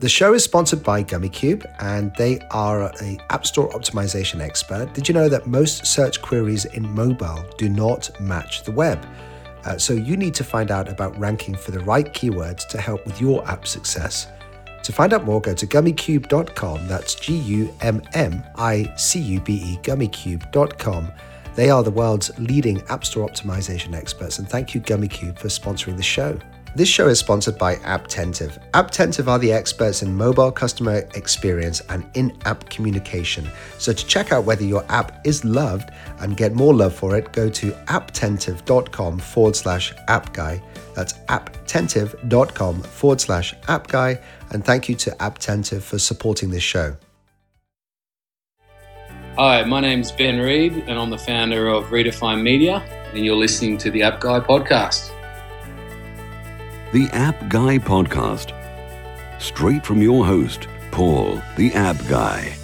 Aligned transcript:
The 0.00 0.08
show 0.08 0.32
is 0.32 0.44
sponsored 0.44 0.84
by 0.84 1.02
Gummicube, 1.02 1.66
and 1.80 2.14
they 2.14 2.38
are 2.52 2.82
a 2.82 3.18
App 3.30 3.44
Store 3.44 3.68
optimization 3.70 4.38
expert. 4.38 4.94
Did 4.94 5.08
you 5.08 5.12
know 5.12 5.28
that 5.28 5.48
most 5.48 5.84
search 5.84 6.22
queries 6.22 6.66
in 6.66 6.88
mobile 6.94 7.44
do 7.58 7.68
not 7.68 8.08
match 8.20 8.62
the 8.62 8.70
web? 8.70 9.04
Uh, 9.64 9.76
so 9.76 9.94
you 9.94 10.16
need 10.16 10.34
to 10.34 10.44
find 10.44 10.70
out 10.70 10.88
about 10.88 11.18
ranking 11.18 11.56
for 11.56 11.72
the 11.72 11.80
right 11.80 12.14
keywords 12.14 12.64
to 12.68 12.80
help 12.80 13.04
with 13.06 13.20
your 13.20 13.44
app 13.48 13.66
success. 13.66 14.28
To 14.84 14.92
find 14.92 15.12
out 15.12 15.24
more, 15.24 15.40
go 15.40 15.52
to 15.52 15.66
gummicube.com. 15.66 16.86
That's 16.86 17.16
G 17.16 17.36
U 17.36 17.74
M 17.80 18.00
M 18.14 18.44
I 18.54 18.94
C 18.96 19.18
U 19.18 19.40
B 19.40 19.54
E, 19.54 19.78
gummicube.com. 19.82 21.10
They 21.56 21.70
are 21.70 21.82
the 21.82 21.90
world's 21.90 22.30
leading 22.38 22.82
App 22.82 23.04
Store 23.04 23.28
optimization 23.28 23.94
experts, 23.94 24.38
and 24.38 24.48
thank 24.48 24.76
you, 24.76 24.80
Gummicube, 24.80 25.40
for 25.40 25.48
sponsoring 25.48 25.96
the 25.96 26.04
show. 26.04 26.38
This 26.74 26.88
show 26.88 27.08
is 27.08 27.18
sponsored 27.18 27.58
by 27.58 27.76
Apptentive. 27.76 28.58
Apptentive 28.72 29.26
are 29.26 29.38
the 29.38 29.52
experts 29.52 30.02
in 30.02 30.14
mobile 30.14 30.52
customer 30.52 31.08
experience 31.14 31.80
and 31.88 32.04
in 32.14 32.36
app 32.44 32.68
communication. 32.68 33.48
So, 33.78 33.92
to 33.92 34.06
check 34.06 34.32
out 34.32 34.44
whether 34.44 34.64
your 34.64 34.84
app 34.90 35.26
is 35.26 35.44
loved 35.44 35.90
and 36.20 36.36
get 36.36 36.54
more 36.54 36.74
love 36.74 36.94
for 36.94 37.16
it, 37.16 37.32
go 37.32 37.48
to 37.48 37.72
apptentive.com 37.86 39.18
forward 39.18 39.56
slash 39.56 39.94
app 40.08 40.32
guy. 40.34 40.62
That's 40.94 41.14
apptentive.com 41.28 42.82
forward 42.82 43.20
slash 43.20 43.54
app 43.66 43.86
guy. 43.88 44.20
And 44.50 44.64
thank 44.64 44.88
you 44.88 44.94
to 44.96 45.10
Apptentive 45.12 45.82
for 45.82 45.98
supporting 45.98 46.50
this 46.50 46.62
show. 46.62 46.96
Hi, 49.36 49.62
my 49.64 49.80
name's 49.80 50.10
Ben 50.10 50.38
Reed, 50.40 50.72
and 50.72 50.98
I'm 50.98 51.10
the 51.10 51.18
founder 51.18 51.68
of 51.68 51.84
Redefine 51.86 52.42
Media, 52.42 52.78
and 53.14 53.24
you're 53.24 53.36
listening 53.36 53.78
to 53.78 53.90
the 53.90 54.02
App 54.02 54.18
Guy 54.18 54.40
podcast. 54.40 55.12
The 56.90 57.06
App 57.12 57.50
Guy 57.50 57.76
Podcast. 57.76 58.54
Straight 59.42 59.84
from 59.84 60.00
your 60.00 60.24
host, 60.24 60.68
Paul, 60.90 61.42
the 61.58 61.70
App 61.74 61.98
Guy. 62.08 62.56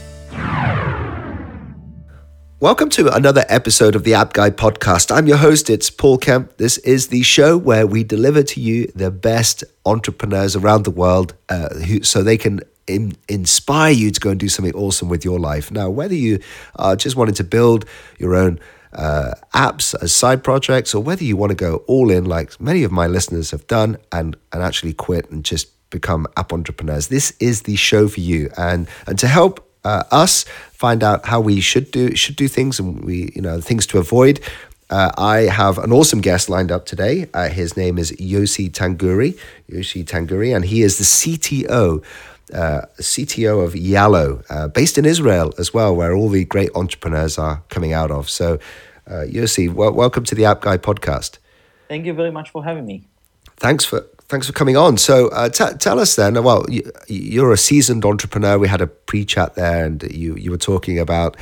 Welcome 2.58 2.88
to 2.88 3.14
another 3.14 3.44
episode 3.50 3.94
of 3.94 4.04
the 4.04 4.14
App 4.14 4.32
Guy 4.32 4.48
podcast. 4.48 5.14
I'm 5.14 5.26
your 5.26 5.36
host, 5.36 5.68
it's 5.68 5.90
Paul 5.90 6.16
Kemp. 6.16 6.56
This 6.56 6.78
is 6.78 7.08
the 7.08 7.22
show 7.22 7.58
where 7.58 7.86
we 7.86 8.02
deliver 8.02 8.42
to 8.42 8.62
you 8.62 8.90
the 8.94 9.10
best 9.10 9.62
entrepreneurs 9.84 10.56
around 10.56 10.84
the 10.84 10.90
world 10.90 11.34
uh, 11.50 11.74
who, 11.74 12.02
so 12.02 12.22
they 12.22 12.38
can 12.38 12.60
in, 12.86 13.18
inspire 13.28 13.92
you 13.92 14.10
to 14.10 14.20
go 14.20 14.30
and 14.30 14.40
do 14.40 14.48
something 14.48 14.74
awesome 14.74 15.10
with 15.10 15.26
your 15.26 15.38
life. 15.38 15.70
Now, 15.70 15.90
whether 15.90 16.14
you 16.14 16.40
are 16.76 16.96
just 16.96 17.14
wanting 17.14 17.34
to 17.34 17.44
build 17.44 17.84
your 18.18 18.34
own 18.34 18.58
uh, 18.94 19.34
apps 19.54 19.94
as 20.02 20.12
side 20.12 20.42
projects, 20.42 20.94
or 20.94 21.02
whether 21.02 21.24
you 21.24 21.36
want 21.36 21.50
to 21.50 21.56
go 21.56 21.76
all 21.86 22.10
in, 22.10 22.24
like 22.24 22.60
many 22.60 22.82
of 22.84 22.92
my 22.92 23.06
listeners 23.06 23.50
have 23.50 23.66
done, 23.66 23.98
and 24.12 24.36
and 24.52 24.62
actually 24.62 24.92
quit 24.92 25.30
and 25.30 25.44
just 25.44 25.68
become 25.90 26.26
app 26.36 26.52
entrepreneurs. 26.52 27.08
This 27.08 27.32
is 27.40 27.62
the 27.62 27.76
show 27.76 28.08
for 28.08 28.20
you, 28.20 28.50
and 28.56 28.88
and 29.06 29.18
to 29.18 29.26
help 29.26 29.68
uh, 29.84 30.04
us 30.10 30.44
find 30.72 31.02
out 31.02 31.26
how 31.26 31.40
we 31.40 31.60
should 31.60 31.90
do 31.90 32.14
should 32.16 32.36
do 32.36 32.48
things 32.48 32.80
and 32.80 33.04
we 33.04 33.32
you 33.34 33.42
know 33.42 33.60
things 33.60 33.86
to 33.86 33.98
avoid. 33.98 34.40
Uh, 34.90 35.10
I 35.16 35.38
have 35.42 35.78
an 35.78 35.92
awesome 35.92 36.20
guest 36.20 36.50
lined 36.50 36.70
up 36.70 36.84
today. 36.84 37.26
Uh, 37.32 37.48
his 37.48 37.74
name 37.76 37.98
is 37.98 38.12
Yosi 38.12 38.70
Taguri, 38.70 39.38
Yosi 39.70 40.04
Taguri, 40.04 40.54
and 40.54 40.64
he 40.64 40.82
is 40.82 40.98
the 40.98 41.04
CTO 41.04 42.04
uh, 42.52 42.82
CTO 42.98 43.64
of 43.64 43.72
Yallo, 43.74 44.44
uh, 44.50 44.68
based 44.68 44.98
in 44.98 45.04
Israel 45.04 45.54
as 45.58 45.72
well, 45.72 45.94
where 45.94 46.14
all 46.14 46.28
the 46.28 46.44
great 46.44 46.70
entrepreneurs 46.74 47.38
are 47.38 47.62
coming 47.68 47.92
out 47.92 48.10
of. 48.10 48.28
So, 48.28 48.58
uh, 49.06 49.24
Yosi, 49.28 49.72
welcome 49.72 50.24
to 50.24 50.34
the 50.34 50.44
App 50.44 50.60
Guy 50.60 50.78
podcast. 50.78 51.38
Thank 51.88 52.06
you 52.06 52.14
very 52.14 52.30
much 52.30 52.50
for 52.50 52.64
having 52.64 52.86
me. 52.86 53.06
Thanks 53.56 53.84
for 53.84 54.06
thanks 54.28 54.46
for 54.46 54.52
coming 54.52 54.76
on. 54.76 54.96
So, 54.96 55.28
uh, 55.28 55.48
t- 55.48 55.76
tell 55.78 56.00
us 56.00 56.16
then. 56.16 56.42
Well, 56.42 56.64
you, 57.08 57.44
are 57.44 57.52
a 57.52 57.56
seasoned 57.56 58.04
entrepreneur. 58.04 58.58
We 58.58 58.68
had 58.68 58.80
a 58.80 58.86
pre-chat 58.86 59.54
there, 59.54 59.84
and 59.84 60.02
you 60.02 60.34
you 60.36 60.50
were 60.50 60.58
talking 60.58 60.98
about 60.98 61.36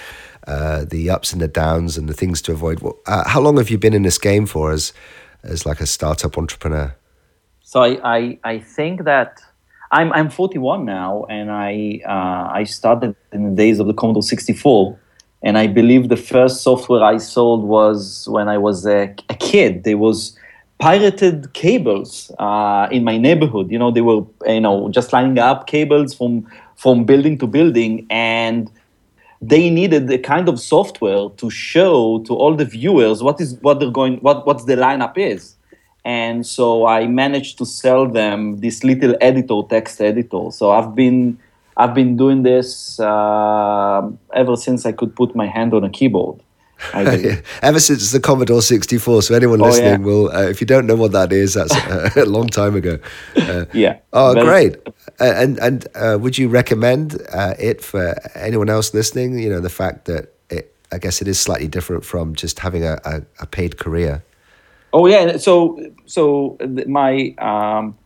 uh, 0.47 0.85
the 0.85 1.11
ups 1.11 1.33
and 1.33 1.41
the 1.41 1.49
downs 1.49 1.97
and 1.97 2.09
the 2.09 2.15
things 2.15 2.43
to 2.43 2.53
avoid. 2.53 2.83
Uh, 3.07 3.29
how 3.29 3.41
long 3.41 3.57
have 3.57 3.71
you 3.71 3.79
been 3.79 3.95
in 3.95 4.03
this 4.03 4.19
game 4.19 4.47
for 4.47 4.73
as 4.73 4.93
as 5.43 5.65
like 5.65 5.81
a 5.81 5.87
startup 5.87 6.37
entrepreneur? 6.37 6.95
So 7.63 7.83
I 7.83 8.17
I, 8.17 8.39
I 8.45 8.59
think 8.59 9.05
that 9.05 9.41
I'm 9.93 10.11
I'm 10.15 10.31
41 10.31 10.87
now, 10.87 11.27
and 11.29 11.51
I 11.51 12.01
uh, 12.07 12.51
I 12.51 12.65
started 12.65 13.15
in 13.31 13.51
the 13.51 13.55
days 13.55 13.79
of 13.79 13.87
the 13.87 13.93
Commodore 13.93 14.23
64, 14.23 14.99
and 15.43 15.59
I 15.59 15.67
believe 15.67 16.09
the 16.09 16.17
first 16.17 16.63
software 16.63 17.05
I 17.05 17.19
sold 17.19 17.63
was 17.63 18.27
when 18.29 18.49
I 18.49 18.57
was 18.57 18.87
a, 18.87 19.15
a 19.29 19.35
kid. 19.35 19.85
There 19.85 19.99
was 19.99 20.37
pirated 20.79 21.53
cables 21.53 22.33
uh, 22.39 22.89
in 22.91 23.05
my 23.05 23.19
neighborhood. 23.19 23.71
You 23.71 23.79
know, 23.79 23.91
they 23.91 24.01
were 24.01 24.25
you 24.47 24.61
know 24.61 24.89
just 24.89 25.13
lining 25.13 25.39
up 25.39 25.67
cables 25.67 26.15
from 26.15 26.51
from 26.77 27.05
building 27.05 27.37
to 27.39 27.47
building, 27.47 28.07
and 28.09 28.71
they 29.43 29.69
needed 29.69 30.11
a 30.11 30.19
kind 30.19 30.49
of 30.49 30.59
software 30.59 31.29
to 31.37 31.51
show 31.51 32.21
to 32.21 32.35
all 32.35 32.55
the 32.55 32.65
viewers 32.65 33.23
what 33.23 33.41
is 33.41 33.55
what 33.61 33.81
they're 33.81 33.91
going 33.91 34.19
what 34.19 34.47
what's 34.47 34.65
the 34.65 34.77
lineup 34.77 35.19
is 35.19 35.57
and 36.05 36.47
so 36.47 36.87
I 36.87 37.07
managed 37.07 37.59
to 37.59 37.67
sell 37.67 38.09
them 38.09 38.59
this 38.59 38.83
little 38.83 39.15
editor, 39.21 39.61
text 39.69 40.01
editor. 40.01 40.51
So 40.51 40.71
I've 40.73 40.95
been 40.95 41.39
I've 41.77 41.95
been 41.95 42.17
doing 42.17 42.43
this 42.43 42.99
uh, 43.01 44.11
ever 44.35 44.57
since 44.57 44.85
I 44.85 44.93
could 44.93 45.15
put 45.15 45.35
my 45.35 45.47
hand 45.47 45.75
on 45.75 45.85
a 45.85 45.91
keyboard. 45.91 46.41
Ever 47.63 47.79
since 47.79 48.11
the 48.11 48.19
Commodore 48.19 48.61
64. 48.61 49.23
So 49.23 49.35
anyone 49.37 49.61
listening 49.61 49.87
oh, 49.87 49.91
yeah. 49.91 50.05
will, 50.05 50.31
uh, 50.33 50.49
if 50.49 50.61
you 50.61 50.67
don't 50.67 50.85
know 50.85 50.97
what 50.97 51.13
that 51.13 51.33
is, 51.33 51.55
that's 51.55 51.75
a, 51.77 52.11
a 52.23 52.27
long 52.27 52.49
time 52.49 52.75
ago. 52.75 52.99
Uh, 53.37 53.67
yeah. 53.73 53.99
Oh, 54.13 54.35
great. 54.35 54.77
Uh, 55.21 55.33
and 55.37 55.59
and 55.59 55.87
uh, 55.95 56.19
would 56.21 56.37
you 56.37 56.49
recommend 56.49 57.23
uh, 57.33 57.55
it 57.59 57.83
for 57.83 58.17
anyone 58.35 58.69
else 58.69 58.93
listening? 58.93 59.39
You 59.39 59.51
know, 59.51 59.61
the 59.61 59.71
fact 59.71 60.07
that 60.07 60.33
it, 60.51 60.75
I 60.91 60.99
guess 60.99 61.23
it 61.23 61.29
is 61.29 61.39
slightly 61.39 61.69
different 61.69 62.05
from 62.05 62.35
just 62.35 62.59
having 62.59 62.85
a, 62.85 62.99
a, 63.05 63.23
a 63.41 63.47
paid 63.47 63.79
career. 63.79 64.25
Oh 64.93 65.07
yeah. 65.07 65.37
So 65.39 65.79
so 66.07 66.59
my 66.87 67.35
um, 67.39 67.97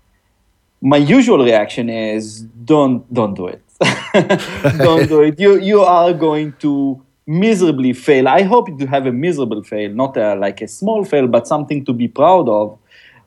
my 0.80 0.98
usual 0.98 1.44
reaction 1.44 1.88
is 1.88 2.42
don't 2.64 3.12
don't 3.12 3.34
do 3.34 3.48
it. 3.48 3.62
don't 4.78 5.08
do 5.08 5.22
it. 5.22 5.38
You 5.38 5.58
you 5.58 5.82
are 5.82 6.12
going 6.12 6.52
to 6.60 7.02
miserably 7.26 7.92
fail. 7.92 8.28
I 8.28 8.42
hope 8.42 8.68
you 8.68 8.86
have 8.86 9.06
a 9.06 9.12
miserable 9.12 9.62
fail, 9.62 9.90
not 9.90 10.16
a, 10.16 10.36
like 10.36 10.62
a 10.62 10.68
small 10.68 11.04
fail, 11.04 11.26
but 11.26 11.48
something 11.48 11.84
to 11.84 11.92
be 11.92 12.06
proud 12.06 12.48
of. 12.48 12.78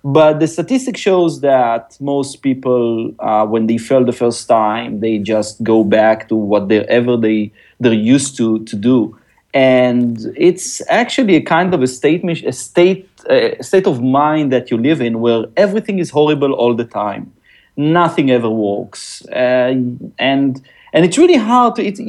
But 0.01 0.39
the 0.39 0.47
statistic 0.47 0.95
shows 0.95 1.41
that 1.41 1.97
most 1.99 2.37
people, 2.37 3.13
uh, 3.19 3.45
when 3.45 3.67
they 3.67 3.77
fail 3.77 4.05
the 4.05 4.13
first 4.13 4.47
time, 4.47 5.01
they 5.01 5.17
just 5.17 5.61
go 5.61 5.83
back 5.83 6.29
to 6.29 6.35
whatever 6.35 7.17
they 7.17 7.51
they're 7.81 7.93
used 7.93 8.37
to 8.37 8.63
to 8.63 8.75
do 8.77 9.18
and 9.53 10.31
it's 10.35 10.81
actually 10.89 11.35
a 11.35 11.41
kind 11.41 11.73
of 11.73 11.81
a 11.81 11.87
state 11.87 12.23
a 12.45 12.51
state 12.51 13.09
a 13.29 13.61
state 13.63 13.87
of 13.87 14.01
mind 14.01 14.51
that 14.51 14.69
you 14.69 14.77
live 14.77 15.01
in 15.01 15.19
where 15.19 15.45
everything 15.57 15.99
is 15.99 16.11
horrible 16.11 16.53
all 16.53 16.75
the 16.75 16.85
time. 16.85 17.33
Nothing 17.75 18.29
ever 18.29 18.49
works. 18.49 19.25
Uh, 19.27 19.73
and 20.19 20.67
and 20.93 21.05
it's 21.05 21.17
really 21.17 21.37
hard 21.37 21.75
to 21.75 21.83
it's 21.83 21.99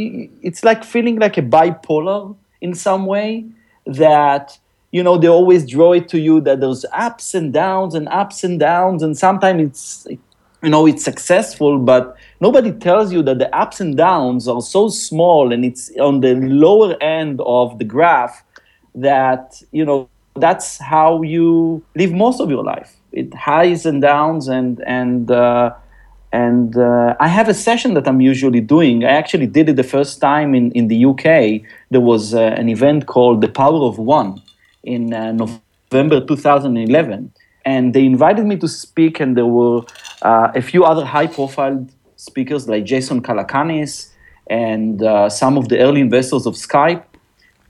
it's 0.42 0.64
like 0.64 0.84
feeling 0.84 1.18
like 1.18 1.38
a 1.38 1.42
bipolar 1.42 2.36
in 2.60 2.74
some 2.74 3.06
way 3.06 3.46
that 3.86 4.58
you 4.90 5.02
know 5.02 5.16
they 5.16 5.28
always 5.28 5.66
draw 5.66 5.92
it 5.92 6.08
to 6.08 6.18
you 6.18 6.40
that 6.42 6.60
there's 6.60 6.84
ups 6.92 7.34
and 7.34 7.52
downs 7.52 7.94
and 7.94 8.06
ups 8.08 8.44
and 8.44 8.60
downs. 8.60 9.02
And 9.02 9.16
sometimes 9.16 9.62
it's 9.62 10.06
you 10.62 10.68
know 10.68 10.86
it's 10.86 11.02
successful 11.02 11.78
but 11.78 12.16
nobody 12.40 12.72
tells 12.72 13.12
you 13.12 13.22
that 13.22 13.38
the 13.38 13.54
ups 13.54 13.80
and 13.80 13.96
downs 13.96 14.48
are 14.48 14.62
so 14.62 14.88
small 14.88 15.52
and 15.52 15.64
it's 15.64 15.90
on 15.98 16.20
the 16.20 16.34
lower 16.34 16.96
end 17.02 17.40
of 17.44 17.78
the 17.78 17.84
graph 17.84 18.42
that 18.94 19.62
you 19.72 19.84
know 19.84 20.08
that's 20.36 20.78
how 20.78 21.22
you 21.22 21.82
live 21.94 22.12
most 22.12 22.40
of 22.40 22.50
your 22.50 22.64
life 22.64 22.96
it 23.12 23.32
highs 23.34 23.86
and 23.86 24.02
downs 24.02 24.48
and 24.48 24.82
and 24.86 25.30
uh, 25.30 25.72
and 26.32 26.76
uh, 26.76 27.16
I 27.18 27.26
have 27.26 27.48
a 27.48 27.54
session 27.54 27.94
that 27.94 28.06
I'm 28.06 28.20
usually 28.20 28.60
doing. 28.60 29.04
I 29.04 29.10
actually 29.10 29.48
did 29.48 29.68
it 29.68 29.74
the 29.74 29.82
first 29.82 30.20
time 30.20 30.54
in, 30.54 30.70
in 30.72 30.86
the 30.86 31.04
UK. 31.04 31.60
There 31.91 32.00
was 32.00 32.34
uh, 32.34 32.54
an 32.56 32.68
event 32.68 33.06
called 33.06 33.41
The 33.41 33.48
Power 33.48 33.82
of 33.82 33.98
One 33.98 34.41
in 34.84 35.12
uh, 35.12 35.32
November 35.32 36.24
2011 36.24 37.32
and 37.65 37.94
they 37.94 38.04
invited 38.04 38.47
me 38.47 38.56
to 38.56 38.68
speak, 38.68 39.20
and 39.20 39.36
there 39.36 39.47
were 39.47 39.82
uh, 40.22 40.48
a 40.54 40.62
few 40.62 40.84
other 40.84 41.04
high-profile 41.04 41.86
speakers 42.20 42.68
like 42.68 42.84
Jason 42.84 43.22
Calacanis 43.22 44.10
and 44.48 45.02
uh, 45.02 45.30
some 45.30 45.56
of 45.56 45.68
the 45.68 45.78
early 45.78 46.00
investors 46.00 46.44
of 46.44 46.54
Skype. 46.54 47.04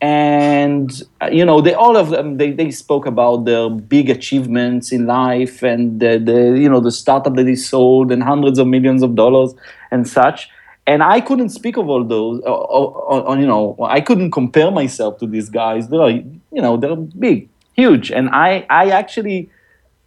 And 0.00 0.91
uh, 1.23 1.29
you 1.31 1.44
know, 1.44 1.61
they 1.61 1.75
all 1.75 1.97
of 1.97 2.08
them 2.08 2.38
they, 2.38 2.52
they 2.52 2.70
spoke 2.70 3.05
about 3.06 3.44
their 3.44 3.69
big 3.69 4.08
achievements 4.08 4.93
in 4.93 5.06
life 5.06 5.62
and 5.62 6.00
the, 6.00 6.19
the 6.19 6.58
you 6.58 6.70
know 6.70 6.81
the 6.81 6.91
startup 6.91 7.35
that 7.37 7.44
they 7.44 7.55
sold 7.55 8.11
and 8.11 8.23
hundreds 8.23 8.58
of 8.58 8.67
millions 8.67 9.02
of 9.02 9.14
dollars 9.14 9.52
and 9.91 10.08
such. 10.08 10.49
And 10.87 11.02
I 11.02 11.20
couldn't 11.20 11.50
speak 11.50 11.76
of 11.76 11.88
all 11.91 12.02
those. 12.02 12.43
Uh, 12.47 12.55
uh, 12.55 13.31
uh 13.31 13.35
you 13.35 13.47
know, 13.47 13.76
I 13.82 14.00
couldn't 14.00 14.31
compare 14.31 14.70
myself 14.70 15.19
to 15.19 15.26
these 15.26 15.50
guys. 15.50 15.88
They're 15.88 16.08
you 16.08 16.62
know 16.64 16.79
they're 16.79 16.97
big, 16.97 17.50
huge, 17.75 18.11
and 18.11 18.31
I 18.31 18.64
I 18.70 18.88
actually 18.88 19.50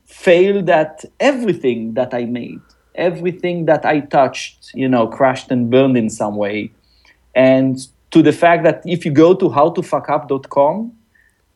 failed 0.05 0.69
at 0.71 1.05
everything 1.19 1.93
that 1.93 2.15
I 2.15 2.25
made. 2.25 2.61
Everything 2.95 3.65
that 3.65 3.85
I 3.85 4.01
touched, 4.01 4.71
you 4.73 4.87
know, 4.87 5.07
crashed 5.07 5.51
and 5.51 5.69
burned 5.69 5.97
in 5.97 6.09
some 6.09 6.35
way. 6.35 6.71
And 7.35 7.79
to 8.11 8.21
the 8.21 8.31
fact 8.31 8.63
that 8.63 8.83
if 8.85 9.05
you 9.05 9.11
go 9.11 9.33
to 9.33 9.49
howtofuckup.com, 9.49 10.93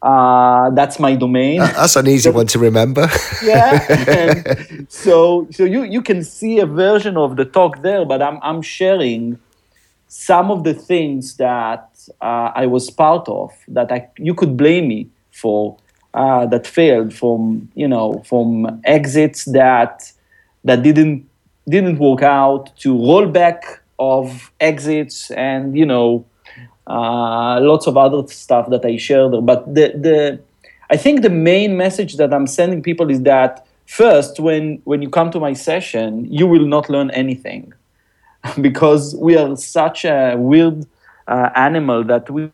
uh, 0.01 0.69
that's 0.71 0.99
my 0.99 1.15
domain. 1.15 1.59
That's 1.59 1.95
an 1.95 2.07
easy 2.07 2.29
one 2.29 2.47
to 2.47 2.59
remember. 2.59 3.09
yeah. 3.43 4.63
So 4.89 5.47
so 5.51 5.63
you 5.65 5.83
you 5.83 6.01
can 6.01 6.23
see 6.23 6.59
a 6.59 6.65
version 6.65 7.17
of 7.17 7.35
the 7.35 7.45
talk 7.45 7.81
there, 7.81 8.05
but 8.05 8.21
I'm 8.21 8.39
I'm 8.41 8.61
sharing 8.61 9.39
some 10.07 10.51
of 10.51 10.63
the 10.63 10.73
things 10.73 11.35
that 11.37 11.89
uh, 12.21 12.51
I 12.55 12.67
was 12.67 12.89
part 12.89 13.27
of 13.27 13.51
that 13.67 13.91
I 13.91 14.07
you 14.17 14.33
could 14.33 14.55
blame 14.55 14.87
me 14.87 15.09
for 15.31 15.77
uh, 16.13 16.45
that 16.47 16.65
failed 16.67 17.13
from 17.13 17.69
you 17.75 17.87
know 17.87 18.23
from 18.25 18.79
exits 18.83 19.45
that 19.45 20.11
that 20.63 20.83
didn't 20.83 21.27
didn't 21.67 21.99
work 21.99 22.21
out 22.21 22.75
to 22.77 22.95
rollback 22.95 23.61
of 23.99 24.51
exits 24.59 25.31
and 25.31 25.77
you 25.77 25.85
know 25.85 26.25
uh, 26.87 27.59
lots 27.61 27.87
of 27.87 27.97
other 27.97 28.25
stuff 28.27 28.69
that 28.69 28.85
I 28.85 28.97
shared. 28.97 29.33
But 29.45 29.73
the 29.73 29.93
the 29.95 30.39
I 30.89 30.97
think 30.97 31.21
the 31.21 31.29
main 31.29 31.75
message 31.75 32.15
that 32.15 32.33
I'm 32.33 32.47
sending 32.47 32.81
people 32.81 33.09
is 33.09 33.21
that 33.23 33.65
first, 33.85 34.39
when 34.39 34.81
when 34.85 35.01
you 35.01 35.09
come 35.09 35.31
to 35.31 35.39
my 35.39 35.53
session, 35.53 36.31
you 36.31 36.47
will 36.47 36.65
not 36.65 36.89
learn 36.89 37.11
anything 37.11 37.73
because 38.61 39.15
we 39.15 39.37
are 39.37 39.55
such 39.55 40.05
a 40.05 40.35
weird 40.37 40.85
uh, 41.27 41.49
animal 41.55 42.03
that 42.05 42.29
we 42.29 42.51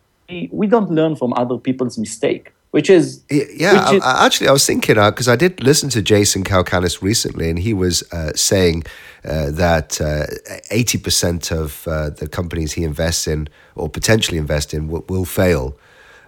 we 0.51 0.65
don't 0.65 0.89
learn 0.89 1.15
from 1.15 1.33
other 1.33 1.57
people's 1.57 1.97
mistake 1.97 2.53
which 2.73 2.89
is 2.89 3.23
yeah. 3.29 3.91
Which 3.91 3.97
is, 3.97 4.03
I, 4.03 4.25
actually, 4.25 4.47
I 4.47 4.51
was 4.51 4.65
thinking 4.65 4.95
because 4.95 5.27
uh, 5.27 5.33
I 5.33 5.35
did 5.35 5.61
listen 5.61 5.89
to 5.89 6.01
Jason 6.01 6.43
Calacanis 6.43 7.03
recently, 7.03 7.47
and 7.47 7.59
he 7.59 7.71
was 7.71 8.01
uh, 8.11 8.31
saying 8.33 8.85
uh, 9.23 9.51
that 9.51 10.01
uh, 10.01 10.25
eighty 10.71 10.97
percent 10.97 11.51
of 11.51 11.87
uh, 11.87 12.09
the 12.09 12.27
companies 12.27 12.73
he 12.73 12.83
invests 12.83 13.27
in 13.27 13.47
or 13.75 13.89
potentially 13.89 14.39
invest 14.39 14.73
in 14.73 14.87
will, 14.87 15.05
will 15.07 15.25
fail. 15.25 15.77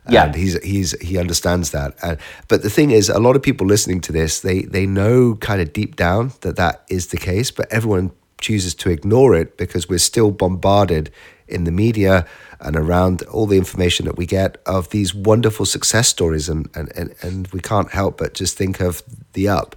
Yeah. 0.08 0.26
And 0.26 0.36
he's 0.36 0.64
he's 0.64 0.92
he 1.02 1.18
understands 1.18 1.72
that. 1.72 1.96
And 2.04 2.20
but 2.48 2.62
the 2.62 2.70
thing 2.70 2.92
is, 2.92 3.10
a 3.10 3.20
lot 3.20 3.36
of 3.36 3.42
people 3.42 3.66
listening 3.66 4.00
to 4.02 4.12
this, 4.12 4.42
they 4.42 4.62
they 4.62 4.86
know 4.86 5.34
kind 5.38 5.62
of 5.62 5.74
deep 5.74 5.96
down 5.96 6.32
that 6.42 6.58
that 6.58 6.84
is 6.92 7.08
the 7.08 7.18
case, 7.18 7.50
but 7.50 7.66
everyone 7.72 8.12
chooses 8.40 8.76
to 8.76 8.92
ignore 8.92 9.34
it 9.34 9.58
because 9.58 9.90
we're 9.90 9.98
still 9.98 10.30
bombarded 10.30 11.10
in 11.48 11.64
the 11.64 11.72
media 11.72 12.26
and 12.60 12.76
around 12.76 13.22
all 13.24 13.46
the 13.46 13.58
information 13.58 14.06
that 14.06 14.18
we 14.18 14.26
get 14.26 14.58
of 14.66 14.90
these 14.90 15.14
wonderful 15.14 15.66
success 15.66 16.08
stories. 16.08 16.50
And, 16.50 16.70
and, 16.76 16.92
and, 16.96 17.14
and 17.22 17.48
we 17.48 17.60
can't 17.60 17.92
help 17.92 18.18
but 18.18 18.34
just 18.34 18.58
think 18.58 18.80
of 18.80 19.04
the 19.34 19.48
up. 19.48 19.76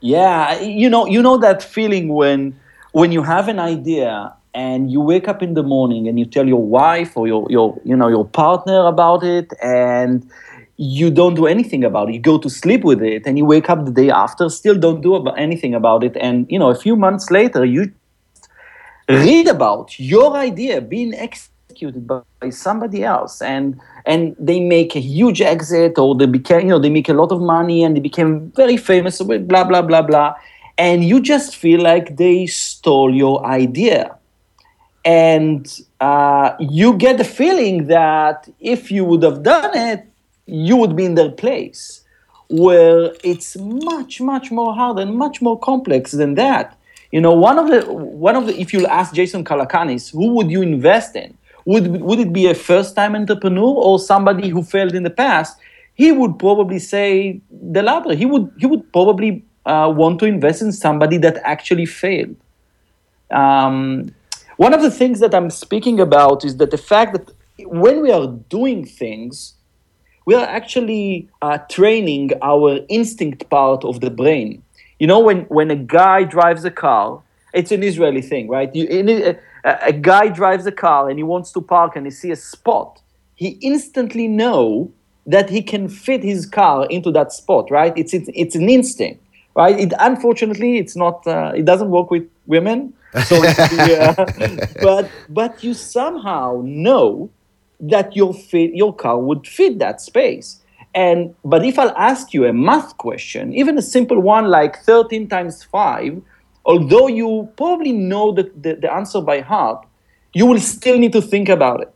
Yeah 0.00 0.60
you 0.60 0.88
know 0.88 1.06
you 1.06 1.20
know 1.22 1.38
that 1.38 1.62
feeling 1.62 2.08
when 2.08 2.58
when 2.92 3.10
you 3.12 3.22
have 3.22 3.48
an 3.48 3.58
idea 3.58 4.32
and 4.54 4.90
you 4.90 5.00
wake 5.00 5.28
up 5.28 5.42
in 5.42 5.54
the 5.54 5.62
morning 5.62 6.08
and 6.08 6.18
you 6.18 6.24
tell 6.24 6.46
your 6.46 6.62
wife 6.62 7.16
or 7.16 7.26
your, 7.26 7.46
your 7.50 7.80
you 7.84 7.96
know 7.96 8.08
your 8.08 8.24
partner 8.24 8.86
about 8.86 9.22
it 9.22 9.52
and 9.62 10.28
you 10.76 11.10
don't 11.10 11.34
do 11.34 11.46
anything 11.46 11.82
about 11.82 12.08
it. 12.08 12.14
You 12.14 12.20
go 12.20 12.38
to 12.38 12.48
sleep 12.48 12.84
with 12.84 13.02
it 13.02 13.22
and 13.26 13.36
you 13.36 13.44
wake 13.44 13.68
up 13.68 13.84
the 13.84 13.90
day 13.90 14.10
after 14.10 14.48
still 14.48 14.78
don't 14.78 15.00
do 15.00 15.26
anything 15.30 15.74
about 15.74 16.04
it. 16.04 16.16
And 16.16 16.46
you 16.48 16.58
know 16.58 16.70
a 16.70 16.74
few 16.74 16.96
months 16.96 17.30
later 17.30 17.64
you 17.64 17.92
read 19.08 19.48
about 19.48 19.98
your 19.98 20.36
idea 20.36 20.80
being 20.80 21.14
executed 21.14 22.06
by, 22.06 22.20
by 22.40 22.50
somebody 22.50 23.04
else. 23.04 23.40
And 23.40 23.80
and 24.06 24.36
they 24.38 24.60
make 24.60 24.96
a 24.96 25.00
huge 25.00 25.40
exit 25.40 25.98
or 25.98 26.14
they 26.14 26.26
became 26.26 26.60
you 26.60 26.66
know 26.68 26.78
they 26.78 26.90
make 26.90 27.08
a 27.08 27.14
lot 27.14 27.32
of 27.32 27.40
money 27.40 27.84
and 27.84 27.96
they 27.96 28.00
became 28.00 28.50
very 28.52 28.76
famous 28.76 29.20
blah 29.20 29.64
blah 29.64 29.82
blah 29.82 30.02
blah. 30.02 30.34
And 30.76 31.04
you 31.04 31.20
just 31.20 31.56
feel 31.56 31.80
like 31.80 32.16
they 32.16 32.46
stole 32.46 33.14
your 33.14 33.44
idea. 33.44 34.16
And 35.04 35.66
uh, 36.00 36.52
you 36.60 36.94
get 36.94 37.18
the 37.18 37.24
feeling 37.24 37.86
that 37.86 38.48
if 38.60 38.90
you 38.90 39.04
would 39.04 39.22
have 39.22 39.42
done 39.42 39.76
it 39.76 40.04
you 40.46 40.76
would 40.76 40.96
be 40.96 41.04
in 41.04 41.14
their 41.14 41.30
place. 41.30 42.02
Where 42.50 43.12
it's 43.22 43.56
much 43.56 44.20
much 44.20 44.50
more 44.50 44.74
hard 44.74 44.98
and 44.98 45.14
much 45.14 45.42
more 45.42 45.58
complex 45.58 46.12
than 46.12 46.34
that 46.36 46.78
you 47.10 47.20
know, 47.20 47.32
one 47.32 47.58
of 47.58 47.68
the 47.68 47.90
one 47.92 48.36
of 48.36 48.46
the 48.46 48.60
if 48.60 48.72
you 48.72 48.86
ask 48.86 49.14
Jason 49.14 49.44
Calacanis, 49.44 50.10
who 50.10 50.34
would 50.34 50.50
you 50.50 50.62
invest 50.62 51.16
in? 51.16 51.36
Would 51.64 52.00
would 52.00 52.18
it 52.18 52.32
be 52.32 52.46
a 52.46 52.54
first-time 52.54 53.14
entrepreneur 53.14 53.74
or 53.74 53.98
somebody 53.98 54.48
who 54.48 54.62
failed 54.62 54.94
in 54.94 55.02
the 55.02 55.10
past? 55.10 55.58
He 55.94 56.12
would 56.12 56.38
probably 56.38 56.78
say 56.78 57.40
the 57.50 57.82
latter. 57.82 58.14
He 58.14 58.26
would 58.26 58.52
he 58.58 58.66
would 58.66 58.92
probably 58.92 59.44
uh, 59.66 59.92
want 59.94 60.18
to 60.20 60.26
invest 60.26 60.62
in 60.62 60.72
somebody 60.72 61.18
that 61.18 61.38
actually 61.44 61.86
failed. 61.86 62.36
Um, 63.30 64.14
one 64.56 64.74
of 64.74 64.82
the 64.82 64.90
things 64.90 65.20
that 65.20 65.34
I'm 65.34 65.50
speaking 65.50 66.00
about 66.00 66.44
is 66.44 66.56
that 66.56 66.70
the 66.70 66.78
fact 66.78 67.12
that 67.12 67.30
when 67.66 68.02
we 68.02 68.10
are 68.10 68.26
doing 68.48 68.84
things, 68.84 69.54
we 70.26 70.34
are 70.34 70.46
actually 70.46 71.28
uh, 71.42 71.58
training 71.70 72.32
our 72.42 72.80
instinct 72.88 73.48
part 73.48 73.84
of 73.84 74.00
the 74.00 74.10
brain. 74.10 74.62
You 74.98 75.06
know, 75.06 75.20
when, 75.20 75.42
when 75.42 75.70
a 75.70 75.76
guy 75.76 76.24
drives 76.24 76.64
a 76.64 76.70
car, 76.70 77.22
it's 77.52 77.72
an 77.72 77.82
Israeli 77.82 78.22
thing, 78.22 78.48
right? 78.48 78.74
You, 78.74 78.86
a, 79.64 79.78
a, 79.86 79.92
guy 79.92 80.28
drives 80.28 80.66
a 80.66 80.72
car 80.72 81.08
and 81.08 81.18
he 81.18 81.22
wants 81.22 81.52
to 81.52 81.60
park 81.60 81.96
and 81.96 82.06
he 82.06 82.10
see 82.10 82.30
a 82.30 82.36
spot. 82.36 83.00
He 83.34 83.58
instantly 83.62 84.28
know 84.28 84.92
that 85.26 85.50
he 85.50 85.62
can 85.62 85.88
fit 85.88 86.22
his 86.22 86.46
car 86.46 86.86
into 86.86 87.10
that 87.12 87.32
spot, 87.32 87.70
right? 87.70 87.92
It's 87.96 88.12
it's, 88.12 88.28
it's 88.34 88.56
an 88.56 88.68
instinct, 88.68 89.22
right? 89.54 89.78
It 89.78 89.92
unfortunately 90.00 90.78
it's 90.78 90.96
not. 90.96 91.26
Uh, 91.26 91.52
it 91.54 91.64
doesn't 91.64 91.90
work 91.90 92.10
with 92.10 92.28
women. 92.46 92.94
So, 93.26 93.44
uh, 93.46 94.26
but 94.82 95.10
but 95.28 95.62
you 95.62 95.74
somehow 95.74 96.62
know 96.64 97.30
that 97.80 98.16
your 98.16 98.34
fit 98.34 98.74
your 98.74 98.94
car 98.94 99.18
would 99.18 99.46
fit 99.46 99.78
that 99.78 100.00
space. 100.00 100.60
And 100.94 101.34
but 101.44 101.64
if 101.64 101.78
I'll 101.78 101.96
ask 101.96 102.32
you 102.34 102.46
a 102.46 102.52
math 102.52 102.96
question, 102.96 103.54
even 103.54 103.78
a 103.78 103.82
simple 103.82 104.20
one 104.20 104.46
like 104.46 104.82
13 104.84 105.28
times 105.28 105.62
5, 105.64 106.20
although 106.64 107.06
you 107.06 107.48
probably 107.56 107.92
know 107.92 108.32
the, 108.32 108.50
the, 108.60 108.74
the 108.74 108.92
answer 108.92 109.20
by 109.20 109.40
heart, 109.40 109.86
you 110.32 110.46
will 110.46 110.60
still 110.60 110.98
need 110.98 111.12
to 111.12 111.22
think 111.22 111.48
about 111.48 111.82
it. 111.82 111.92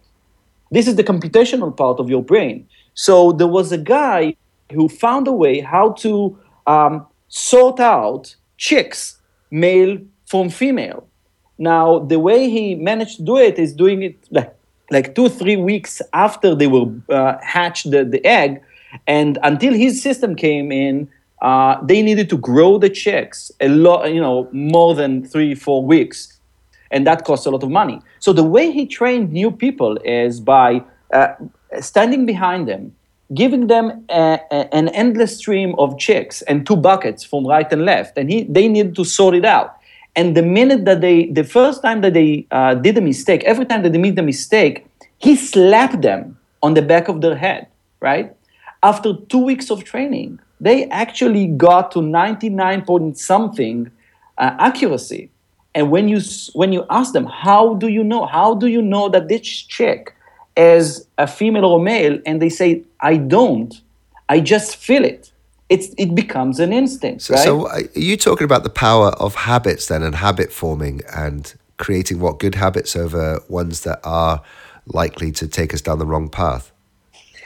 This 0.70 0.88
is 0.88 0.96
the 0.96 1.04
computational 1.04 1.76
part 1.76 2.00
of 2.00 2.08
your 2.08 2.22
brain. 2.22 2.66
So 2.94 3.32
there 3.32 3.46
was 3.46 3.72
a 3.72 3.78
guy 3.78 4.36
who 4.72 4.88
found 4.88 5.28
a 5.28 5.32
way 5.32 5.60
how 5.60 5.92
to 5.92 6.38
um, 6.66 7.06
sort 7.28 7.80
out 7.80 8.34
chicks, 8.56 9.18
male 9.50 9.98
from 10.26 10.48
female. 10.48 11.06
Now, 11.58 11.98
the 11.98 12.18
way 12.18 12.48
he 12.48 12.74
managed 12.74 13.18
to 13.18 13.22
do 13.22 13.36
it 13.36 13.58
is 13.58 13.74
doing 13.74 14.02
it 14.02 14.16
like, 14.30 14.54
like 14.90 15.14
two, 15.14 15.28
three 15.28 15.56
weeks 15.56 16.00
after 16.12 16.54
they 16.54 16.66
were 16.66 16.86
uh, 17.08 17.36
hatched 17.42 17.90
the, 17.90 18.04
the 18.04 18.24
egg, 18.24 18.62
and 19.06 19.38
until 19.42 19.72
his 19.72 20.02
system 20.02 20.34
came 20.34 20.70
in, 20.72 21.08
uh, 21.40 21.84
they 21.84 22.02
needed 22.02 22.30
to 22.30 22.36
grow 22.36 22.78
the 22.78 22.88
checks 22.88 23.50
a 23.60 23.68
lot, 23.68 24.12
you 24.12 24.20
know, 24.20 24.48
more 24.52 24.94
than 24.94 25.24
three, 25.24 25.54
four 25.54 25.84
weeks. 25.84 26.38
And 26.90 27.06
that 27.06 27.24
costs 27.24 27.46
a 27.46 27.50
lot 27.50 27.62
of 27.62 27.70
money. 27.70 28.00
So 28.20 28.32
the 28.32 28.44
way 28.44 28.70
he 28.70 28.86
trained 28.86 29.32
new 29.32 29.50
people 29.50 29.98
is 30.04 30.40
by 30.40 30.82
uh, 31.12 31.34
standing 31.80 32.26
behind 32.26 32.68
them, 32.68 32.94
giving 33.34 33.66
them 33.66 34.04
a, 34.10 34.38
a, 34.50 34.74
an 34.74 34.88
endless 34.88 35.38
stream 35.38 35.74
of 35.78 35.98
checks 35.98 36.42
and 36.42 36.66
two 36.66 36.76
buckets 36.76 37.24
from 37.24 37.46
right 37.46 37.70
and 37.72 37.84
left. 37.84 38.16
And 38.18 38.30
he, 38.30 38.44
they 38.44 38.68
needed 38.68 38.94
to 38.96 39.04
sort 39.04 39.34
it 39.34 39.44
out. 39.44 39.76
And 40.14 40.36
the 40.36 40.42
minute 40.42 40.84
that 40.84 41.00
they, 41.00 41.26
the 41.26 41.44
first 41.44 41.82
time 41.82 42.02
that 42.02 42.12
they 42.12 42.46
uh, 42.50 42.74
did 42.74 42.98
a 42.98 43.00
mistake, 43.00 43.42
every 43.44 43.64
time 43.64 43.82
that 43.82 43.92
they 43.92 43.98
made 43.98 44.18
a 44.18 44.22
mistake, 44.22 44.86
he 45.18 45.34
slapped 45.34 46.02
them 46.02 46.38
on 46.62 46.74
the 46.74 46.82
back 46.82 47.08
of 47.08 47.20
their 47.22 47.34
head, 47.34 47.66
right? 48.00 48.36
After 48.82 49.14
two 49.28 49.38
weeks 49.38 49.70
of 49.70 49.84
training, 49.84 50.40
they 50.60 50.88
actually 50.90 51.46
got 51.46 51.90
to 51.92 52.02
99 52.02 52.82
point 52.82 53.18
something 53.18 53.90
uh, 54.38 54.56
accuracy. 54.58 55.30
And 55.74 55.90
when 55.90 56.08
you 56.08 56.20
when 56.52 56.72
you 56.72 56.84
ask 56.90 57.12
them, 57.12 57.26
how 57.26 57.74
do 57.74 57.88
you 57.88 58.04
know? 58.04 58.26
How 58.26 58.54
do 58.54 58.66
you 58.66 58.82
know 58.82 59.08
that 59.08 59.28
this 59.28 59.40
chick 59.40 60.14
is 60.56 61.06
a 61.16 61.26
female 61.26 61.64
or 61.64 61.80
male? 61.80 62.18
And 62.26 62.42
they 62.42 62.50
say, 62.50 62.82
I 63.00 63.16
don't. 63.16 63.74
I 64.28 64.40
just 64.40 64.76
feel 64.76 65.04
it. 65.04 65.32
It's, 65.68 65.88
it 65.96 66.14
becomes 66.14 66.60
an 66.60 66.72
instinct. 66.72 67.22
So, 67.22 67.34
right? 67.34 67.44
so 67.44 67.66
uh, 67.66 67.80
are 67.96 67.98
you 67.98 68.18
talking 68.18 68.44
about 68.44 68.62
the 68.62 68.70
power 68.70 69.08
of 69.12 69.34
habits 69.34 69.88
then, 69.88 70.02
and 70.02 70.14
habit 70.14 70.52
forming, 70.52 71.00
and 71.14 71.54
creating 71.78 72.20
what 72.20 72.38
good 72.38 72.54
habits 72.54 72.94
over 72.94 73.40
ones 73.48 73.80
that 73.82 74.00
are 74.04 74.42
likely 74.86 75.32
to 75.32 75.48
take 75.48 75.72
us 75.72 75.80
down 75.80 75.98
the 75.98 76.06
wrong 76.06 76.28
path? 76.28 76.71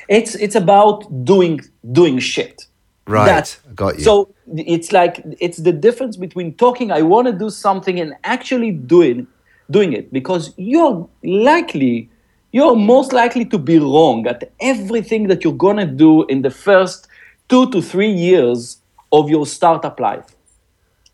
It's 0.09 0.35
it's 0.35 0.55
about 0.55 1.25
doing 1.25 1.61
doing 1.93 2.19
shit. 2.19 2.67
Right. 3.07 3.27
That, 3.27 3.59
Got 3.75 3.99
you. 3.99 4.05
So 4.05 4.35
it's 4.57 4.93
like 4.93 5.23
it's 5.39 5.59
the 5.59 5.73
difference 5.73 6.17
between 6.17 6.55
talking 6.55 6.91
I 6.91 7.03
want 7.03 7.27
to 7.29 7.33
do 7.33 7.51
something 7.51 8.01
and 8.01 8.15
actually 8.25 8.73
doing 8.73 9.27
doing 9.71 9.93
it 9.93 10.13
because 10.13 10.53
you're 10.57 11.09
likely 11.23 12.11
you're 12.53 12.77
most 12.77 13.13
likely 13.13 13.45
to 13.45 13.59
be 13.59 13.79
wrong 13.79 14.27
at 14.27 14.51
everything 14.61 15.29
that 15.29 15.45
you're 15.45 15.53
going 15.53 15.77
to 15.77 15.87
do 15.87 16.25
in 16.27 16.43
the 16.43 16.51
first 16.51 17.07
2 17.49 17.71
to 17.71 17.83
3 17.83 18.11
years 18.11 18.79
of 19.13 19.29
your 19.29 19.47
startup 19.47 20.01
life. 20.01 20.25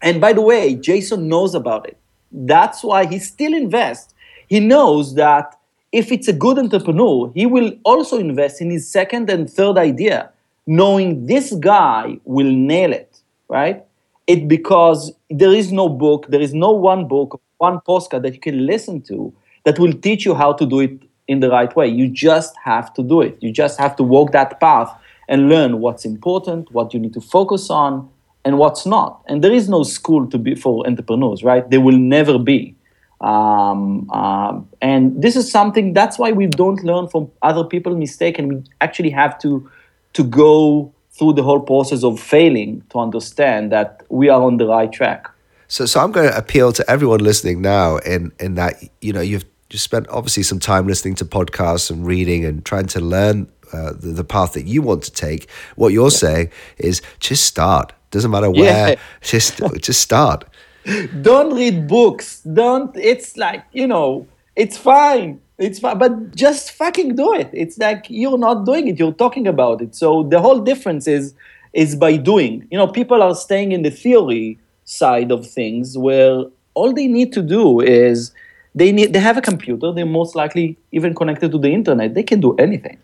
And 0.00 0.20
by 0.20 0.32
the 0.32 0.40
way, 0.40 0.74
Jason 0.74 1.28
knows 1.28 1.54
about 1.54 1.88
it. 1.88 1.96
That's 2.30 2.82
why 2.84 3.06
he 3.06 3.18
still 3.18 3.54
invests. 3.54 4.14
He 4.48 4.60
knows 4.60 5.14
that 5.14 5.58
if 5.92 6.10
it's 6.10 6.26
a 6.26 6.32
good 6.32 6.58
entrepreneur, 6.58 7.30
he 7.34 7.46
will 7.46 7.72
also 7.84 8.18
invest 8.18 8.60
in 8.60 8.70
his 8.70 8.90
second 8.90 9.28
and 9.28 9.48
third 9.48 9.76
idea, 9.76 10.30
knowing 10.66 11.26
this 11.26 11.52
guy 11.54 12.18
will 12.24 12.50
nail 12.50 12.92
it, 12.92 13.20
right? 13.48 13.84
It 14.26 14.48
because 14.48 15.12
there 15.28 15.52
is 15.52 15.70
no 15.70 15.88
book, 15.88 16.26
there 16.28 16.40
is 16.40 16.54
no 16.54 16.70
one 16.70 17.06
book, 17.06 17.40
one 17.58 17.80
postcard 17.80 18.22
that 18.22 18.34
you 18.34 18.40
can 18.40 18.66
listen 18.66 19.02
to 19.02 19.32
that 19.64 19.78
will 19.78 19.92
teach 19.92 20.24
you 20.24 20.34
how 20.34 20.52
to 20.54 20.64
do 20.64 20.80
it 20.80 21.02
in 21.28 21.40
the 21.40 21.50
right 21.50 21.74
way. 21.76 21.86
You 21.86 22.08
just 22.08 22.56
have 22.64 22.92
to 22.94 23.02
do 23.02 23.20
it. 23.20 23.36
You 23.40 23.52
just 23.52 23.78
have 23.78 23.94
to 23.96 24.02
walk 24.02 24.32
that 24.32 24.58
path 24.60 24.90
and 25.28 25.48
learn 25.48 25.80
what's 25.80 26.04
important, 26.04 26.72
what 26.72 26.92
you 26.94 27.00
need 27.00 27.14
to 27.14 27.20
focus 27.20 27.70
on, 27.70 28.08
and 28.44 28.58
what's 28.58 28.86
not. 28.86 29.22
And 29.26 29.42
there 29.42 29.52
is 29.52 29.68
no 29.68 29.82
school 29.82 30.26
to 30.28 30.38
be 30.38 30.54
for 30.54 30.86
entrepreneurs, 30.86 31.44
right? 31.44 31.68
There 31.68 31.80
will 31.80 31.98
never 31.98 32.38
be. 32.38 32.74
Um, 33.22 34.10
um, 34.10 34.68
and 34.80 35.22
this 35.22 35.36
is 35.36 35.50
something 35.50 35.92
that's 35.92 36.18
why 36.18 36.32
we 36.32 36.46
don't 36.46 36.82
learn 36.82 37.08
from 37.08 37.30
other 37.40 37.64
people's 37.64 37.96
mistake, 37.96 38.38
and 38.38 38.52
we 38.52 38.64
actually 38.80 39.10
have 39.10 39.38
to 39.40 39.70
to 40.14 40.24
go 40.24 40.92
through 41.12 41.34
the 41.34 41.42
whole 41.42 41.60
process 41.60 42.02
of 42.02 42.18
failing 42.18 42.82
to 42.90 42.98
understand 42.98 43.70
that 43.70 44.02
we 44.08 44.28
are 44.28 44.42
on 44.42 44.56
the 44.56 44.66
right 44.66 44.92
track. 44.92 45.28
So, 45.68 45.86
so 45.86 46.00
I'm 46.00 46.12
going 46.12 46.28
to 46.28 46.36
appeal 46.36 46.72
to 46.72 46.90
everyone 46.90 47.20
listening 47.20 47.62
now 47.62 47.98
in 47.98 48.32
in 48.40 48.56
that 48.56 48.82
you 49.00 49.12
know 49.12 49.20
you've 49.20 49.44
just 49.68 49.84
spent 49.84 50.06
obviously 50.08 50.42
some 50.42 50.58
time 50.58 50.86
listening 50.86 51.14
to 51.14 51.24
podcasts 51.24 51.90
and 51.90 52.04
reading 52.04 52.44
and 52.44 52.64
trying 52.64 52.86
to 52.86 53.00
learn 53.00 53.50
uh, 53.72 53.92
the, 53.92 54.08
the, 54.08 54.24
path 54.24 54.52
that 54.52 54.66
you 54.66 54.82
want 54.82 55.02
to 55.02 55.10
take. 55.10 55.48
What 55.76 55.94
you're 55.94 56.10
yeah. 56.10 56.18
saying 56.18 56.50
is 56.76 57.00
just 57.20 57.46
start. 57.46 57.94
Doesn't 58.10 58.30
matter 58.30 58.50
where. 58.50 58.90
Yeah. 58.90 58.94
Just 59.22 59.62
just 59.80 60.02
start. 60.02 60.44
Don't 61.22 61.54
read 61.54 61.86
books. 61.86 62.40
Don't. 62.40 62.94
It's 62.96 63.36
like 63.36 63.64
you 63.72 63.86
know. 63.86 64.26
It's 64.54 64.76
fine. 64.76 65.40
It's 65.58 65.78
fine, 65.78 65.96
but 65.96 66.34
just 66.34 66.72
fucking 66.72 67.16
do 67.16 67.32
it. 67.34 67.48
It's 67.52 67.78
like 67.78 68.06
you're 68.08 68.36
not 68.36 68.66
doing 68.66 68.88
it. 68.88 68.98
You're 68.98 69.12
talking 69.12 69.46
about 69.46 69.80
it. 69.80 69.94
So 69.94 70.24
the 70.24 70.40
whole 70.40 70.60
difference 70.60 71.06
is 71.06 71.34
is 71.72 71.96
by 71.96 72.16
doing. 72.16 72.66
You 72.70 72.78
know, 72.78 72.88
people 72.88 73.22
are 73.22 73.34
staying 73.34 73.72
in 73.72 73.82
the 73.82 73.90
theory 73.90 74.58
side 74.84 75.30
of 75.30 75.48
things 75.48 75.96
where 75.96 76.44
all 76.74 76.92
they 76.92 77.06
need 77.06 77.32
to 77.34 77.42
do 77.42 77.80
is 77.80 78.32
they 78.74 78.92
need 78.92 79.12
they 79.12 79.20
have 79.20 79.36
a 79.36 79.42
computer. 79.42 79.92
They're 79.92 80.06
most 80.06 80.34
likely 80.34 80.76
even 80.90 81.14
connected 81.14 81.52
to 81.52 81.58
the 81.58 81.72
internet. 81.72 82.14
They 82.14 82.22
can 82.22 82.40
do 82.40 82.54
anything, 82.56 82.98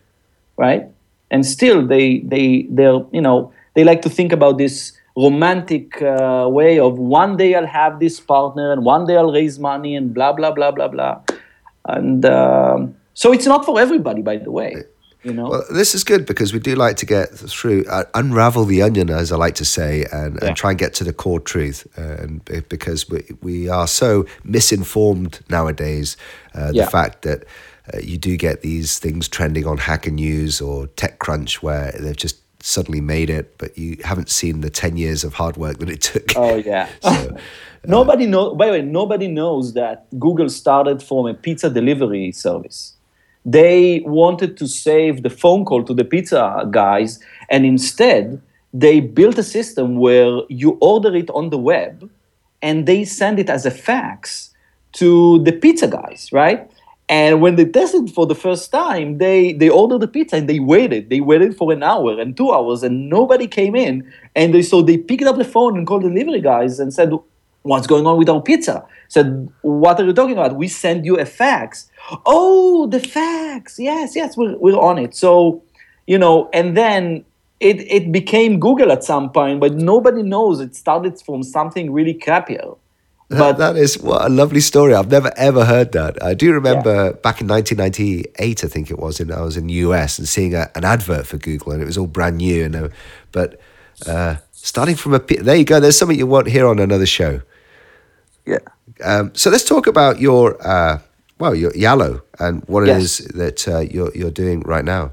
right? 0.57 0.87
And 1.31 1.47
still, 1.47 1.87
they 1.87 2.19
they 2.21 2.67
they're 2.71 3.01
you 3.13 3.21
know 3.21 3.53
they 3.75 3.85
like 3.85 4.03
to 4.03 4.11
think 4.11 4.33
about 4.33 4.59
this 4.59 4.98
romantic 5.19 6.01
uh, 6.01 6.47
way 6.49 6.79
of 6.79 6.99
one 6.99 7.37
day 7.37 7.55
I'll 7.55 7.67
have 7.67 7.99
this 7.99 8.21
partner 8.21 8.73
and 8.73 8.85
one 8.85 9.07
day 9.07 9.17
I'll 9.17 9.33
raise 9.33 9.59
money 9.59 9.97
and 9.97 10.15
blah 10.15 10.33
blah 10.33 10.53
blah 10.53 10.71
blah 10.71 10.89
blah, 10.89 11.21
and 11.87 12.25
um, 12.25 12.95
so 13.15 13.33
it's 13.33 13.47
not 13.47 13.65
for 13.65 13.81
everybody, 13.81 14.23
by 14.23 14.37
the 14.37 14.53
way. 14.53 14.85
You 15.25 15.33
know? 15.33 15.49
Well, 15.49 15.65
this 15.73 15.95
is 15.95 16.05
good 16.05 16.27
because 16.27 16.53
we 16.53 16.61
do 16.61 16.77
like 16.77 16.97
to 16.99 17.07
get 17.07 17.31
through, 17.31 17.85
uh, 17.91 18.05
unravel 18.15 18.65
the 18.65 18.83
onion, 18.83 19.11
as 19.11 19.33
I 19.33 19.37
like 19.37 19.57
to 19.57 19.65
say, 19.65 20.07
and, 20.13 20.39
yeah. 20.41 20.49
and 20.49 20.57
try 20.57 20.71
and 20.71 20.79
get 20.79 20.95
to 20.95 21.05
the 21.05 21.13
core 21.13 21.41
truth. 21.41 21.87
Uh, 21.99 22.23
and 22.23 22.69
because 22.69 23.11
we, 23.11 23.25
we 23.43 23.69
are 23.69 23.89
so 23.89 24.27
misinformed 24.45 25.41
nowadays, 25.51 26.17
uh, 26.55 26.71
yeah. 26.73 26.85
the 26.85 26.91
fact 26.91 27.23
that 27.23 27.45
uh, 27.93 27.99
you 27.99 28.17
do 28.17 28.37
get 28.37 28.63
these 28.63 29.01
things 29.01 29.29
trending 29.29 29.67
on 29.67 29.79
Hacker 29.79 30.13
News 30.13 30.61
or 30.61 30.87
TechCrunch 30.87 31.55
where 31.57 31.93
they've 31.99 32.17
just 32.17 32.37
suddenly 32.69 33.01
made 33.01 33.31
it, 33.31 33.57
but 33.59 33.77
you 33.79 33.97
haven't 34.05 34.29
seen 34.29 34.61
the 34.61 34.71
10 34.71 34.97
years 34.97 35.25
of 35.25 35.35
hard 35.35 35.57
work 35.57 35.79
that 35.79 35.89
it 35.89 36.03
took. 36.03 36.37
Oh, 36.37 36.57
yeah. 36.57 36.89
so, 37.03 37.09
uh, 37.09 37.39
nobody 37.87 38.27
know, 38.27 38.55
by 38.55 38.67
the 38.67 38.73
way, 38.73 38.83
nobody 38.83 39.27
knows 39.27 39.73
that 39.73 40.07
Google 40.19 40.51
started 40.51 41.03
from 41.03 41.27
a 41.27 41.35
pizza 41.35 41.71
delivery 41.71 42.31
service. 42.33 42.95
They 43.45 44.03
wanted 44.05 44.59
to 44.59 44.67
save 44.69 45.23
the 45.23 45.31
phone 45.31 45.65
call 45.65 45.83
to 45.85 45.95
the 45.95 46.05
pizza 46.05 46.69
guys, 46.71 47.19
and 47.49 47.65
instead, 47.65 48.43
they 48.75 49.01
built 49.01 49.39
a 49.39 49.43
system 49.43 49.97
where 49.97 50.43
you 50.51 50.77
order 50.81 51.17
it 51.17 51.31
on 51.31 51.49
the 51.49 51.59
web 51.59 52.11
and 52.61 52.87
they 52.87 53.05
send 53.05 53.39
it 53.39 53.49
as 53.49 53.65
a 53.65 53.71
fax 53.71 54.53
to 54.93 55.39
the 55.45 55.53
pizza 55.53 55.89
guys, 55.89 56.29
right? 56.33 56.71
And 57.09 57.41
when 57.41 57.57
they 57.57 57.65
tested 57.65 58.11
for 58.11 58.27
the 58.27 58.35
first 58.35 58.71
time, 58.71 59.17
they 59.19 59.55
they 59.55 59.71
ordered 59.71 60.01
the 60.01 60.09
pizza 60.09 60.37
and 60.37 60.49
they 60.49 60.61
waited. 60.61 61.09
They 61.09 61.21
waited 61.21 61.57
for 61.57 61.73
an 61.73 61.83
hour 61.83 62.21
and 62.21 62.37
two 62.37 62.53
hours, 62.53 62.83
and 62.83 63.09
nobody 63.09 63.47
came 63.47 63.75
in. 63.75 64.11
And 64.37 64.53
they 64.53 64.63
so 64.63 64.83
they 64.83 64.99
picked 64.99 65.23
up 65.25 65.39
the 65.39 65.45
phone 65.45 65.79
and 65.79 65.87
called 65.87 66.03
the 66.03 66.11
delivery 66.11 66.43
guys 66.43 66.79
and 66.79 66.93
said, 66.93 67.13
"What's 67.63 67.87
going 67.87 68.07
on 68.07 68.19
with 68.19 68.29
our 68.29 68.43
pizza?" 68.43 68.85
Said, 69.09 69.49
"What 69.63 69.99
are 69.99 70.05
you 70.05 70.13
talking 70.13 70.35
about? 70.35 70.57
We 70.57 70.69
send 70.69 71.07
you 71.07 71.19
a 71.19 71.25
fax." 71.25 71.91
Oh, 72.27 72.87
the 72.87 73.01
fax! 73.01 73.79
Yes, 73.79 74.15
yes, 74.15 74.37
we're 74.37 74.57
we're 74.59 74.79
on 74.79 74.99
it. 74.99 75.15
So, 75.15 75.63
you 76.07 76.19
know, 76.19 76.51
and 76.53 76.77
then 76.77 77.25
it 77.59 77.81
it 77.91 78.13
became 78.13 78.61
Google 78.61 78.93
at 78.93 79.03
some 79.03 79.31
point, 79.31 79.61
but 79.61 79.75
nobody 79.77 80.23
knows 80.23 80.61
it 80.61 80.77
started 80.77 81.19
from 81.23 81.43
something 81.43 81.91
really 81.91 82.15
crappier. 82.15 82.77
But 83.31 83.59
that 83.59 83.77
is 83.77 83.99
what 83.99 84.25
a 84.25 84.29
lovely 84.31 84.61
story. 84.61 84.95
I've 84.95 85.11
never 85.11 85.31
ever 85.37 85.67
heard 85.67 85.93
that. 85.93 86.23
I 86.23 86.33
do 86.33 86.53
remember 86.53 86.91
yeah. 86.91 87.13
back 87.13 87.43
in 87.43 87.49
1998, 87.49 88.65
I 88.65 88.67
think 88.69 88.91
it 88.91 88.99
was, 88.99 89.21
and 89.21 89.31
I 89.31 89.43
was 89.43 89.59
in 89.59 89.67
the 89.67 89.75
US 89.75 90.19
and 90.19 90.27
seeing 90.27 90.55
a, 90.55 90.71
an 90.75 90.85
advert 90.85 91.27
for 91.27 91.37
Google, 91.37 91.73
and 91.73 91.83
it 91.83 91.85
was 91.85 91.99
all 91.99 92.07
brand 92.07 92.39
new. 92.39 92.65
And 92.65 92.75
uh, 92.75 92.89
but 93.33 93.61
uh, 94.07 94.37
starting 94.53 94.97
from 94.97 95.13
a 95.13 95.19
there 95.19 95.57
you 95.57 95.65
go. 95.65 95.79
There's 95.79 95.99
something 95.99 96.19
you 96.19 96.27
won't 96.27 96.49
hear 96.49 96.67
on 96.67 96.79
another 96.79 97.07
show. 97.07 97.43
Yeah. 98.47 98.59
Um, 99.05 99.35
so 99.35 99.51
let's 99.51 99.65
talk 99.65 99.87
about 99.87 100.21
your 100.21 100.57
uh, 100.67 101.01
well, 101.39 101.55
your 101.55 101.73
Yallo 101.73 102.23
and 102.39 102.65
what 102.67 102.87
yes. 102.87 102.97
it 102.97 103.03
is 103.03 103.19
that 103.35 103.69
uh, 103.69 103.81
you're 103.81 104.13
you're 104.15 104.31
doing 104.31 104.61
right 104.61 104.85
now. 104.85 105.13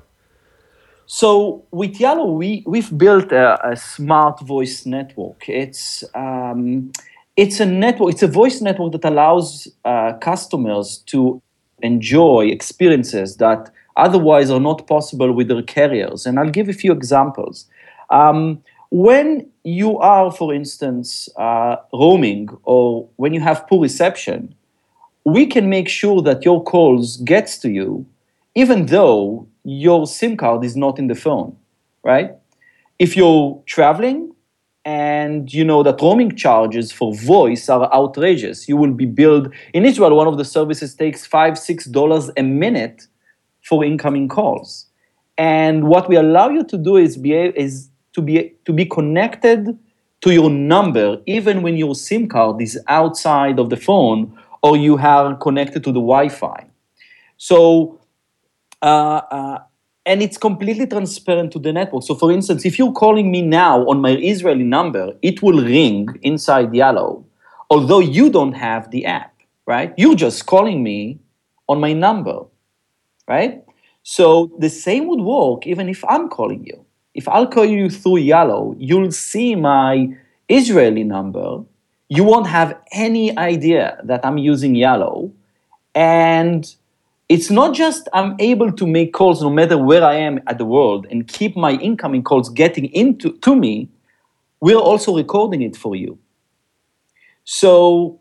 So 1.05 1.65
with 1.71 1.99
Yallo, 1.99 2.37
we 2.37 2.63
we've 2.65 2.97
built 2.97 3.33
a, 3.33 3.59
a 3.67 3.75
smart 3.75 4.39
voice 4.39 4.85
network. 4.85 5.49
It's 5.49 6.03
um, 6.15 6.91
it's 7.37 7.59
a 7.59 7.65
network 7.65 8.13
it's 8.13 8.23
a 8.23 8.27
voice 8.27 8.61
network 8.61 8.91
that 8.93 9.05
allows 9.05 9.67
uh, 9.83 10.13
customers 10.13 11.03
to 11.05 11.41
enjoy 11.81 12.47
experiences 12.47 13.37
that 13.37 13.69
otherwise 13.97 14.49
are 14.49 14.59
not 14.59 14.87
possible 14.87 15.31
with 15.31 15.47
their 15.47 15.61
carriers. 15.61 16.25
And 16.25 16.39
i'll 16.39 16.49
give 16.49 16.69
a 16.69 16.73
few 16.73 16.91
examples. 16.91 17.67
Um, 18.09 18.63
when 18.91 19.49
you 19.63 19.97
are 19.97 20.31
for 20.31 20.53
instance 20.53 21.27
uh, 21.37 21.77
roaming 21.93 22.49
or 22.63 23.07
when 23.15 23.33
you 23.33 23.41
have 23.41 23.67
poor 23.67 23.81
reception 23.81 24.53
we 25.23 25.47
can 25.47 25.69
make 25.69 25.89
sure 25.89 26.21
that 26.21 26.45
your 26.45 26.63
calls 26.63 27.17
gets 27.17 27.57
to 27.57 27.69
you 27.69 28.05
even 28.53 28.85
though 28.85 29.47
your 29.63 30.05
sim 30.05 30.37
card 30.37 30.63
is 30.63 30.75
not 30.75 30.99
in 30.99 31.07
the 31.07 31.15
phone 31.15 31.55
right? 32.03 32.31
If 32.99 33.17
you're 33.17 33.61
traveling 33.65 34.34
and 34.85 35.51
you 35.51 35.65
know 35.65 35.81
that 35.81 35.99
roaming 35.99 36.35
charges 36.35 36.91
for 36.91 37.13
voice 37.15 37.67
are 37.69 37.91
outrageous. 37.91 38.69
You 38.69 38.77
will 38.77 38.91
be 38.91 39.05
billed 39.05 39.51
in 39.73 39.83
Israel. 39.83 40.15
One 40.15 40.27
of 40.27 40.37
the 40.37 40.45
services 40.45 40.93
takes 40.93 41.25
five, 41.25 41.57
six 41.57 41.85
dollars 41.85 42.29
a 42.37 42.43
minute 42.43 43.07
for 43.63 43.83
incoming 43.83 44.27
calls. 44.27 44.85
And 45.37 45.87
what 45.87 46.07
we 46.07 46.15
allow 46.15 46.49
you 46.49 46.63
to 46.65 46.77
do 46.77 46.97
is 46.97 47.17
be 47.17 47.33
is 47.33 47.89
to 48.13 48.21
be 48.21 48.53
to 48.65 48.71
be 48.71 48.85
connected 48.85 49.77
to 50.21 50.33
your 50.33 50.49
number, 50.49 51.19
even 51.25 51.63
when 51.63 51.75
your 51.75 51.95
SIM 51.95 52.27
card 52.27 52.61
is 52.61 52.79
outside 52.87 53.59
of 53.59 53.69
the 53.71 53.77
phone 53.77 54.37
or 54.61 54.77
you 54.77 54.97
are 54.97 55.35
connected 55.35 55.83
to 55.83 55.91
the 55.91 55.99
Wi-Fi. 55.99 56.67
So. 57.37 57.99
Uh, 58.81 59.21
uh, 59.31 59.59
and 60.05 60.21
it's 60.21 60.37
completely 60.37 60.85
transparent 60.85 61.51
to 61.53 61.59
the 61.59 61.73
network. 61.73 62.03
So, 62.03 62.15
for 62.15 62.31
instance, 62.31 62.65
if 62.65 62.77
you're 62.77 62.91
calling 62.91 63.31
me 63.31 63.41
now 63.41 63.87
on 63.87 64.01
my 64.01 64.15
Israeli 64.17 64.63
number, 64.63 65.13
it 65.21 65.41
will 65.41 65.63
ring 65.63 66.07
inside 66.21 66.69
Yallo, 66.69 67.23
although 67.69 67.99
you 67.99 68.29
don't 68.29 68.53
have 68.53 68.91
the 68.91 69.05
app, 69.05 69.33
right? 69.65 69.93
You're 69.97 70.15
just 70.15 70.45
calling 70.45 70.83
me 70.83 71.19
on 71.67 71.79
my 71.79 71.93
number, 71.93 72.41
right? 73.27 73.63
So, 74.03 74.51
the 74.59 74.69
same 74.69 75.07
would 75.07 75.21
work 75.21 75.65
even 75.65 75.89
if 75.89 76.05
I'm 76.05 76.29
calling 76.29 76.63
you. 76.65 76.85
If 77.15 77.27
I'll 77.27 77.47
call 77.47 77.65
you 77.65 77.89
through 77.89 78.19
Yallo, 78.19 78.75
you'll 78.77 79.11
see 79.11 79.55
my 79.55 80.09
Israeli 80.49 81.03
number. 81.03 81.63
You 82.09 82.23
won't 82.23 82.45
have 82.47 82.77
any 82.91 83.35
idea 83.37 83.99
that 84.03 84.23
I'm 84.23 84.37
using 84.37 84.75
Yallo. 84.75 85.31
And 85.95 86.75
it's 87.27 87.49
not 87.49 87.73
just 87.73 88.07
I'm 88.13 88.35
able 88.39 88.71
to 88.71 88.85
make 88.87 89.13
calls 89.13 89.41
no 89.41 89.49
matter 89.49 89.77
where 89.77 90.03
I 90.03 90.15
am 90.15 90.39
at 90.47 90.57
the 90.57 90.65
world 90.65 91.07
and 91.09 91.27
keep 91.27 91.55
my 91.57 91.71
incoming 91.71 92.23
calls 92.23 92.49
getting 92.49 92.85
into 92.93 93.33
to 93.39 93.55
me. 93.55 93.89
We're 94.61 94.77
also 94.77 95.15
recording 95.15 95.61
it 95.61 95.75
for 95.75 95.95
you. 95.95 96.17
So 97.43 98.19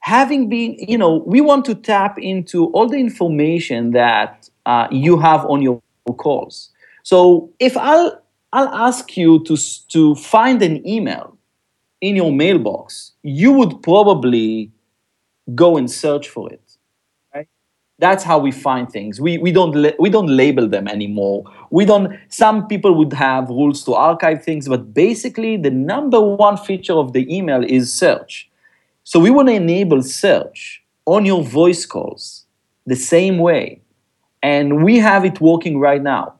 having 0.00 0.48
been, 0.48 0.76
you 0.78 0.98
know, 0.98 1.22
we 1.26 1.40
want 1.40 1.64
to 1.66 1.74
tap 1.74 2.18
into 2.18 2.66
all 2.66 2.88
the 2.88 2.98
information 2.98 3.92
that 3.92 4.48
uh, 4.66 4.86
you 4.90 5.18
have 5.18 5.44
on 5.46 5.62
your 5.62 5.80
calls. 6.16 6.70
So 7.02 7.50
if 7.58 7.76
I'll 7.76 8.20
I'll 8.52 8.68
ask 8.68 9.16
you 9.16 9.42
to 9.44 9.56
to 9.88 10.14
find 10.14 10.62
an 10.62 10.86
email 10.86 11.36
in 12.00 12.16
your 12.16 12.32
mailbox, 12.32 13.12
you 13.22 13.52
would 13.52 13.82
probably 13.82 14.70
go 15.54 15.76
and 15.76 15.90
search 15.90 16.28
for 16.28 16.52
it. 16.52 16.63
That's 17.98 18.24
how 18.24 18.38
we 18.38 18.50
find 18.50 18.90
things. 18.90 19.20
We, 19.20 19.38
we 19.38 19.52
don't 19.52 19.74
la- 19.74 19.96
we 20.00 20.10
don't 20.10 20.26
label 20.26 20.68
them 20.68 20.88
anymore. 20.88 21.44
We 21.70 21.84
don't. 21.84 22.18
Some 22.28 22.66
people 22.66 22.94
would 22.96 23.12
have 23.12 23.48
rules 23.48 23.84
to 23.84 23.94
archive 23.94 24.42
things, 24.42 24.68
but 24.68 24.92
basically, 24.92 25.56
the 25.56 25.70
number 25.70 26.20
one 26.20 26.56
feature 26.56 26.94
of 26.94 27.12
the 27.12 27.24
email 27.34 27.62
is 27.64 27.92
search. 27.92 28.50
So 29.04 29.20
we 29.20 29.30
want 29.30 29.48
to 29.48 29.54
enable 29.54 30.02
search 30.02 30.82
on 31.06 31.24
your 31.24 31.44
voice 31.44 31.86
calls 31.86 32.46
the 32.84 32.96
same 32.96 33.38
way, 33.38 33.80
and 34.42 34.82
we 34.82 34.98
have 34.98 35.24
it 35.24 35.40
working 35.40 35.78
right 35.78 36.02
now. 36.02 36.34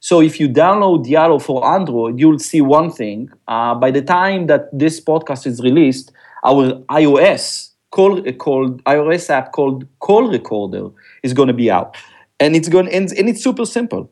So 0.00 0.20
if 0.20 0.38
you 0.38 0.48
download 0.48 1.06
Yallo 1.06 1.40
for 1.40 1.66
Android, 1.66 2.18
you'll 2.18 2.38
see 2.38 2.60
one 2.60 2.90
thing. 2.90 3.30
Uh, 3.48 3.74
by 3.74 3.90
the 3.90 4.02
time 4.02 4.48
that 4.48 4.68
this 4.72 5.00
podcast 5.00 5.46
is 5.46 5.60
released, 5.60 6.12
our 6.44 6.74
iOS 6.90 7.70
call 7.94 8.20
called 8.32 8.82
iOS 8.84 9.30
app 9.30 9.52
called 9.52 9.86
Call 10.00 10.28
Recorder 10.28 10.90
is 11.22 11.32
going 11.32 11.46
to 11.46 11.54
be 11.54 11.70
out, 11.70 11.96
and 12.40 12.56
it's 12.56 12.68
going 12.68 12.88
and, 12.88 13.10
and 13.12 13.28
it's 13.28 13.42
super 13.42 13.64
simple. 13.64 14.10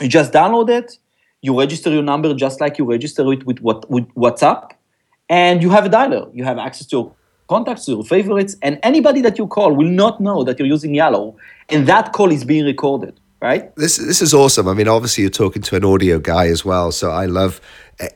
You 0.00 0.08
just 0.08 0.32
download 0.32 0.70
it, 0.70 0.98
you 1.42 1.58
register 1.58 1.90
your 1.90 2.02
number 2.02 2.34
just 2.34 2.60
like 2.60 2.78
you 2.78 2.86
register 2.86 3.30
it 3.32 3.44
with 3.44 3.60
what 3.60 3.88
with 3.90 4.08
WhatsApp, 4.14 4.70
and 5.28 5.62
you 5.62 5.70
have 5.70 5.84
a 5.84 5.90
dialer. 5.90 6.24
You 6.34 6.44
have 6.44 6.58
access 6.58 6.86
to 6.88 6.96
your 6.96 7.14
contacts, 7.48 7.86
your 7.86 8.02
favorites, 8.02 8.56
and 8.62 8.80
anybody 8.82 9.20
that 9.20 9.36
you 9.38 9.46
call 9.46 9.74
will 9.74 9.92
not 10.02 10.18
know 10.20 10.42
that 10.44 10.58
you're 10.58 10.72
using 10.76 10.94
Yallo, 10.94 11.36
and 11.68 11.86
that 11.86 12.14
call 12.14 12.32
is 12.32 12.44
being 12.44 12.64
recorded 12.64 13.20
right? 13.42 13.74
This 13.74 13.96
this 13.96 14.22
is 14.22 14.32
awesome. 14.32 14.68
I 14.68 14.74
mean, 14.74 14.88
obviously 14.88 15.22
you're 15.22 15.30
talking 15.44 15.62
to 15.62 15.76
an 15.76 15.84
audio 15.84 16.20
guy 16.20 16.46
as 16.46 16.64
well, 16.64 16.92
so 16.92 17.10
I 17.10 17.26
love 17.26 17.60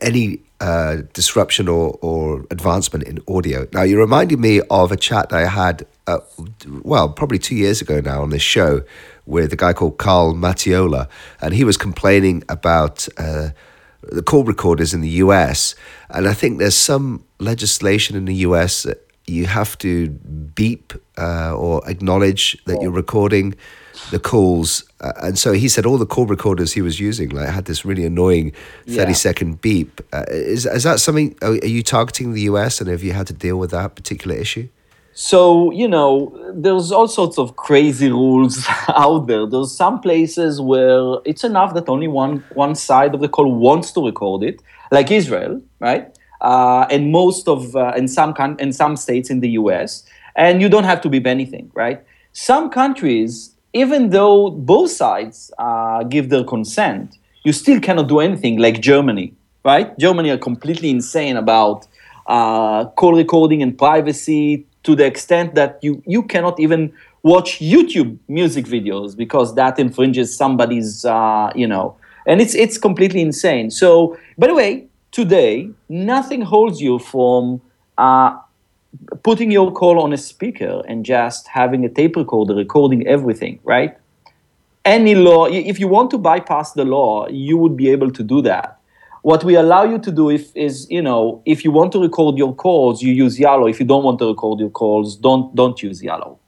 any 0.01 0.41
uh, 0.61 1.03
disruption 1.13 1.69
or, 1.69 1.99
or 2.01 2.47
advancement 2.51 3.05
in 3.05 3.21
audio. 3.29 3.67
Now, 3.73 3.83
you 3.83 3.99
reminded 3.99 4.41
me 4.41 4.61
of 4.71 4.93
a 4.93 4.97
chat 4.97 5.29
that 5.29 5.39
I 5.39 5.47
had, 5.47 5.87
uh, 6.07 6.19
well, 6.83 7.09
probably 7.09 7.39
two 7.39 7.55
years 7.55 7.81
ago 7.81 8.01
now 8.01 8.23
on 8.23 8.31
this 8.31 8.43
show 8.43 8.83
with 9.27 9.53
a 9.53 9.57
guy 9.57 9.73
called 9.73 9.99
Carl 9.99 10.35
Mattiola, 10.35 11.09
and 11.41 11.53
he 11.53 11.65
was 11.65 11.77
complaining 11.77 12.43
about 12.49 13.09
uh, 13.19 13.51
the 14.03 14.23
call 14.23 14.45
recorders 14.45 14.95
in 14.95 15.01
the 15.01 15.09
US. 15.09 15.75
And 16.11 16.29
I 16.29 16.33
think 16.33 16.59
there's 16.59 16.77
some 16.77 17.25
legislation 17.39 18.17
in 18.17 18.25
the 18.25 18.35
US 18.37 18.85
that 18.85 19.07
you 19.27 19.47
have 19.47 19.77
to 19.79 20.09
beep 20.11 20.93
uh, 21.19 21.55
or 21.55 21.87
acknowledge 21.89 22.57
that 22.65 22.81
you're 22.81 22.93
recording 22.93 23.55
the 24.11 24.19
calls. 24.19 24.85
Uh, 25.01 25.13
and 25.23 25.39
so 25.39 25.53
he 25.53 25.69
said 25.69 25.87
all 25.87 25.99
the 25.99 26.07
call 26.07 26.27
recorders 26.27 26.73
he 26.73 26.83
was 26.83 27.01
using 27.01 27.29
like 27.31 27.49
had 27.49 27.65
this 27.67 27.85
really 27.85 28.05
annoying 28.05 28.53
30 28.87 28.95
yeah. 28.95 29.13
second 29.13 29.61
beep. 29.61 30.01
Uh, 30.13 30.25
is, 30.29 30.67
is 30.67 30.85
that 30.85 31.01
something, 31.01 31.37
are 31.43 31.55
you 31.55 31.83
targeting 31.83 32.33
the 32.33 32.43
US 32.43 32.81
and 32.81 32.89
have 32.91 33.03
you 33.03 33.13
had 33.13 33.27
to 33.27 33.33
deal 33.33 33.57
with 33.57 33.71
that 33.71 33.95
particular 33.95 34.37
issue? 34.37 34.69
So, 35.19 35.71
you 35.71 35.89
know, 35.89 36.31
there's 36.55 36.93
all 36.93 37.09
sorts 37.09 37.39
of 37.39 37.57
crazy 37.57 38.11
rules 38.11 38.67
out 38.89 39.27
there. 39.27 39.47
There's 39.47 39.73
some 39.73 39.99
places 40.01 40.61
where 40.61 41.17
it's 41.25 41.43
enough 41.43 41.73
that 41.73 41.89
only 41.89 42.07
one, 42.07 42.45
one 42.53 42.75
side 42.75 43.15
of 43.15 43.21
the 43.21 43.29
call 43.29 43.51
wants 43.55 43.93
to 43.93 44.05
record 44.05 44.43
it, 44.43 44.61
like 44.91 45.11
Israel, 45.11 45.63
right? 45.81 46.15
Uh, 46.43 46.87
and 46.91 47.13
most 47.13 47.49
of, 47.49 47.75
uh, 47.75 47.95
in, 47.97 48.09
some 48.09 48.35
con- 48.35 48.57
in 48.59 48.75
some 48.75 48.95
states 48.95 49.31
in 49.31 49.41
the 49.41 49.49
US, 49.53 50.05
and 50.35 50.61
you 50.61 50.69
don't 50.69 50.85
have 50.85 51.01
to 51.01 51.09
beep 51.09 51.27
anything, 51.27 51.71
right? 51.73 52.05
Some 52.33 52.69
countries, 52.69 53.56
even 53.77 54.11
though 54.11 54.51
both 54.51 54.91
sides 54.91 55.53
uh, 55.59 56.03
give 56.05 56.31
their 56.31 56.45
consent, 56.45 57.19
you 57.45 57.53
still 57.53 57.79
cannot 57.79 58.09
do 58.09 58.21
anything 58.21 58.59
like 58.59 58.81
Germany, 58.81 59.35
right? 59.65 59.97
Germany 59.99 60.31
are 60.31 60.39
completely 60.39 60.91
insane 60.91 61.37
about 61.37 61.87
uh, 62.27 62.87
call 63.01 63.15
recording 63.15 63.63
and 63.63 63.77
privacy 63.77 64.65
to 64.83 64.95
the 64.95 65.05
extent 65.05 65.55
that 65.55 65.79
you, 65.83 66.03
you 66.07 66.23
cannot 66.23 66.59
even 66.59 66.93
watch 67.23 67.59
YouTube 67.59 68.17
music 68.29 68.65
videos 68.65 69.15
because 69.15 69.55
that 69.57 69.79
infringes 69.79 70.35
somebody's, 70.35 71.05
uh, 71.05 71.53
you 71.55 71.67
know, 71.67 71.97
and 72.27 72.41
it's, 72.41 72.55
it's 72.55 72.79
completely 72.79 73.21
insane. 73.21 73.71
So, 73.71 74.17
by 74.39 74.47
the 74.47 74.55
way, 74.55 74.87
today, 75.13 75.69
nothing 75.89 76.41
holds 76.43 76.81
you 76.81 76.99
from 76.99 77.61
uh, 77.99 78.39
putting 79.23 79.51
your 79.51 79.73
call 79.73 80.01
on 80.01 80.13
a 80.13 80.17
speaker 80.17 80.83
and 80.89 81.05
just 81.05 81.49
having 81.49 81.85
a 81.85 81.89
tape 81.89 82.17
recorder 82.17 82.55
recording 82.55 83.07
everything, 83.07 83.59
right? 83.65 83.97
Any 84.85 85.15
law, 85.15 85.47
if 85.47 85.81
you 85.81 85.89
want 85.89 86.11
to 86.13 86.19
bypass 86.19 86.73
the 86.73 86.85
law, 86.85 87.29
you 87.29 87.59
would 87.59 87.77
be 87.77 87.91
able 87.91 88.11
to 88.13 88.23
do 88.23 88.41
that. 88.43 88.79
What 89.23 89.43
we 89.43 89.57
allow 89.57 89.83
you 89.83 89.99
to 89.99 90.13
do 90.13 90.31
if, 90.31 90.55
is, 90.55 90.89
you 90.89 91.03
know, 91.03 91.43
if 91.45 91.65
you 91.65 91.73
want 91.73 91.91
to 91.93 92.01
record 92.01 92.39
your 92.39 92.55
calls, 92.55 93.03
you 93.03 93.13
use 93.13 93.39
Yallo. 93.39 93.69
If 93.69 93.81
you 93.81 93.87
don't 93.87 94.05
want 94.05 94.21
to 94.21 94.29
record 94.29 94.61
your 94.61 94.71
calls, 94.71 95.17
don't 95.17 95.53
don't 95.57 95.83
use 95.83 96.01
Yallo 96.01 96.39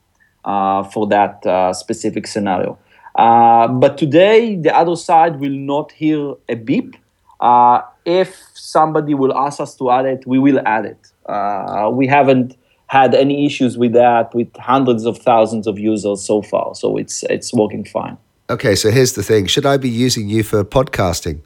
uh, 0.45 0.85
for 0.85 1.09
that 1.09 1.45
uh, 1.45 1.73
specific 1.73 2.29
scenario. 2.29 2.79
Uh, 3.17 3.67
but 3.67 3.99
today, 3.99 4.55
the 4.55 4.73
other 4.73 4.95
side 4.95 5.41
will 5.41 5.59
not 5.75 5.91
hear 5.91 6.35
a 6.49 6.55
beep. 6.55 6.97
Uh, 7.41 7.81
if 8.05 8.41
somebody 8.55 9.13
will 9.15 9.37
ask 9.37 9.59
us 9.59 9.75
to 9.75 9.91
add 9.91 10.07
it, 10.07 10.25
we 10.25 10.39
will 10.39 10.61
add 10.65 10.85
it. 10.85 11.09
Uh, 11.29 11.91
we 11.93 12.07
haven't 12.07 12.57
had 12.89 13.15
any 13.15 13.45
issues 13.45 13.77
with 13.77 13.93
that 13.93 14.35
with 14.35 14.49
hundreds 14.57 15.05
of 15.05 15.19
thousands 15.19 15.67
of 15.67 15.79
users 15.79 16.25
so 16.25 16.43
far, 16.43 16.75
so 16.75 16.97
it's 16.97 17.23
it's 17.25 17.53
working 17.53 17.85
fine. 17.85 18.17
Okay, 18.51 18.75
so 18.75 18.91
here's 18.91 19.13
the 19.13 19.23
thing: 19.23 19.47
should 19.47 19.67
I 19.67 19.77
be 19.77 19.91
using 19.91 20.29
you 20.29 20.43
for 20.43 20.65
podcasting? 20.65 21.41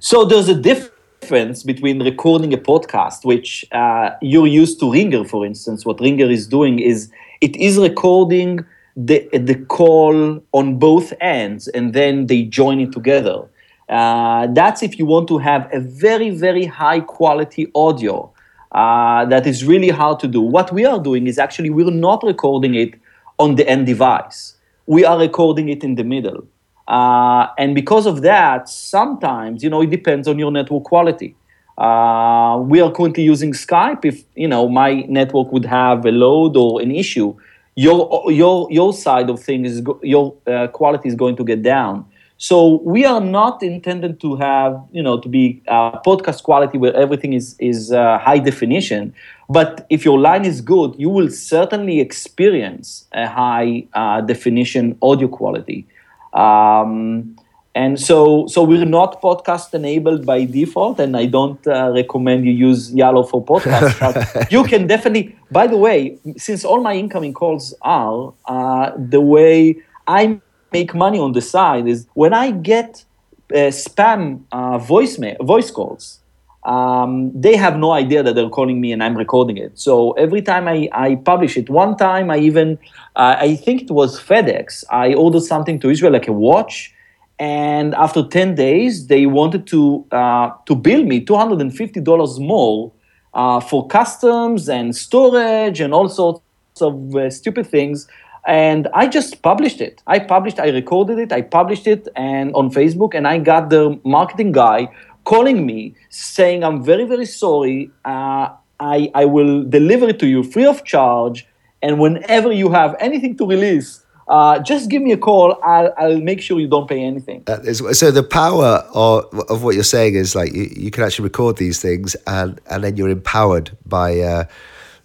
So 0.00 0.24
there's 0.24 0.48
a 0.48 0.54
difference 0.54 1.62
between 1.62 2.02
recording 2.02 2.54
a 2.54 2.58
podcast, 2.58 3.24
which 3.24 3.66
uh, 3.72 4.10
you're 4.22 4.46
used 4.46 4.80
to 4.80 4.90
Ringr, 4.90 5.24
for 5.28 5.44
instance. 5.44 5.84
What 5.84 6.00
Ringr 6.00 6.30
is 6.30 6.46
doing 6.46 6.78
is 6.78 7.10
it 7.42 7.54
is 7.56 7.76
recording 7.76 8.64
the 8.96 9.28
the 9.32 9.56
call 9.66 10.42
on 10.52 10.78
both 10.78 11.12
ends, 11.20 11.68
and 11.68 11.92
then 11.92 12.28
they 12.28 12.44
join 12.44 12.80
it 12.80 12.92
together. 12.92 13.46
Uh, 13.90 14.46
that's 14.48 14.82
if 14.82 14.98
you 14.98 15.04
want 15.04 15.28
to 15.28 15.36
have 15.36 15.68
a 15.70 15.80
very 15.80 16.30
very 16.30 16.64
high 16.64 17.00
quality 17.00 17.70
audio 17.74 18.32
uh, 18.72 19.24
that 19.26 19.46
is 19.46 19.64
really 19.64 19.90
hard 19.90 20.20
to 20.20 20.28
do. 20.28 20.40
What 20.40 20.72
we 20.72 20.84
are 20.84 20.98
doing 20.98 21.26
is 21.26 21.38
actually 21.38 21.70
we're 21.70 21.90
not 21.90 22.22
recording 22.22 22.74
it 22.74 22.94
on 23.38 23.56
the 23.56 23.68
end 23.68 23.86
device. 23.86 24.56
We 24.86 25.04
are 25.04 25.18
recording 25.18 25.68
it 25.68 25.82
in 25.82 25.96
the 25.96 26.04
middle. 26.04 26.46
Uh, 26.88 27.48
and 27.58 27.74
because 27.74 28.06
of 28.06 28.22
that, 28.22 28.68
sometimes, 28.68 29.62
you 29.62 29.70
know, 29.70 29.82
it 29.82 29.90
depends 29.90 30.28
on 30.28 30.38
your 30.38 30.52
network 30.52 30.84
quality. 30.84 31.34
Uh, 31.76 32.58
we 32.62 32.80
are 32.80 32.90
currently 32.92 33.24
using 33.24 33.52
Skype. 33.52 34.04
If, 34.04 34.24
you 34.34 34.48
know, 34.48 34.68
my 34.68 35.02
network 35.08 35.52
would 35.52 35.64
have 35.64 36.06
a 36.06 36.12
load 36.12 36.56
or 36.56 36.80
an 36.80 36.90
issue, 36.90 37.36
your, 37.74 38.30
your, 38.30 38.68
your 38.70 38.92
side 38.92 39.28
of 39.28 39.42
things, 39.42 39.82
your 40.02 40.34
uh, 40.46 40.68
quality 40.68 41.08
is 41.08 41.14
going 41.14 41.36
to 41.36 41.44
get 41.44 41.62
down. 41.62 42.06
So 42.38 42.82
we 42.84 43.04
are 43.06 43.20
not 43.20 43.62
intended 43.62 44.20
to 44.20 44.36
have, 44.36 44.82
you 44.92 45.02
know, 45.02 45.18
to 45.18 45.28
be 45.28 45.62
uh, 45.68 46.00
podcast 46.02 46.42
quality 46.42 46.76
where 46.76 46.94
everything 46.94 47.32
is 47.32 47.56
is 47.58 47.92
uh, 47.92 48.18
high 48.18 48.38
definition. 48.38 49.14
But 49.48 49.86
if 49.88 50.04
your 50.04 50.18
line 50.18 50.44
is 50.44 50.60
good, 50.60 50.94
you 50.98 51.08
will 51.08 51.30
certainly 51.30 52.00
experience 52.00 53.06
a 53.12 53.26
high 53.26 53.86
uh, 53.94 54.20
definition 54.20 54.98
audio 55.00 55.28
quality. 55.28 55.86
Um, 56.34 57.36
and 57.74 58.00
so, 58.00 58.46
so 58.46 58.62
we're 58.62 58.86
not 58.86 59.20
podcast 59.20 59.74
enabled 59.74 60.24
by 60.24 60.46
default, 60.46 60.98
and 60.98 61.14
I 61.14 61.26
don't 61.26 61.64
uh, 61.66 61.90
recommend 61.94 62.46
you 62.46 62.52
use 62.52 62.90
Yallo 62.92 63.28
for 63.28 63.44
podcast. 63.44 64.00
But 64.00 64.50
you 64.56 64.64
can 64.64 64.86
definitely. 64.86 65.36
By 65.50 65.66
the 65.66 65.76
way, 65.76 66.18
since 66.36 66.64
all 66.64 66.80
my 66.80 66.94
incoming 66.94 67.34
calls 67.34 67.74
are 67.82 68.32
uh, 68.46 68.92
the 68.96 69.20
way 69.20 69.76
I'm 70.06 70.40
make 70.72 70.94
money 70.94 71.18
on 71.18 71.32
the 71.32 71.40
side 71.40 71.86
is 71.86 72.06
when 72.14 72.34
I 72.34 72.50
get 72.50 73.04
uh, 73.52 73.70
spam 73.70 74.42
uh, 74.52 74.78
voicemail, 74.78 75.36
voice 75.44 75.70
calls. 75.70 76.20
Um, 76.64 77.30
they 77.32 77.54
have 77.54 77.78
no 77.78 77.92
idea 77.92 78.24
that 78.24 78.34
they're 78.34 78.48
calling 78.48 78.80
me 78.80 78.90
and 78.90 79.00
I'm 79.02 79.16
recording 79.16 79.56
it. 79.56 79.78
So 79.78 80.12
every 80.12 80.42
time 80.42 80.66
I, 80.66 80.88
I 80.92 81.14
publish 81.14 81.56
it, 81.56 81.70
one 81.70 81.96
time 81.96 82.28
I 82.28 82.38
even, 82.38 82.76
uh, 83.14 83.36
I 83.38 83.54
think 83.54 83.82
it 83.82 83.90
was 83.92 84.20
FedEx, 84.20 84.82
I 84.90 85.14
ordered 85.14 85.42
something 85.42 85.78
to 85.80 85.90
Israel, 85.90 86.12
like 86.12 86.26
a 86.26 86.32
watch. 86.32 86.92
And 87.38 87.94
after 87.94 88.26
10 88.26 88.56
days, 88.56 89.06
they 89.06 89.26
wanted 89.26 89.68
to, 89.68 90.04
uh, 90.10 90.50
to 90.66 90.74
bill 90.74 91.04
me 91.04 91.24
$250 91.24 92.40
more 92.40 92.92
uh, 93.34 93.60
for 93.60 93.86
customs 93.86 94.68
and 94.68 94.96
storage 94.96 95.80
and 95.80 95.94
all 95.94 96.08
sorts 96.08 96.40
of 96.80 97.14
uh, 97.14 97.30
stupid 97.30 97.66
things 97.66 98.08
and 98.46 98.88
I 98.94 99.06
just 99.08 99.42
published 99.42 99.80
it. 99.80 100.02
I 100.06 100.18
published, 100.18 100.58
I 100.60 100.68
recorded 100.68 101.18
it, 101.18 101.32
I 101.32 101.42
published 101.42 101.86
it, 101.86 102.08
and 102.16 102.54
on 102.54 102.70
Facebook, 102.70 103.14
and 103.14 103.26
I 103.26 103.38
got 103.38 103.70
the 103.70 104.00
marketing 104.04 104.52
guy 104.52 104.88
calling 105.24 105.66
me 105.66 105.94
saying, 106.10 106.64
"I'm 106.64 106.82
very, 106.82 107.04
very 107.04 107.26
sorry. 107.26 107.90
Uh, 108.04 108.50
I 108.80 109.10
I 109.14 109.24
will 109.24 109.64
deliver 109.64 110.08
it 110.08 110.18
to 110.20 110.26
you 110.26 110.42
free 110.42 110.66
of 110.66 110.84
charge, 110.84 111.46
and 111.82 111.98
whenever 111.98 112.52
you 112.52 112.70
have 112.70 112.96
anything 113.00 113.36
to 113.38 113.46
release." 113.46 114.06
uh, 114.28 114.58
just 114.58 114.90
give 114.90 115.02
me 115.02 115.12
a 115.12 115.16
call. 115.16 115.58
I'll, 115.62 115.92
I'll 115.96 116.20
make 116.20 116.40
sure 116.40 116.58
you 116.58 116.68
don't 116.68 116.88
pay 116.88 117.02
anything. 117.02 117.44
Is, 117.46 117.82
so 117.98 118.10
the 118.10 118.22
power 118.22 118.84
of, 118.92 119.32
of 119.48 119.62
what 119.62 119.74
you're 119.74 119.84
saying 119.84 120.14
is 120.14 120.34
like 120.34 120.52
you, 120.52 120.68
you 120.74 120.90
can 120.90 121.04
actually 121.04 121.24
record 121.24 121.56
these 121.56 121.80
things 121.80 122.16
and, 122.26 122.60
and 122.68 122.82
then 122.82 122.96
you're 122.96 123.08
empowered 123.08 123.76
by 123.86 124.18
uh, 124.20 124.44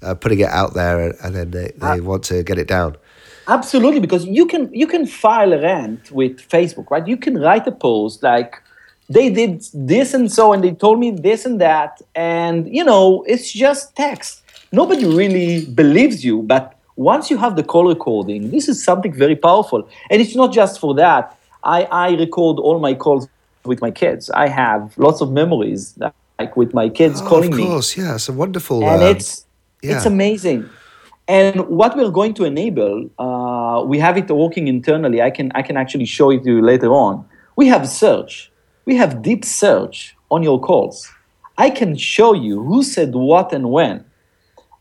uh, 0.01 0.15
putting 0.15 0.39
it 0.39 0.49
out 0.49 0.73
there 0.73 0.99
and, 0.99 1.15
and 1.23 1.36
then 1.36 1.51
they, 1.51 1.71
they 1.75 2.01
want 2.01 2.23
to 2.25 2.43
get 2.43 2.58
it 2.58 2.67
down. 2.67 2.95
Absolutely, 3.47 3.99
because 3.99 4.25
you 4.25 4.45
can 4.45 4.73
you 4.73 4.88
can 4.88 5.06
file 5.06 5.54
a 5.54 5.62
rant 5.62 6.12
with 6.12 6.38
Facebook, 6.47 6.89
right? 6.91 7.08
You 7.08 7.17
can 7.17 7.39
write 7.39 7.67
a 7.67 7.71
post 7.71 8.23
like 8.23 8.62
they 9.10 9.30
did 9.30 9.65
this 9.73 10.13
and 10.13 10.32
so, 10.32 10.54
and 10.54 10.63
they 10.63 10.71
told 10.71 10.99
me 10.99 11.12
this 11.12 11.45
and 11.45 11.60
that, 11.60 12.01
and 12.15 12.73
you 12.73 12.84
know 12.84 13.23
it's 13.27 13.51
just 13.51 13.95
text. 13.95 14.43
Nobody 14.71 15.06
really 15.06 15.65
believes 15.65 16.23
you, 16.23 16.43
but 16.43 16.77
once 16.95 17.30
you 17.30 17.38
have 17.38 17.56
the 17.56 17.63
call 17.63 17.88
recording, 17.88 18.51
this 18.51 18.69
is 18.69 18.84
something 18.84 19.13
very 19.13 19.36
powerful, 19.36 19.88
and 20.10 20.21
it's 20.21 20.36
not 20.36 20.54
just 20.54 20.80
for 20.80 20.93
that. 20.95 21.38
I, 21.63 21.84
I 21.84 22.12
record 22.15 22.58
all 22.60 22.80
my 22.80 22.93
calls 22.93 23.27
with 23.65 23.82
my 23.82 23.91
kids. 23.91 24.30
I 24.32 24.47
have 24.47 24.97
lots 24.97 25.21
of 25.21 25.32
memories, 25.32 25.97
like 26.39 26.56
with 26.58 26.73
my 26.73 26.89
kids 26.89 27.21
oh, 27.21 27.27
calling 27.27 27.56
me. 27.56 27.63
Of 27.63 27.69
course, 27.69 27.97
me. 27.97 28.04
yeah, 28.04 28.15
it's 28.15 28.30
a 28.30 28.34
wonderful. 28.34 28.84
And 28.84 29.04
um, 29.04 29.15
it's 29.15 29.45
yeah. 29.82 29.97
it's 29.97 30.06
amazing. 30.06 30.69
And 31.27 31.67
what 31.67 31.95
we're 31.95 32.12
going 32.12 32.34
to 32.36 32.43
enable, 32.43 33.10
uh, 33.17 33.84
we 33.86 33.99
have 33.99 34.17
it 34.17 34.29
working 34.29 34.67
internally. 34.67 35.21
I 35.21 35.29
can 35.29 35.51
I 35.55 35.62
can 35.62 35.77
actually 35.77 36.05
show 36.05 36.31
it 36.31 36.43
to 36.43 36.55
you 36.55 36.62
later 36.62 36.91
on. 36.91 37.25
We 37.55 37.67
have 37.67 37.88
search. 37.88 38.51
We 38.86 38.95
have 38.95 39.21
deep 39.21 39.45
search 39.45 40.15
on 40.29 40.43
your 40.43 40.60
calls. 40.60 41.12
I 41.57 41.69
can 41.69 41.95
show 41.95 42.34
you 42.34 42.63
who 42.63 42.84
said 42.84 43.13
what 43.13 43.53
and 43.53 43.71
when. 43.71 44.03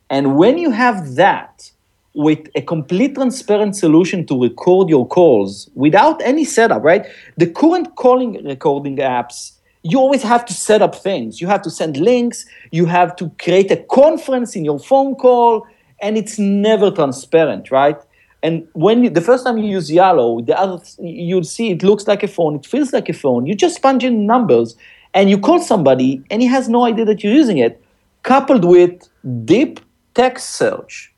And 0.08 0.36
when 0.36 0.58
you 0.58 0.70
have 0.70 1.14
that 1.16 1.70
with 2.14 2.48
a 2.54 2.62
complete 2.62 3.14
transparent 3.14 3.76
solution 3.76 4.26
to 4.26 4.40
record 4.40 4.88
your 4.88 5.06
calls 5.06 5.70
without 5.74 6.20
any 6.22 6.44
setup, 6.44 6.82
right? 6.82 7.06
The 7.36 7.46
current 7.46 7.94
calling 7.96 8.44
recording 8.44 8.96
apps, 8.96 9.52
you 9.82 9.98
always 9.98 10.22
have 10.22 10.44
to 10.46 10.52
set 10.52 10.82
up 10.82 10.94
things. 10.94 11.40
You 11.40 11.46
have 11.46 11.62
to 11.62 11.70
send 11.70 11.96
links, 11.96 12.46
you 12.72 12.86
have 12.86 13.14
to 13.16 13.30
create 13.38 13.70
a 13.70 13.76
conference 13.76 14.56
in 14.56 14.64
your 14.64 14.78
phone 14.78 15.14
call, 15.14 15.66
and 16.00 16.16
it's 16.16 16.38
never 16.38 16.90
transparent, 16.90 17.70
right? 17.70 17.98
And 18.42 18.66
when 18.72 19.04
you, 19.04 19.10
the 19.10 19.20
first 19.20 19.44
time 19.44 19.58
you 19.58 19.68
use 19.68 19.90
Yallo, 19.90 20.44
the 20.44 20.58
other 20.58 20.82
you'll 20.98 21.44
see 21.44 21.70
it 21.70 21.82
looks 21.82 22.06
like 22.06 22.22
a 22.22 22.28
phone, 22.28 22.56
it 22.56 22.66
feels 22.66 22.92
like 22.92 23.08
a 23.08 23.12
phone. 23.12 23.46
You 23.46 23.54
just 23.54 23.82
punch 23.82 24.02
in 24.02 24.26
numbers, 24.26 24.76
and 25.12 25.28
you 25.28 25.38
call 25.38 25.60
somebody, 25.60 26.22
and 26.30 26.40
he 26.40 26.48
has 26.48 26.68
no 26.68 26.84
idea 26.84 27.04
that 27.04 27.22
you're 27.22 27.34
using 27.34 27.58
it. 27.58 27.82
Coupled 28.22 28.64
with 28.64 29.08
deep 29.44 29.80
text 30.14 30.50
search, 30.56 31.12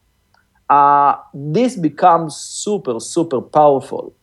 uh, 0.70 1.14
this 1.34 1.76
becomes 1.76 2.36
super 2.36 2.98
super 2.98 3.40
powerful. 3.40 4.14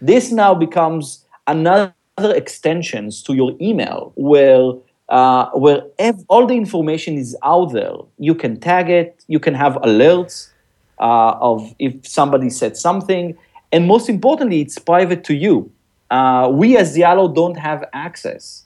This 0.00 0.30
now 0.30 0.54
becomes 0.54 1.24
another 1.46 1.94
extensions 2.18 3.22
to 3.22 3.34
your 3.34 3.54
email 3.60 4.12
where 4.16 4.72
uh, 5.08 5.50
where 5.50 5.82
ev- 5.98 6.24
all 6.28 6.46
the 6.46 6.54
information 6.54 7.16
is 7.16 7.36
out 7.44 7.72
there. 7.72 7.94
You 8.18 8.34
can 8.34 8.58
tag 8.58 8.90
it, 8.90 9.24
you 9.28 9.38
can 9.38 9.54
have 9.54 9.74
alerts 9.74 10.48
uh, 10.98 11.36
of 11.40 11.74
if 11.78 12.06
somebody 12.06 12.50
said 12.50 12.76
something, 12.76 13.36
and 13.72 13.86
most 13.86 14.08
importantly, 14.08 14.60
it's 14.60 14.78
private 14.78 15.24
to 15.24 15.34
you. 15.34 15.70
Uh, 16.10 16.48
we 16.52 16.76
as 16.76 16.96
Yallo 16.96 17.34
don't 17.34 17.58
have 17.58 17.84
access 17.92 18.64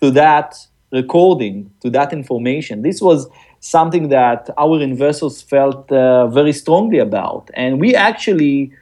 to 0.00 0.10
that 0.10 0.66
recording, 0.92 1.70
to 1.80 1.88
that 1.90 2.12
information. 2.12 2.82
This 2.82 3.00
was 3.00 3.28
something 3.60 4.08
that 4.08 4.50
our 4.58 4.80
investors 4.80 5.40
felt 5.40 5.90
uh, 5.90 6.26
very 6.26 6.52
strongly 6.52 6.98
about, 6.98 7.50
and 7.54 7.80
we 7.80 7.94
actually. 7.94 8.72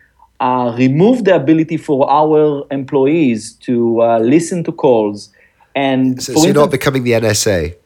Uh, 0.42 0.74
removed 0.78 1.26
the 1.26 1.34
ability 1.36 1.76
for 1.76 2.10
our 2.10 2.64
employees 2.70 3.52
to 3.52 4.00
uh, 4.00 4.18
listen 4.20 4.64
to 4.64 4.72
calls 4.72 5.28
and 5.74 6.22
so, 6.22 6.34
so 6.34 6.44
you're 6.44 6.54
not 6.54 6.70
becoming 6.70 7.04
the 7.04 7.12
NSA. 7.12 7.76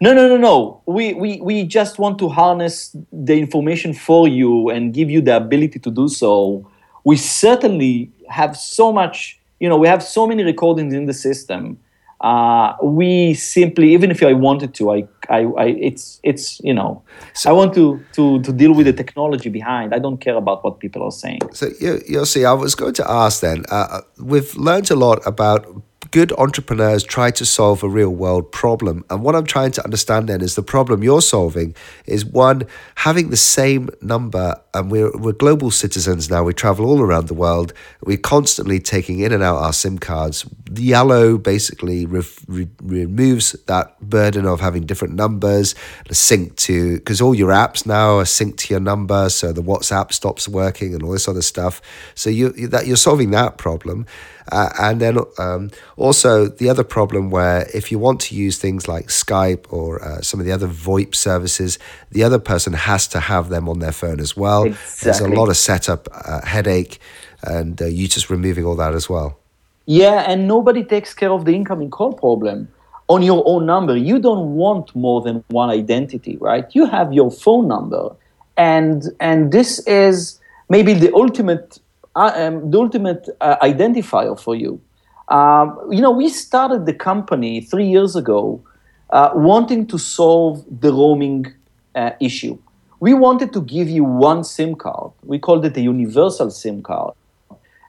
No, 0.00 0.12
no, 0.12 0.28
no, 0.28 0.36
no. 0.36 0.82
We, 0.86 1.14
we, 1.14 1.40
we 1.40 1.64
just 1.64 1.98
want 1.98 2.18
to 2.18 2.28
harness 2.28 2.94
the 3.12 3.38
information 3.38 3.94
for 3.94 4.28
you 4.28 4.68
and 4.68 4.92
give 4.92 5.10
you 5.10 5.20
the 5.22 5.36
ability 5.36 5.78
to 5.80 5.90
do 5.90 6.08
so. 6.08 6.68
We 7.04 7.16
certainly 7.16 8.10
have 8.28 8.56
so 8.56 8.92
much, 8.92 9.40
you 9.58 9.68
know, 9.68 9.76
we 9.76 9.88
have 9.88 10.02
so 10.02 10.26
many 10.26 10.44
recordings 10.44 10.92
in 10.92 11.06
the 11.06 11.14
system. 11.14 11.78
Uh, 12.20 12.74
we 12.82 13.34
simply, 13.34 13.92
even 13.92 14.10
if 14.10 14.22
I 14.22 14.32
wanted 14.32 14.74
to, 14.74 14.90
I, 14.90 15.08
I, 15.28 15.40
I 15.42 15.64
it's, 15.66 16.20
it's, 16.22 16.60
you 16.60 16.74
know, 16.74 17.02
so, 17.32 17.50
I 17.50 17.52
want 17.52 17.74
to, 17.74 18.02
to, 18.14 18.42
to 18.42 18.52
deal 18.52 18.72
with 18.74 18.86
the 18.86 18.92
technology 18.92 19.48
behind. 19.48 19.94
I 19.94 19.98
don't 19.98 20.18
care 20.18 20.36
about 20.36 20.64
what 20.64 20.80
people 20.80 21.02
are 21.02 21.10
saying. 21.10 21.40
So 21.52 21.68
you, 21.80 22.02
you'll 22.06 22.26
see. 22.26 22.44
I 22.44 22.52
was 22.52 22.74
going 22.74 22.94
to 22.94 23.10
ask 23.10 23.40
then. 23.40 23.64
Uh, 23.70 24.02
we've 24.18 24.54
learned 24.56 24.90
a 24.90 24.96
lot 24.96 25.26
about 25.26 25.82
good 26.16 26.32
entrepreneurs 26.38 27.04
try 27.04 27.30
to 27.30 27.44
solve 27.44 27.82
a 27.82 27.88
real 27.90 28.08
world 28.08 28.50
problem. 28.50 29.04
And 29.10 29.22
what 29.22 29.36
I'm 29.36 29.44
trying 29.44 29.72
to 29.72 29.84
understand 29.84 30.30
then 30.30 30.40
is 30.40 30.54
the 30.54 30.62
problem 30.62 31.02
you're 31.02 31.20
solving 31.20 31.76
is 32.06 32.24
one, 32.24 32.62
having 32.94 33.28
the 33.28 33.36
same 33.36 33.90
number, 34.00 34.58
and 34.76 34.90
we're, 34.90 35.10
we're 35.16 35.32
global 35.32 35.70
citizens 35.70 36.30
now, 36.30 36.44
we 36.44 36.52
travel 36.52 36.86
all 36.86 37.00
around 37.00 37.28
the 37.28 37.34
world, 37.34 37.72
we're 38.04 38.16
constantly 38.16 38.78
taking 38.78 39.20
in 39.20 39.32
and 39.32 39.42
out 39.42 39.56
our 39.56 39.72
SIM 39.72 39.98
cards. 39.98 40.44
Yallo 40.70 41.42
basically 41.42 42.06
re- 42.06 42.22
re- 42.46 42.68
removes 42.82 43.52
that 43.66 43.98
burden 44.00 44.46
of 44.46 44.60
having 44.60 44.84
different 44.84 45.14
numbers, 45.14 45.74
sync 46.10 46.56
to, 46.56 46.98
because 46.98 47.20
all 47.20 47.34
your 47.34 47.50
apps 47.50 47.86
now 47.86 48.18
are 48.18 48.24
synced 48.24 48.58
to 48.58 48.74
your 48.74 48.80
number, 48.80 49.28
so 49.28 49.52
the 49.52 49.62
WhatsApp 49.62 50.12
stops 50.12 50.48
working 50.48 50.94
and 50.94 51.02
all 51.02 51.12
this 51.12 51.28
other 51.28 51.42
stuff. 51.42 51.80
So 52.14 52.30
you, 52.30 52.50
that 52.68 52.86
you're 52.86 52.96
solving 52.96 53.30
that 53.30 53.58
problem. 53.58 54.06
Uh, 54.52 54.70
and 54.78 55.00
then 55.00 55.18
um, 55.38 55.70
also 55.96 56.46
the 56.46 56.68
other 56.70 56.84
problem 56.84 57.30
where 57.30 57.66
if 57.74 57.90
you 57.90 57.98
want 57.98 58.20
to 58.20 58.34
use 58.34 58.58
things 58.58 58.86
like 58.86 59.08
Skype 59.08 59.66
or 59.72 60.00
uh, 60.04 60.20
some 60.20 60.38
of 60.38 60.46
the 60.46 60.52
other 60.52 60.68
VoIP 60.68 61.16
services, 61.16 61.80
the 62.12 62.22
other 62.22 62.38
person 62.38 62.72
has 62.72 63.08
to 63.08 63.18
have 63.18 63.48
them 63.48 63.68
on 63.68 63.80
their 63.80 63.92
phone 63.92 64.20
as 64.20 64.36
well. 64.36 64.65
Exactly. 64.66 65.04
There's 65.04 65.20
a 65.20 65.28
lot 65.28 65.48
of 65.48 65.56
setup 65.56 66.08
uh, 66.12 66.44
headache, 66.44 66.98
and 67.42 67.80
uh, 67.80 67.86
you 67.86 68.08
just 68.08 68.30
removing 68.30 68.64
all 68.64 68.76
that 68.76 68.94
as 68.94 69.08
well. 69.08 69.38
Yeah, 69.86 70.24
and 70.30 70.48
nobody 70.48 70.82
takes 70.82 71.14
care 71.14 71.30
of 71.30 71.44
the 71.44 71.54
incoming 71.54 71.90
call 71.90 72.12
problem 72.12 72.68
on 73.08 73.22
your 73.22 73.42
own 73.46 73.66
number. 73.66 73.96
You 73.96 74.18
don't 74.18 74.56
want 74.56 74.94
more 74.94 75.20
than 75.20 75.44
one 75.48 75.70
identity, 75.70 76.36
right? 76.40 76.66
You 76.74 76.86
have 76.86 77.12
your 77.12 77.30
phone 77.30 77.68
number, 77.68 78.14
and 78.56 79.04
and 79.20 79.52
this 79.52 79.78
is 79.86 80.40
maybe 80.68 80.92
the 80.92 81.12
ultimate 81.14 81.78
um, 82.16 82.70
the 82.70 82.78
ultimate 82.78 83.28
uh, 83.40 83.56
identifier 83.62 84.38
for 84.38 84.54
you. 84.54 84.80
Um, 85.28 85.78
you 85.90 86.00
know, 86.00 86.10
we 86.10 86.28
started 86.28 86.86
the 86.86 86.94
company 86.94 87.60
three 87.60 87.86
years 87.86 88.16
ago 88.16 88.62
uh, 89.10 89.30
wanting 89.34 89.86
to 89.88 89.98
solve 89.98 90.64
the 90.80 90.92
roaming 90.92 91.52
uh, 91.94 92.10
issue. 92.20 92.58
We 92.98 93.12
wanted 93.12 93.52
to 93.52 93.60
give 93.60 93.88
you 93.88 94.04
one 94.04 94.42
SIM 94.42 94.74
card. 94.74 95.12
We 95.22 95.38
called 95.38 95.64
it 95.66 95.76
a 95.76 95.80
universal 95.80 96.50
SIM 96.50 96.82
card. 96.82 97.14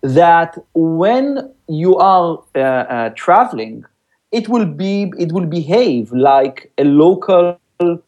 That 0.04 0.58
when 0.74 1.54
you 1.67 1.96
are 1.98 2.43
uh, 2.56 2.60
uh, 2.60 3.10
traveling, 3.15 3.86
it 4.32 4.50
will 4.50 4.65
be 4.65 5.12
it 5.17 5.32
will 5.32 5.46
behave 5.46 6.12
like 6.12 6.72
a 6.78 6.84
local 6.84 7.58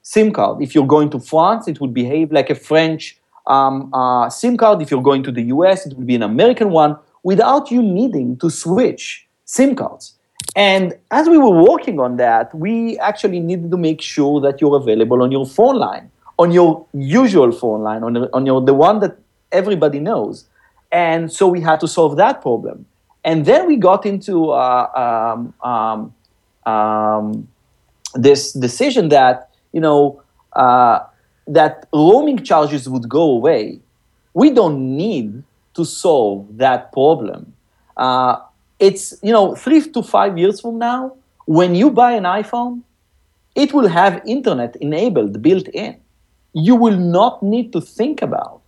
SIM 0.02 0.32
card. 0.34 0.62
If 0.62 0.76
you're 0.76 0.88
going 0.88 1.10
to 1.12 1.20
France, 1.20 1.68
it 1.68 1.80
will 1.80 1.88
behave 1.88 2.32
like 2.32 2.50
a 2.50 2.56
French 2.56 3.18
um, 3.48 3.94
uh, 3.94 4.30
SIM 4.30 4.58
card. 4.58 4.82
If 4.82 4.92
you're 4.92 5.02
going 5.02 5.24
to 5.24 5.32
the 5.32 5.44
US, 5.44 5.86
it 5.86 5.96
will 5.96 6.06
be 6.06 6.16
an 6.16 6.24
American 6.24 6.70
one 6.70 6.98
without 7.24 7.72
you 7.72 7.82
needing 7.82 8.38
to 8.38 8.50
switch 8.50 9.28
SIM 9.46 9.76
cards. 9.76 10.16
And 10.56 10.98
as 11.12 11.30
we 11.30 11.38
were 11.38 11.64
working 11.64 12.00
on 12.00 12.18
that, 12.18 12.54
we 12.54 12.98
actually 13.00 13.40
needed 13.40 13.72
to 13.72 13.78
make 13.78 14.02
sure 14.02 14.42
that 14.42 14.60
you're 14.60 14.76
available 14.76 15.22
on 15.22 15.32
your 15.32 15.46
phone 15.46 15.76
line, 15.76 16.12
on 16.40 16.52
your 16.52 16.88
usual 16.94 17.52
phone 17.52 17.82
line, 17.84 18.02
on, 18.04 18.18
on 18.34 18.46
your, 18.46 18.62
the 18.62 18.74
one 18.74 19.00
that 19.02 19.18
everybody 19.52 20.00
knows. 20.00 20.46
And 20.92 21.32
so 21.32 21.48
we 21.48 21.62
had 21.62 21.80
to 21.82 21.88
solve 21.88 22.16
that 22.16 22.42
problem. 22.42 22.86
And 23.24 23.46
then 23.46 23.68
we 23.68 23.76
got 23.76 24.06
into 24.06 24.52
uh, 24.52 25.36
um, 25.36 25.54
um, 25.62 26.14
um 26.66 27.48
this 28.16 28.54
decision 28.54 29.10
that, 29.10 29.52
you 29.72 29.82
know, 29.82 30.24
uh, 30.54 31.00
that 31.46 31.88
roaming 31.94 32.44
charges 32.44 32.90
would 32.90 33.08
go 33.08 33.22
away, 33.22 33.80
we 34.34 34.50
don't 34.50 34.98
need 34.98 35.44
to 35.74 35.86
solve 35.86 36.58
that 36.58 36.92
problem. 36.92 37.54
Uh, 37.98 38.38
it's, 38.80 39.14
you 39.22 39.32
know, 39.32 39.54
three 39.54 39.82
to 39.82 40.02
five 40.02 40.38
years 40.38 40.62
from 40.62 40.80
now, 40.80 41.14
when 41.46 41.76
you 41.76 41.92
buy 41.92 42.14
an 42.14 42.24
iPhone, 42.24 42.82
it 43.54 43.74
will 43.74 43.90
have 43.90 44.22
internet 44.26 44.76
enabled 44.78 45.42
built 45.42 45.68
in. 45.70 45.99
You 46.54 46.76
will 46.76 46.98
not 46.98 47.44
need 47.44 47.72
to 47.74 47.82
think 47.82 48.22
about 48.22 48.62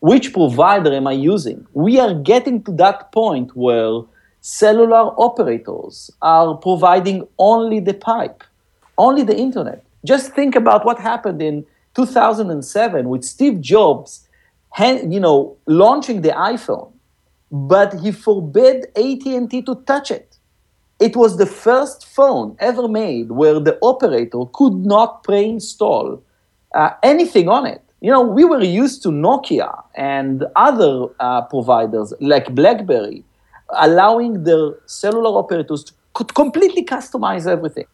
which 0.00 0.32
provider 0.32 0.92
am 0.92 1.06
I 1.06 1.12
using. 1.12 1.66
We 1.74 2.00
are 2.00 2.14
getting 2.14 2.62
to 2.64 2.72
that 2.72 3.12
point 3.12 3.54
where 3.54 4.02
cellular 4.40 5.12
operators 5.20 6.10
are 6.22 6.54
providing 6.54 7.28
only 7.38 7.80
the 7.80 7.94
pipe, 7.94 8.42
only 8.96 9.22
the 9.22 9.36
internet. 9.36 9.84
Just 10.04 10.32
think 10.32 10.56
about 10.56 10.86
what 10.86 10.98
happened 10.98 11.42
in 11.42 11.66
2007 11.94 13.08
with 13.08 13.24
Steve 13.24 13.60
Jobs 13.60 14.26
you 14.78 15.20
know, 15.20 15.56
launching 15.66 16.22
the 16.22 16.30
iPhone, 16.30 16.92
but 17.50 17.98
he 18.00 18.12
forbade 18.12 18.86
AT&T 18.96 19.62
to 19.62 19.74
touch 19.86 20.10
it. 20.10 20.36
It 21.00 21.16
was 21.16 21.38
the 21.38 21.46
first 21.46 22.06
phone 22.06 22.56
ever 22.60 22.86
made 22.86 23.32
where 23.32 23.58
the 23.58 23.78
operator 23.82 24.44
could 24.52 24.74
not 24.74 25.24
pre-install 25.24 26.22
uh, 26.74 26.90
anything 27.02 27.48
on 27.48 27.66
it. 27.66 27.82
You 28.00 28.10
know, 28.10 28.22
we 28.22 28.44
were 28.44 28.62
used 28.62 29.02
to 29.02 29.10
Nokia 29.10 29.82
and 29.94 30.44
other 30.56 31.08
uh, 31.20 31.42
providers 31.42 32.14
like 32.20 32.54
BlackBerry, 32.54 33.24
allowing 33.76 34.44
their 34.44 34.74
cellular 34.86 35.38
operators 35.38 35.84
to 35.84 35.92
completely 36.34 36.84
customize 36.84 37.46
everything. 37.46 37.86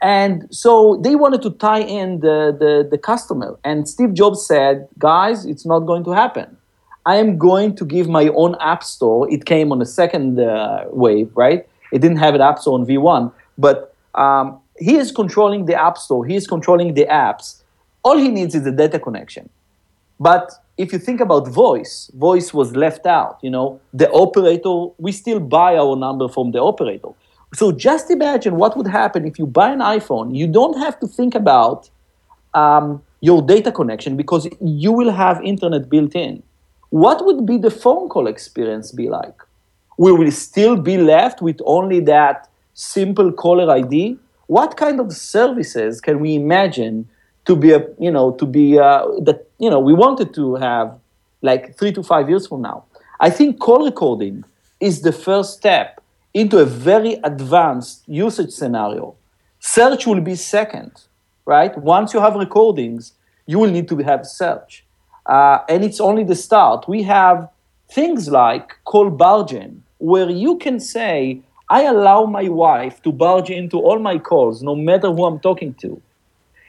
And 0.00 0.46
so 0.50 0.96
they 1.02 1.16
wanted 1.16 1.42
to 1.42 1.50
tie 1.50 1.80
in 1.80 2.20
the, 2.20 2.56
the, 2.58 2.88
the, 2.88 2.98
customer. 2.98 3.58
And 3.64 3.88
Steve 3.88 4.14
Jobs 4.14 4.46
said, 4.46 4.86
guys, 4.98 5.44
it's 5.44 5.66
not 5.66 5.80
going 5.80 6.04
to 6.04 6.12
happen. 6.12 6.56
I 7.04 7.16
am 7.16 7.38
going 7.38 7.74
to 7.76 7.84
give 7.84 8.08
my 8.08 8.28
own 8.28 8.54
app 8.60 8.84
store. 8.84 9.30
It 9.32 9.44
came 9.44 9.72
on 9.72 9.78
the 9.78 9.86
second 9.86 10.38
uh, 10.38 10.84
wave, 10.90 11.30
right? 11.34 11.66
It 11.92 12.00
didn't 12.00 12.18
have 12.18 12.34
an 12.34 12.40
app 12.40 12.58
store 12.60 12.78
on 12.78 12.86
V1. 12.86 13.32
But 13.56 13.94
um, 14.14 14.60
he 14.78 14.96
is 14.96 15.10
controlling 15.10 15.64
the 15.66 15.74
app 15.74 15.98
store. 15.98 16.24
He 16.24 16.36
is 16.36 16.46
controlling 16.46 16.94
the 16.94 17.06
apps. 17.06 17.62
All 18.08 18.16
he 18.16 18.30
needs 18.38 18.54
is 18.54 18.64
a 18.66 18.72
data 18.82 18.98
connection. 18.98 19.50
But 20.18 20.50
if 20.78 20.92
you 20.94 20.98
think 20.98 21.20
about 21.20 21.48
voice, 21.48 22.10
voice 22.14 22.54
was 22.54 22.68
left 22.84 23.04
out. 23.04 23.38
You 23.42 23.50
know, 23.50 23.80
the 23.92 24.10
operator, 24.10 24.76
we 24.96 25.12
still 25.12 25.40
buy 25.40 25.76
our 25.76 25.94
number 25.94 26.26
from 26.36 26.52
the 26.52 26.60
operator. 26.60 27.10
So 27.54 27.70
just 27.70 28.10
imagine 28.10 28.56
what 28.56 28.76
would 28.78 28.86
happen 28.86 29.26
if 29.26 29.38
you 29.38 29.46
buy 29.46 29.70
an 29.72 29.80
iPhone. 29.80 30.34
You 30.34 30.46
don't 30.46 30.78
have 30.78 30.98
to 31.00 31.06
think 31.06 31.34
about 31.34 31.90
um, 32.54 33.02
your 33.20 33.42
data 33.42 33.70
connection 33.70 34.16
because 34.16 34.48
you 34.60 34.92
will 34.92 35.10
have 35.10 35.42
internet 35.42 35.90
built 35.90 36.14
in. 36.14 36.42
What 36.88 37.26
would 37.26 37.44
be 37.44 37.58
the 37.58 37.70
phone 37.70 38.08
call 38.08 38.26
experience 38.26 38.90
be 38.90 39.10
like? 39.10 39.38
We 39.98 40.12
will 40.12 40.30
still 40.30 40.76
be 40.76 40.96
left 40.96 41.42
with 41.42 41.58
only 41.66 42.00
that 42.14 42.48
simple 42.72 43.32
caller 43.32 43.70
ID. 43.70 44.18
What 44.46 44.78
kind 44.78 44.98
of 44.98 45.12
services 45.12 46.00
can 46.00 46.20
we 46.20 46.34
imagine 46.34 47.08
to 47.48 47.56
be 47.56 47.72
a 47.72 47.84
you 47.98 48.12
know 48.12 48.30
to 48.32 48.46
be 48.46 48.78
uh, 48.78 49.04
that 49.22 49.48
you 49.58 49.68
know 49.68 49.80
we 49.80 49.94
wanted 49.94 50.32
to 50.34 50.54
have 50.56 50.96
like 51.42 51.76
three 51.76 51.92
to 51.92 52.02
five 52.02 52.28
years 52.28 52.46
from 52.46 52.62
now? 52.62 52.84
I 53.20 53.30
think 53.30 53.58
call 53.58 53.84
recording 53.84 54.44
is 54.78 55.00
the 55.00 55.12
first 55.12 55.54
step 55.58 56.00
into 56.34 56.58
a 56.58 56.64
very 56.64 57.14
advanced 57.24 58.04
usage 58.06 58.52
scenario. 58.52 59.16
Search 59.60 60.06
will 60.06 60.20
be 60.20 60.36
second, 60.36 60.92
right? 61.46 61.76
Once 61.78 62.14
you 62.14 62.20
have 62.20 62.34
recordings, 62.36 63.14
you 63.46 63.58
will 63.58 63.70
need 63.70 63.88
to 63.88 63.96
have 63.98 64.24
search. 64.26 64.84
Uh, 65.26 65.58
and 65.68 65.84
it's 65.84 66.00
only 66.00 66.24
the 66.24 66.36
start. 66.36 66.88
We 66.88 67.02
have 67.02 67.48
things 67.90 68.28
like 68.28 68.76
call 68.84 69.10
barging, 69.10 69.82
where 69.98 70.30
you 70.30 70.58
can 70.58 70.78
say, 70.80 71.40
I 71.68 71.82
allow 71.84 72.24
my 72.26 72.48
wife 72.48 73.02
to 73.02 73.10
barge 73.12 73.50
into 73.50 73.78
all 73.80 73.98
my 73.98 74.18
calls, 74.18 74.62
no 74.62 74.76
matter 74.76 75.10
who 75.10 75.24
I'm 75.24 75.40
talking 75.40 75.74
to. 75.82 76.00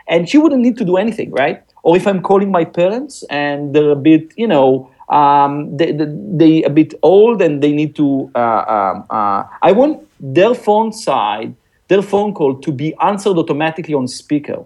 And 0.10 0.28
she 0.28 0.38
wouldn't 0.38 0.62
need 0.62 0.78
to 0.78 0.86
do 0.86 0.98
anything, 0.98 1.32
right? 1.32 1.64
Or 1.84 1.96
if 1.96 2.08
I'm 2.08 2.22
calling 2.22 2.52
my 2.52 2.66
parents 2.66 3.24
and 3.30 3.74
they're 3.74 3.92
a 3.92 3.96
bit, 3.96 4.34
you 4.36 4.48
know, 4.48 4.90
um, 5.10 5.78
they, 5.78 5.92
they, 5.92 6.64
a 6.64 6.70
bit 6.70 6.94
old 7.02 7.42
and 7.42 7.64
they 7.64 7.72
need 7.72 7.96
to. 7.96 8.30
Uh, 8.36 8.40
um, 8.40 9.06
uh, 9.10 9.44
I 9.62 9.72
want 9.72 10.06
their 10.20 10.54
phone 10.54 10.92
side, 10.92 11.56
their 11.88 12.02
phone 12.02 12.34
call 12.34 12.56
to 12.56 12.72
be 12.72 12.94
answered 13.02 13.38
automatically 13.38 13.94
on 13.94 14.08
speaker. 14.08 14.66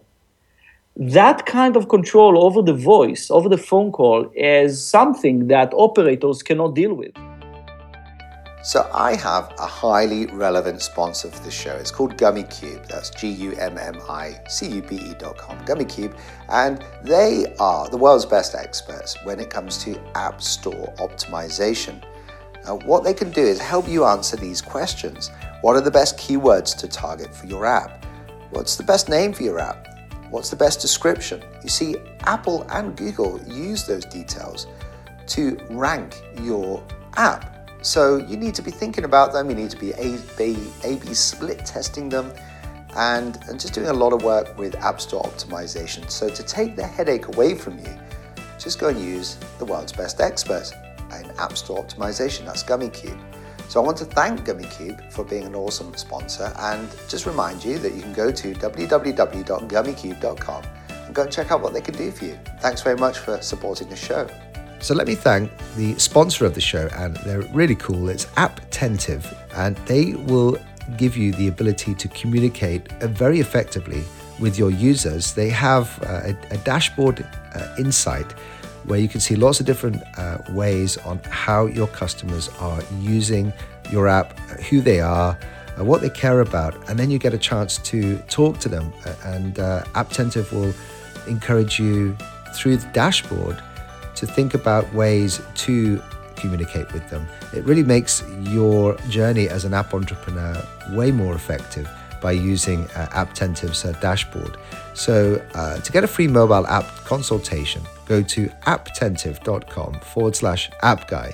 That 0.96 1.46
kind 1.46 1.76
of 1.76 1.90
control 1.90 2.44
over 2.44 2.62
the 2.62 2.74
voice, 2.74 3.32
over 3.32 3.50
the 3.50 3.58
phone 3.58 3.92
call, 3.92 4.32
is 4.36 4.84
something 4.84 5.48
that 5.48 5.74
operators 5.74 6.44
cannot 6.44 6.76
deal 6.76 6.94
with. 6.94 7.14
So 8.64 8.90
I 8.94 9.16
have 9.18 9.54
a 9.60 9.68
highly 9.68 10.28
relevant 10.28 10.82
sponsor 10.82 11.30
for 11.30 11.44
the 11.44 11.52
show. 11.52 11.76
It's 11.76 11.92
called 11.92 12.18
Gummy 12.18 12.44
Gummicube. 12.44 12.88
That's 12.88 13.10
G-U-M-M-I-C-U-B-E.com. 13.10 13.66
Gummicube, 15.66 16.18
and 16.48 16.86
they 17.04 17.54
are 17.60 17.90
the 17.90 17.98
world's 17.98 18.26
best 18.26 18.56
experts 18.56 19.18
when 19.26 19.42
it 19.42 19.50
comes 19.50 19.78
to 19.84 20.00
App 20.16 20.42
Store 20.42 20.94
optimization. 20.98 22.02
Now, 22.64 22.78
what 22.86 23.04
they 23.04 23.14
can 23.14 23.32
do 23.32 23.42
is 23.42 23.60
help 23.60 23.86
you 23.90 24.06
answer 24.06 24.38
these 24.38 24.62
questions. 24.62 25.30
What 25.60 25.76
are 25.76 25.82
the 25.82 25.92
best 25.92 26.18
keywords 26.18 26.74
to 26.78 26.88
target 26.88 27.36
for 27.36 27.48
your 27.48 27.66
app? 27.66 28.06
What's 28.52 28.78
the 28.78 28.84
best 28.84 29.10
name 29.10 29.34
for 29.34 29.44
your 29.44 29.60
app? 29.60 29.90
What's 30.30 30.50
the 30.50 30.56
best 30.56 30.80
description? 30.80 31.44
You 31.64 31.70
see, 31.70 31.98
Apple 32.22 32.66
and 32.70 32.96
Google 32.96 33.42
use 33.46 33.86
those 33.86 34.06
details 34.06 34.68
to 35.28 35.58
rank 35.70 36.16
your 36.42 36.82
app. 37.18 37.53
So 37.84 38.18
you 38.18 38.38
need 38.38 38.56
to 38.56 38.62
be 38.62 38.72
thinking 38.72 39.04
about 39.04 39.34
them, 39.34 39.50
you 39.50 39.56
need 39.56 39.72
to 39.72 39.78
be 39.78 39.92
A-B 39.94 41.14
split 41.14 41.66
testing 41.66 42.08
them, 42.08 42.32
and, 42.96 43.38
and 43.50 43.60
just 43.60 43.74
doing 43.74 43.88
a 43.88 43.94
lot 43.94 44.14
of 44.14 44.24
work 44.24 44.58
with 44.58 44.76
App 44.76 45.02
Store 45.02 45.22
optimization. 45.24 46.10
So 46.10 46.30
to 46.30 46.44
take 46.44 46.78
the 46.78 46.88
headache 46.88 47.28
away 47.28 47.56
from 47.56 47.78
you, 47.80 48.00
just 48.58 48.80
go 48.80 48.88
and 48.88 48.98
use 49.00 49.38
the 49.60 49.66
world's 49.66 49.92
best 49.92 50.22
expert 50.22 50.72
in 51.12 51.30
App 51.38 51.58
Store 51.58 51.84
optimization. 51.84 52.46
That's 52.46 52.64
Gummicube. 52.64 53.20
So 53.68 53.82
I 53.82 53.86
want 53.86 53.98
to 53.98 54.06
thank 54.06 54.46
Gummicube 54.46 55.12
for 55.12 55.26
being 55.26 55.44
an 55.44 55.56
awesome 55.56 55.94
sponsor 55.96 56.54
and 56.60 56.88
just 57.10 57.26
remind 57.26 57.66
you 57.66 57.80
that 57.80 57.94
you 57.94 58.02
can 58.02 58.14
go 58.14 58.32
to 58.32 58.54
www.gummicube.com 58.54 60.64
and 60.90 61.16
go 61.16 61.24
and 61.24 61.32
check 61.32 61.52
out 61.52 61.62
what 61.62 61.74
they 61.74 61.82
can 61.82 61.96
do 61.96 62.12
for 62.12 62.26
you. 62.26 62.38
Thanks 62.60 62.82
very 62.82 62.98
much 62.98 63.18
for 63.18 63.42
supporting 63.42 63.90
the 63.90 63.96
show. 63.96 64.28
So 64.84 64.94
let 64.94 65.08
me 65.08 65.16
thank 65.16 65.50
the 65.78 65.98
sponsor 65.98 66.46
of 66.46 66.56
the 66.56 66.60
show, 66.60 66.90
and 66.98 67.16
they're 67.24 67.44
really 67.54 67.76
cool. 67.76 68.10
It's 68.10 68.26
Apptentive, 68.36 69.34
and 69.56 69.78
they 69.88 70.14
will 70.14 70.58
give 70.98 71.16
you 71.16 71.32
the 71.32 71.48
ability 71.48 71.96
to 71.96 72.10
communicate 72.10 72.92
uh, 73.02 73.08
very 73.08 73.40
effectively 73.40 74.04
with 74.42 74.60
your 74.60 74.72
users. 74.72 75.36
They 75.36 75.48
have 75.48 75.98
uh, 76.04 76.34
a, 76.34 76.56
a, 76.56 76.58
dashboard 76.58 77.26
uh, 77.56 77.76
insight 77.80 78.30
where 78.84 79.00
you 79.00 79.08
can 79.08 79.22
see 79.22 79.38
lots 79.38 79.62
of 79.62 79.66
different 79.66 80.04
uh, 80.18 80.40
ways 80.50 80.98
on 80.98 81.22
how 81.30 81.68
your 81.68 81.88
customers 81.88 82.50
are 82.60 82.82
using 83.00 83.54
your 83.90 84.10
app, 84.10 84.38
who 84.70 84.82
they 84.82 85.00
are, 85.00 85.38
uh, 85.80 85.86
what 85.86 86.02
they 86.02 86.10
care 86.10 86.42
about, 86.42 86.90
and 86.90 87.00
then 87.00 87.10
you 87.10 87.18
get 87.18 87.34
a 87.34 87.38
chance 87.38 87.78
to 87.78 88.18
talk 88.28 88.60
to 88.60 88.68
them. 88.68 88.92
Uh, 89.06 89.16
and 89.28 89.54
Apptentive 89.96 90.52
will 90.52 90.74
encourage 91.26 91.80
you 91.80 92.18
through 92.54 92.76
the 92.76 92.88
dashboard 92.88 93.64
to 94.16 94.26
think 94.26 94.54
about 94.54 94.92
ways 94.94 95.42
to 95.56 96.02
communicate 96.36 96.92
with 96.94 97.10
them. 97.10 97.28
It 97.54 97.64
really 97.64 97.84
makes 97.84 98.24
your 98.42 98.96
journey 99.10 99.48
as 99.50 99.66
an 99.66 99.74
app 99.74 99.94
entrepreneur 99.94 100.62
way 100.92 101.12
more 101.12 101.36
effective 101.36 101.90
by 102.22 102.32
using 102.32 102.86
uh, 102.96 103.08
Apptentive's 103.12 103.84
uh, 103.86 103.92
dashboard. 104.02 104.58
So, 104.94 105.46
uh, 105.54 105.80
to 105.80 105.92
get 105.92 106.04
a 106.04 106.08
free 106.08 106.28
mobile 106.28 106.66
app 106.68 106.86
consultation, 107.06 107.82
go 108.06 108.22
to 108.24 108.48
apptentive.com 108.66 110.00
forward 110.00 110.36
slash 110.36 110.72
app 110.82 111.08
guy. 111.08 111.34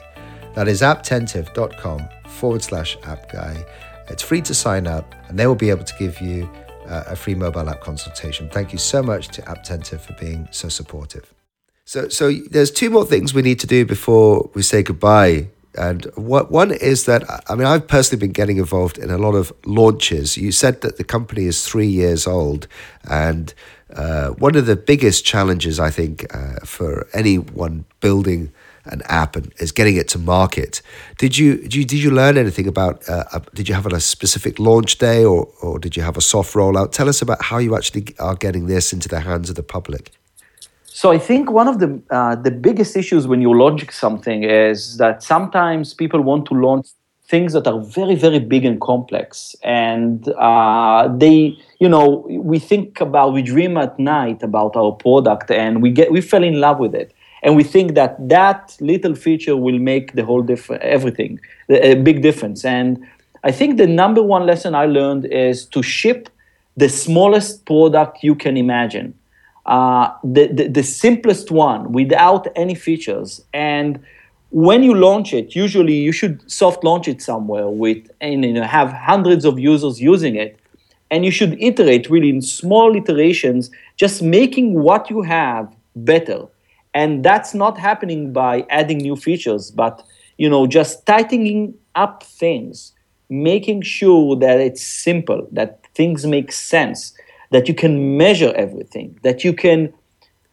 That 0.55 0.67
is 0.67 0.81
apptentive.com 0.81 2.09
forward 2.27 2.63
slash 2.63 2.97
app 3.03 3.31
guy. 3.31 3.63
It's 4.07 4.23
free 4.23 4.41
to 4.41 4.55
sign 4.55 4.87
up, 4.87 5.13
and 5.27 5.37
they 5.37 5.45
will 5.45 5.55
be 5.55 5.69
able 5.69 5.83
to 5.83 5.93
give 5.99 6.19
you 6.19 6.49
uh, 6.87 7.03
a 7.07 7.15
free 7.15 7.35
mobile 7.35 7.69
app 7.69 7.81
consultation. 7.81 8.49
Thank 8.49 8.73
you 8.73 8.79
so 8.79 9.03
much 9.03 9.27
to 9.29 9.41
Apptentive 9.43 9.99
for 9.99 10.13
being 10.13 10.47
so 10.51 10.69
supportive. 10.69 11.38
So, 11.89 12.07
so 12.07 12.31
there's 12.31 12.69
two 12.69 12.91
more 12.91 13.03
things 13.03 13.33
we 13.33 13.41
need 13.41 13.59
to 13.61 13.65
do 13.65 13.83
before 13.83 14.51
we 14.53 14.61
say 14.61 14.83
goodbye. 14.83 15.47
And 15.73 16.05
what 16.13 16.51
one 16.51 16.71
is 16.71 17.05
that 17.05 17.23
I 17.49 17.55
mean, 17.55 17.65
I've 17.65 17.87
personally 17.87 18.19
been 18.19 18.31
getting 18.31 18.57
involved 18.57 18.99
in 18.99 19.09
a 19.09 19.17
lot 19.17 19.33
of 19.33 19.51
launches. 19.65 20.37
You 20.37 20.51
said 20.51 20.81
that 20.81 20.97
the 20.97 21.03
company 21.03 21.45
is 21.45 21.67
three 21.67 21.87
years 21.87 22.27
old, 22.27 22.67
and 23.09 23.55
uh, 23.95 24.29
one 24.37 24.55
of 24.55 24.67
the 24.67 24.75
biggest 24.75 25.25
challenges 25.25 25.79
I 25.79 25.89
think 25.89 26.31
uh, 26.31 26.59
for 26.63 27.07
anyone 27.11 27.85
building 28.01 28.51
an 28.85 29.01
app 29.05 29.35
and 29.35 29.51
is 29.57 29.71
getting 29.71 29.95
it 29.95 30.07
to 30.09 30.19
market. 30.19 30.83
Did 31.17 31.39
you 31.39 31.57
did 31.57 31.73
you, 31.73 31.85
did 31.85 32.03
you 32.03 32.11
learn 32.11 32.37
anything 32.37 32.67
about? 32.67 33.01
Uh, 33.09 33.39
did 33.55 33.67
you 33.67 33.73
have 33.73 33.87
a 33.87 33.99
specific 33.99 34.59
launch 34.59 34.99
day, 34.99 35.25
or 35.25 35.51
or 35.59 35.79
did 35.79 35.97
you 35.97 36.03
have 36.03 36.17
a 36.17 36.21
soft 36.21 36.53
rollout? 36.53 36.91
Tell 36.91 37.09
us 37.09 37.23
about 37.23 37.41
how 37.41 37.57
you 37.57 37.75
actually 37.75 38.15
are 38.19 38.35
getting 38.35 38.67
this 38.67 38.93
into 38.93 39.09
the 39.09 39.21
hands 39.21 39.49
of 39.49 39.55
the 39.55 39.63
public. 39.63 40.11
So 40.99 41.13
I 41.13 41.17
think 41.17 41.49
one 41.49 41.69
of 41.69 41.79
the 41.79 41.89
uh, 42.09 42.35
the 42.35 42.51
biggest 42.51 42.97
issues 42.97 43.25
when 43.25 43.39
you're 43.39 43.55
launching 43.55 43.87
something 43.87 44.43
is 44.43 44.97
that 44.97 45.23
sometimes 45.23 45.93
people 45.93 46.19
want 46.19 46.45
to 46.47 46.53
launch 46.53 46.87
things 47.31 47.53
that 47.53 47.65
are 47.67 47.79
very 47.79 48.15
very 48.15 48.39
big 48.53 48.65
and 48.65 48.81
complex, 48.81 49.55
and 49.63 50.27
uh, 50.37 51.07
they 51.23 51.57
you 51.79 51.87
know 51.87 52.27
we 52.51 52.59
think 52.59 52.99
about 52.99 53.31
we 53.31 53.41
dream 53.41 53.77
at 53.77 53.97
night 53.97 54.43
about 54.43 54.75
our 54.75 54.91
product, 54.91 55.49
and 55.51 55.81
we 55.81 55.89
get 55.89 56.11
we 56.11 56.19
fell 56.19 56.43
in 56.43 56.59
love 56.59 56.79
with 56.79 56.93
it, 56.93 57.13
and 57.43 57.55
we 57.55 57.63
think 57.63 57.95
that 57.95 58.13
that 58.27 58.75
little 58.81 59.15
feature 59.15 59.55
will 59.55 59.79
make 59.79 60.07
the 60.15 60.25
whole 60.25 60.41
difference 60.41 60.83
everything 60.83 61.39
a 61.69 61.95
big 61.95 62.21
difference. 62.21 62.65
And 62.65 63.07
I 63.45 63.51
think 63.53 63.77
the 63.77 63.87
number 63.87 64.21
one 64.21 64.45
lesson 64.45 64.75
I 64.75 64.85
learned 64.85 65.27
is 65.27 65.65
to 65.67 65.81
ship 65.81 66.27
the 66.75 66.89
smallest 66.89 67.65
product 67.65 68.21
you 68.21 68.35
can 68.35 68.57
imagine 68.57 69.13
uh, 69.69 70.11
the, 70.23 70.47
the, 70.47 70.67
the 70.67 70.83
simplest 70.83 71.51
one 71.51 71.91
without 71.91 72.47
any 72.55 72.73
features. 72.73 73.45
And 73.53 73.99
when 74.49 74.81
you 74.81 74.95
launch 74.95 75.31
it, 75.31 75.55
usually 75.55 75.93
you 75.93 76.11
should 76.11 76.51
soft 76.51 76.83
launch 76.83 77.07
it 77.07 77.21
somewhere 77.21 77.69
with 77.69 78.09
and 78.19 78.43
you 78.43 78.53
know, 78.53 78.63
have 78.63 78.91
hundreds 78.91 79.45
of 79.45 79.59
users 79.59 80.01
using 80.01 80.35
it. 80.35 80.59
And 81.11 81.23
you 81.23 81.29
should 81.29 81.55
iterate 81.61 82.09
really 82.09 82.29
in 82.29 82.41
small 82.41 82.95
iterations, 82.95 83.69
just 83.95 84.23
making 84.23 84.73
what 84.73 85.09
you 85.09 85.21
have 85.21 85.71
better. 85.95 86.47
And 86.95 87.23
that's 87.23 87.53
not 87.53 87.77
happening 87.77 88.33
by 88.33 88.65
adding 88.71 88.97
new 88.97 89.15
features, 89.15 89.69
but 89.69 90.03
you 90.37 90.49
know, 90.49 90.65
just 90.65 91.05
tightening 91.05 91.75
up 91.93 92.23
things, 92.23 92.93
making 93.29 93.83
sure 93.83 94.35
that 94.37 94.59
it's 94.59 94.81
simple, 94.81 95.47
that 95.51 95.85
things 95.93 96.25
make 96.25 96.51
sense, 96.51 97.13
that 97.51 97.67
you 97.67 97.73
can 97.73 98.17
measure 98.17 98.53
everything, 98.55 99.19
that 99.23 99.43
you 99.43 99.53
can 99.53 99.93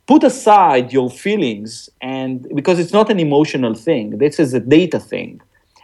put 0.06 0.22
aside 0.22 0.92
your 0.92 1.10
feelings 1.10 1.90
and 2.00 2.48
because 2.54 2.78
it's 2.78 2.92
not 2.92 3.10
an 3.10 3.18
emotional 3.18 3.74
thing 3.74 4.18
this 4.18 4.38
is 4.38 4.54
a 4.54 4.60
data 4.60 5.00
thing 5.00 5.40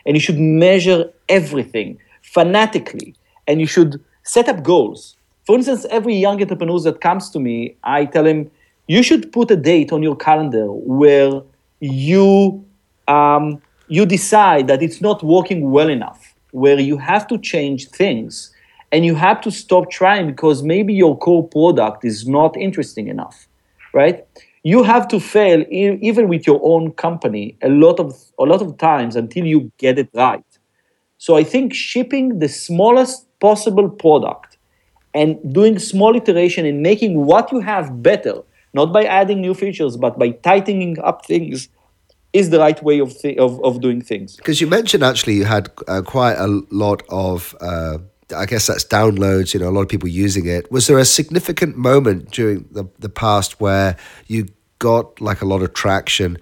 and 0.07 0.17
you 0.17 0.21
should 0.21 0.39
measure 0.39 1.11
everything 1.29 1.99
fanatically 2.23 3.15
and 3.47 3.61
you 3.61 3.67
should 3.67 4.03
set 4.23 4.49
up 4.49 4.63
goals. 4.63 5.17
For 5.45 5.57
instance 5.57 5.85
every 5.91 6.15
young 6.15 6.41
entrepreneur 6.41 6.81
that 6.81 7.01
comes 7.01 7.31
to 7.31 7.41
me 7.41 7.77
i 7.83 8.05
tell 8.05 8.27
him 8.27 8.51
you 8.87 9.03
should 9.03 9.33
put 9.33 9.51
a 9.51 9.57
date 9.57 9.93
on 9.93 10.03
your 10.03 10.17
calendar 10.17 10.67
where 10.71 11.43
you 11.81 12.65
um, 13.09 13.61
you 13.89 14.07
decide 14.07 14.69
that 14.69 14.83
it's 14.83 15.01
not 15.01 15.23
working 15.25 15.73
well 15.73 15.89
enough 15.89 16.35
where 16.53 16.79
you 16.79 16.97
have 16.97 17.27
to 17.27 17.39
change 17.39 17.89
things 17.89 18.52
and 18.93 19.05
you 19.05 19.15
have 19.15 19.41
to 19.41 19.51
stop 19.51 19.91
trying 19.91 20.27
because 20.27 20.63
maybe 20.63 20.95
your 20.95 21.19
core 21.19 21.49
product 21.49 22.05
is 22.05 22.29
not 22.29 22.57
interesting 22.57 23.09
enough 23.09 23.49
right? 23.93 24.25
You 24.65 24.83
have 24.85 25.09
to 25.09 25.19
fail 25.21 25.65
even 25.71 26.29
with 26.29 26.47
your 26.47 26.61
own 26.63 26.93
company 26.93 27.57
a 27.63 27.69
lot 27.69 27.99
of 27.99 28.15
a 28.39 28.45
lot 28.45 28.63
of 28.63 28.79
times 28.79 29.17
until 29.17 29.45
you 29.45 29.73
get 29.79 29.99
it 29.99 30.09
right. 30.15 30.45
So 31.19 31.37
i 31.37 31.45
think 31.45 31.73
shipping 31.73 32.39
the 32.41 32.49
smallest 32.49 33.27
possible 33.39 33.89
product 33.89 34.57
and 35.15 35.31
doing 35.55 35.79
small 35.79 36.17
iteration 36.17 36.67
and 36.67 36.83
making 36.83 37.27
what 37.27 37.53
you 37.53 37.61
have 37.61 38.03
better 38.03 38.35
not 38.75 38.93
by 38.93 39.05
adding 39.05 39.41
new 39.41 39.55
features 39.55 39.97
but 39.97 40.19
by 40.19 40.31
tightening 40.31 40.99
up 41.01 41.27
things 41.27 41.69
is 42.33 42.51
the 42.51 42.59
right 42.59 42.83
way 42.83 42.99
of 42.99 43.17
th- 43.21 43.39
of, 43.39 43.63
of 43.63 43.81
doing 43.81 44.01
things. 44.01 44.37
Because 44.37 44.61
you 44.61 44.67
mentioned 44.67 45.03
actually 45.03 45.35
you 45.35 45.45
had 45.45 45.71
uh, 45.87 46.03
quite 46.03 46.37
a 46.39 46.47
lot 46.71 47.03
of, 47.09 47.55
uh, 47.61 47.99
I 48.35 48.47
guess 48.47 48.67
that's 48.67 48.85
downloads, 48.85 49.53
you 49.53 49.61
know, 49.61 49.69
a 49.69 49.71
lot 49.71 49.83
of 49.83 49.89
people 49.89 50.09
using 50.09 50.47
it. 50.47 50.71
Was 50.71 50.87
there 50.87 50.99
a 50.99 51.05
significant 51.05 51.77
moment 51.77 52.31
during 52.31 52.67
the, 52.71 52.85
the 52.99 53.09
past 53.09 53.61
where 53.61 53.97
you 54.27 54.49
got 54.79 55.21
like 55.21 55.43
a 55.43 55.45
lot 55.45 55.63
of 55.63 55.75
traction 55.75 56.39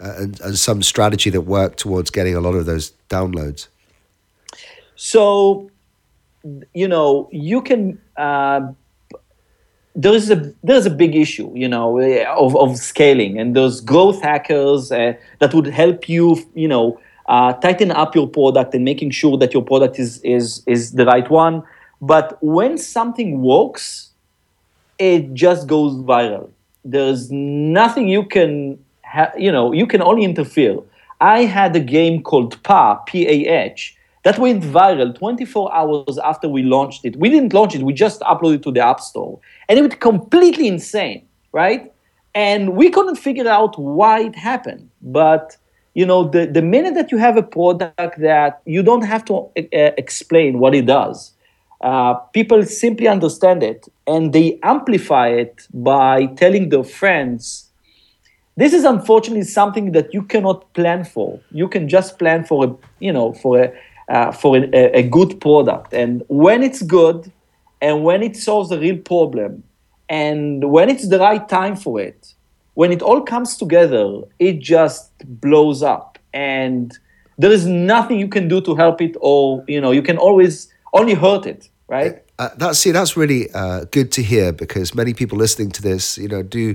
uh, 0.00 0.14
and, 0.16 0.40
and 0.40 0.58
some 0.58 0.82
strategy 0.82 1.30
that 1.30 1.42
worked 1.42 1.78
towards 1.78 2.10
getting 2.10 2.34
a 2.34 2.40
lot 2.40 2.54
of 2.54 2.66
those 2.66 2.92
downloads? 3.08 3.68
So, 4.96 5.70
you 6.72 6.88
know, 6.88 7.28
you 7.32 7.62
can. 7.62 8.00
Uh, 8.16 8.72
there 9.96 10.12
is 10.12 10.28
a 10.30 10.52
there 10.64 10.76
is 10.76 10.86
a 10.86 10.90
big 10.90 11.14
issue, 11.14 11.52
you 11.54 11.68
know, 11.68 12.00
of, 12.36 12.56
of 12.56 12.76
scaling, 12.76 13.38
and 13.38 13.54
those 13.54 13.80
growth 13.80 14.20
hackers 14.20 14.90
uh, 14.90 15.12
that 15.38 15.54
would 15.54 15.66
help 15.66 16.08
you, 16.08 16.36
you 16.54 16.66
know, 16.66 16.98
uh, 17.26 17.52
tighten 17.54 17.90
up 17.90 18.14
your 18.14 18.28
product 18.28 18.74
and 18.74 18.84
making 18.84 19.10
sure 19.10 19.36
that 19.38 19.52
your 19.52 19.62
product 19.62 19.98
is 19.98 20.20
is 20.22 20.62
is 20.66 20.92
the 20.92 21.06
right 21.06 21.28
one. 21.30 21.62
But 22.00 22.38
when 22.42 22.76
something 22.76 23.40
works, 23.40 24.10
it 24.98 25.32
just 25.34 25.66
goes 25.66 25.94
viral. 25.96 26.50
There's 26.84 27.30
nothing 27.30 28.08
you 28.08 28.24
can, 28.26 28.78
ha- 29.02 29.32
you 29.38 29.50
know, 29.50 29.72
you 29.72 29.86
can 29.86 30.02
only 30.02 30.24
interfere. 30.24 30.78
I 31.20 31.44
had 31.44 31.74
a 31.74 31.80
game 31.80 32.22
called 32.22 32.62
PA, 32.62 32.96
P-A-H, 33.06 33.96
that 34.24 34.38
went 34.38 34.62
viral 34.62 35.16
24 35.16 35.74
hours 35.74 36.18
after 36.18 36.48
we 36.48 36.62
launched 36.62 37.04
it. 37.04 37.16
We 37.16 37.30
didn't 37.30 37.54
launch 37.54 37.74
it, 37.74 37.82
we 37.82 37.92
just 37.92 38.20
uploaded 38.20 38.56
it 38.56 38.62
to 38.64 38.72
the 38.72 38.80
App 38.80 39.00
Store. 39.00 39.38
And 39.68 39.78
it 39.78 39.82
was 39.82 39.94
completely 39.94 40.66
insane, 40.68 41.26
right? 41.52 41.92
And 42.34 42.74
we 42.74 42.90
couldn't 42.90 43.16
figure 43.16 43.48
out 43.48 43.78
why 43.78 44.24
it 44.24 44.34
happened. 44.34 44.90
But, 45.00 45.56
you 45.94 46.04
know, 46.04 46.28
the, 46.28 46.46
the 46.46 46.62
minute 46.62 46.94
that 46.94 47.10
you 47.10 47.18
have 47.18 47.36
a 47.36 47.42
product 47.42 48.20
that 48.20 48.60
you 48.64 48.82
don't 48.82 49.02
have 49.02 49.24
to 49.26 49.34
uh, 49.34 49.92
explain 49.96 50.58
what 50.58 50.74
it 50.74 50.86
does, 50.86 51.32
uh, 51.80 52.14
people 52.32 52.64
simply 52.64 53.08
understand 53.08 53.62
it 53.62 53.88
and 54.06 54.32
they 54.32 54.58
amplify 54.62 55.28
it 55.28 55.66
by 55.72 56.26
telling 56.26 56.68
their 56.70 56.84
friends 56.84 57.70
this 58.56 58.72
is 58.72 58.84
unfortunately 58.84 59.42
something 59.42 59.92
that 59.92 60.14
you 60.14 60.22
cannot 60.22 60.72
plan 60.74 61.04
for. 61.04 61.40
You 61.50 61.68
can 61.68 61.88
just 61.88 62.18
plan 62.18 62.44
for 62.44 62.64
a 62.64 62.74
you 63.00 63.12
know 63.12 63.32
for 63.32 63.60
a 63.60 63.72
uh, 64.08 64.32
for 64.32 64.56
a, 64.56 64.68
a 64.72 65.02
good 65.02 65.40
product. 65.40 65.92
And 65.92 66.22
when 66.28 66.62
it's 66.62 66.82
good 66.82 67.32
and 67.80 68.04
when 68.04 68.22
it 68.22 68.36
solves 68.36 68.70
a 68.70 68.78
real 68.78 68.98
problem 68.98 69.64
and 70.08 70.70
when 70.70 70.88
it's 70.88 71.08
the 71.08 71.18
right 71.18 71.48
time 71.48 71.76
for 71.76 72.00
it 72.00 72.34
when 72.74 72.92
it 72.92 73.02
all 73.02 73.20
comes 73.20 73.56
together 73.56 74.22
it 74.38 74.60
just 74.60 75.12
blows 75.40 75.82
up 75.82 76.18
and 76.32 76.98
there 77.38 77.50
is 77.50 77.66
nothing 77.66 78.18
you 78.18 78.28
can 78.28 78.48
do 78.48 78.60
to 78.60 78.74
help 78.74 79.00
it 79.00 79.16
or 79.20 79.64
you 79.66 79.80
know 79.80 79.90
you 79.90 80.02
can 80.02 80.18
always 80.18 80.72
only 80.92 81.14
hurt 81.14 81.46
it 81.46 81.68
right 81.88 82.24
Uh, 82.38 82.48
that's 82.56 82.78
see, 82.80 82.90
that's 82.90 83.16
really 83.16 83.48
uh, 83.54 83.84
good 83.92 84.10
to 84.10 84.20
hear 84.20 84.52
because 84.52 84.92
many 84.94 85.14
people 85.14 85.38
listening 85.38 85.70
to 85.70 85.80
this, 85.80 86.18
you 86.18 86.26
know, 86.26 86.42
do 86.42 86.74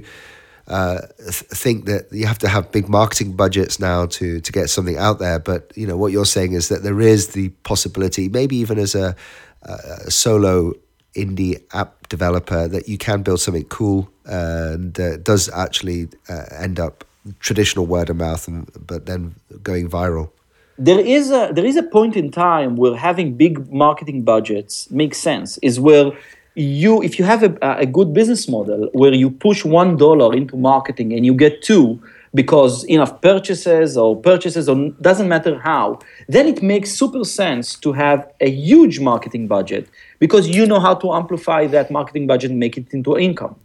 uh, 0.69 0.99
th- 1.17 1.43
think 1.51 1.85
that 1.85 2.07
you 2.11 2.25
have 2.25 2.37
to 2.39 2.47
have 2.47 2.71
big 2.71 2.87
marketing 2.87 3.35
budgets 3.35 3.77
now 3.77 4.05
to 4.05 4.39
to 4.39 4.51
get 4.51 4.69
something 4.69 4.97
out 4.97 5.19
there. 5.19 5.39
But 5.39 5.73
you 5.75 5.85
know, 5.85 5.97
what 5.97 6.13
you're 6.13 6.25
saying 6.25 6.53
is 6.53 6.69
that 6.69 6.83
there 6.83 7.01
is 7.01 7.27
the 7.33 7.49
possibility, 7.63 8.29
maybe 8.29 8.55
even 8.55 8.79
as 8.79 8.95
a, 8.95 9.15
a 9.63 10.09
solo 10.09 10.73
indie 11.15 11.61
app 11.73 12.07
developer, 12.09 12.67
that 12.67 12.87
you 12.87 12.97
can 12.97 13.21
build 13.21 13.39
something 13.39 13.65
cool 13.65 14.09
and 14.25 14.99
uh, 14.99 15.17
does 15.17 15.49
actually 15.49 16.09
uh, 16.29 16.45
end 16.51 16.79
up 16.79 17.03
traditional 17.39 17.85
word 17.85 18.09
of 18.09 18.15
mouth, 18.15 18.47
and, 18.47 18.69
but 18.87 19.05
then 19.05 19.35
going 19.63 19.89
viral. 19.89 20.31
there 20.79 20.99
is 20.99 21.29
a 21.29 21.51
there 21.53 21.65
is 21.65 21.75
a 21.75 21.83
point 21.83 22.15
in 22.15 22.31
time 22.31 22.77
where 22.77 22.95
having 22.95 23.35
big 23.35 23.71
marketing 23.71 24.23
budgets 24.23 24.89
makes 24.89 25.17
sense 25.19 25.57
is 25.61 25.79
where 25.79 26.11
you 26.55 27.03
if 27.03 27.19
you 27.19 27.25
have 27.25 27.43
a, 27.43 27.57
a 27.61 27.85
good 27.85 28.13
business 28.13 28.47
model 28.47 28.89
where 28.93 29.13
you 29.13 29.29
push 29.29 29.65
one 29.65 29.97
dollar 29.97 30.33
into 30.33 30.55
marketing 30.55 31.11
and 31.13 31.25
you 31.25 31.33
get 31.33 31.61
two 31.61 32.01
because 32.33 32.83
enough 32.85 33.21
purchases 33.21 33.97
or 33.97 34.15
purchases 34.15 34.69
or 34.69 34.89
doesn't 35.01 35.27
matter 35.27 35.59
how 35.59 35.99
then 36.27 36.47
it 36.47 36.63
makes 36.63 36.91
super 36.91 37.23
sense 37.25 37.75
to 37.75 37.91
have 37.91 38.25
a 38.39 38.49
huge 38.49 38.99
marketing 38.99 39.47
budget 39.47 39.89
because 40.19 40.47
you 40.47 40.65
know 40.65 40.79
how 40.79 40.93
to 40.93 41.13
amplify 41.13 41.65
that 41.65 41.89
marketing 41.89 42.27
budget 42.27 42.51
and 42.51 42.59
make 42.59 42.77
it 42.77 42.87
into 42.91 43.17
income 43.17 43.55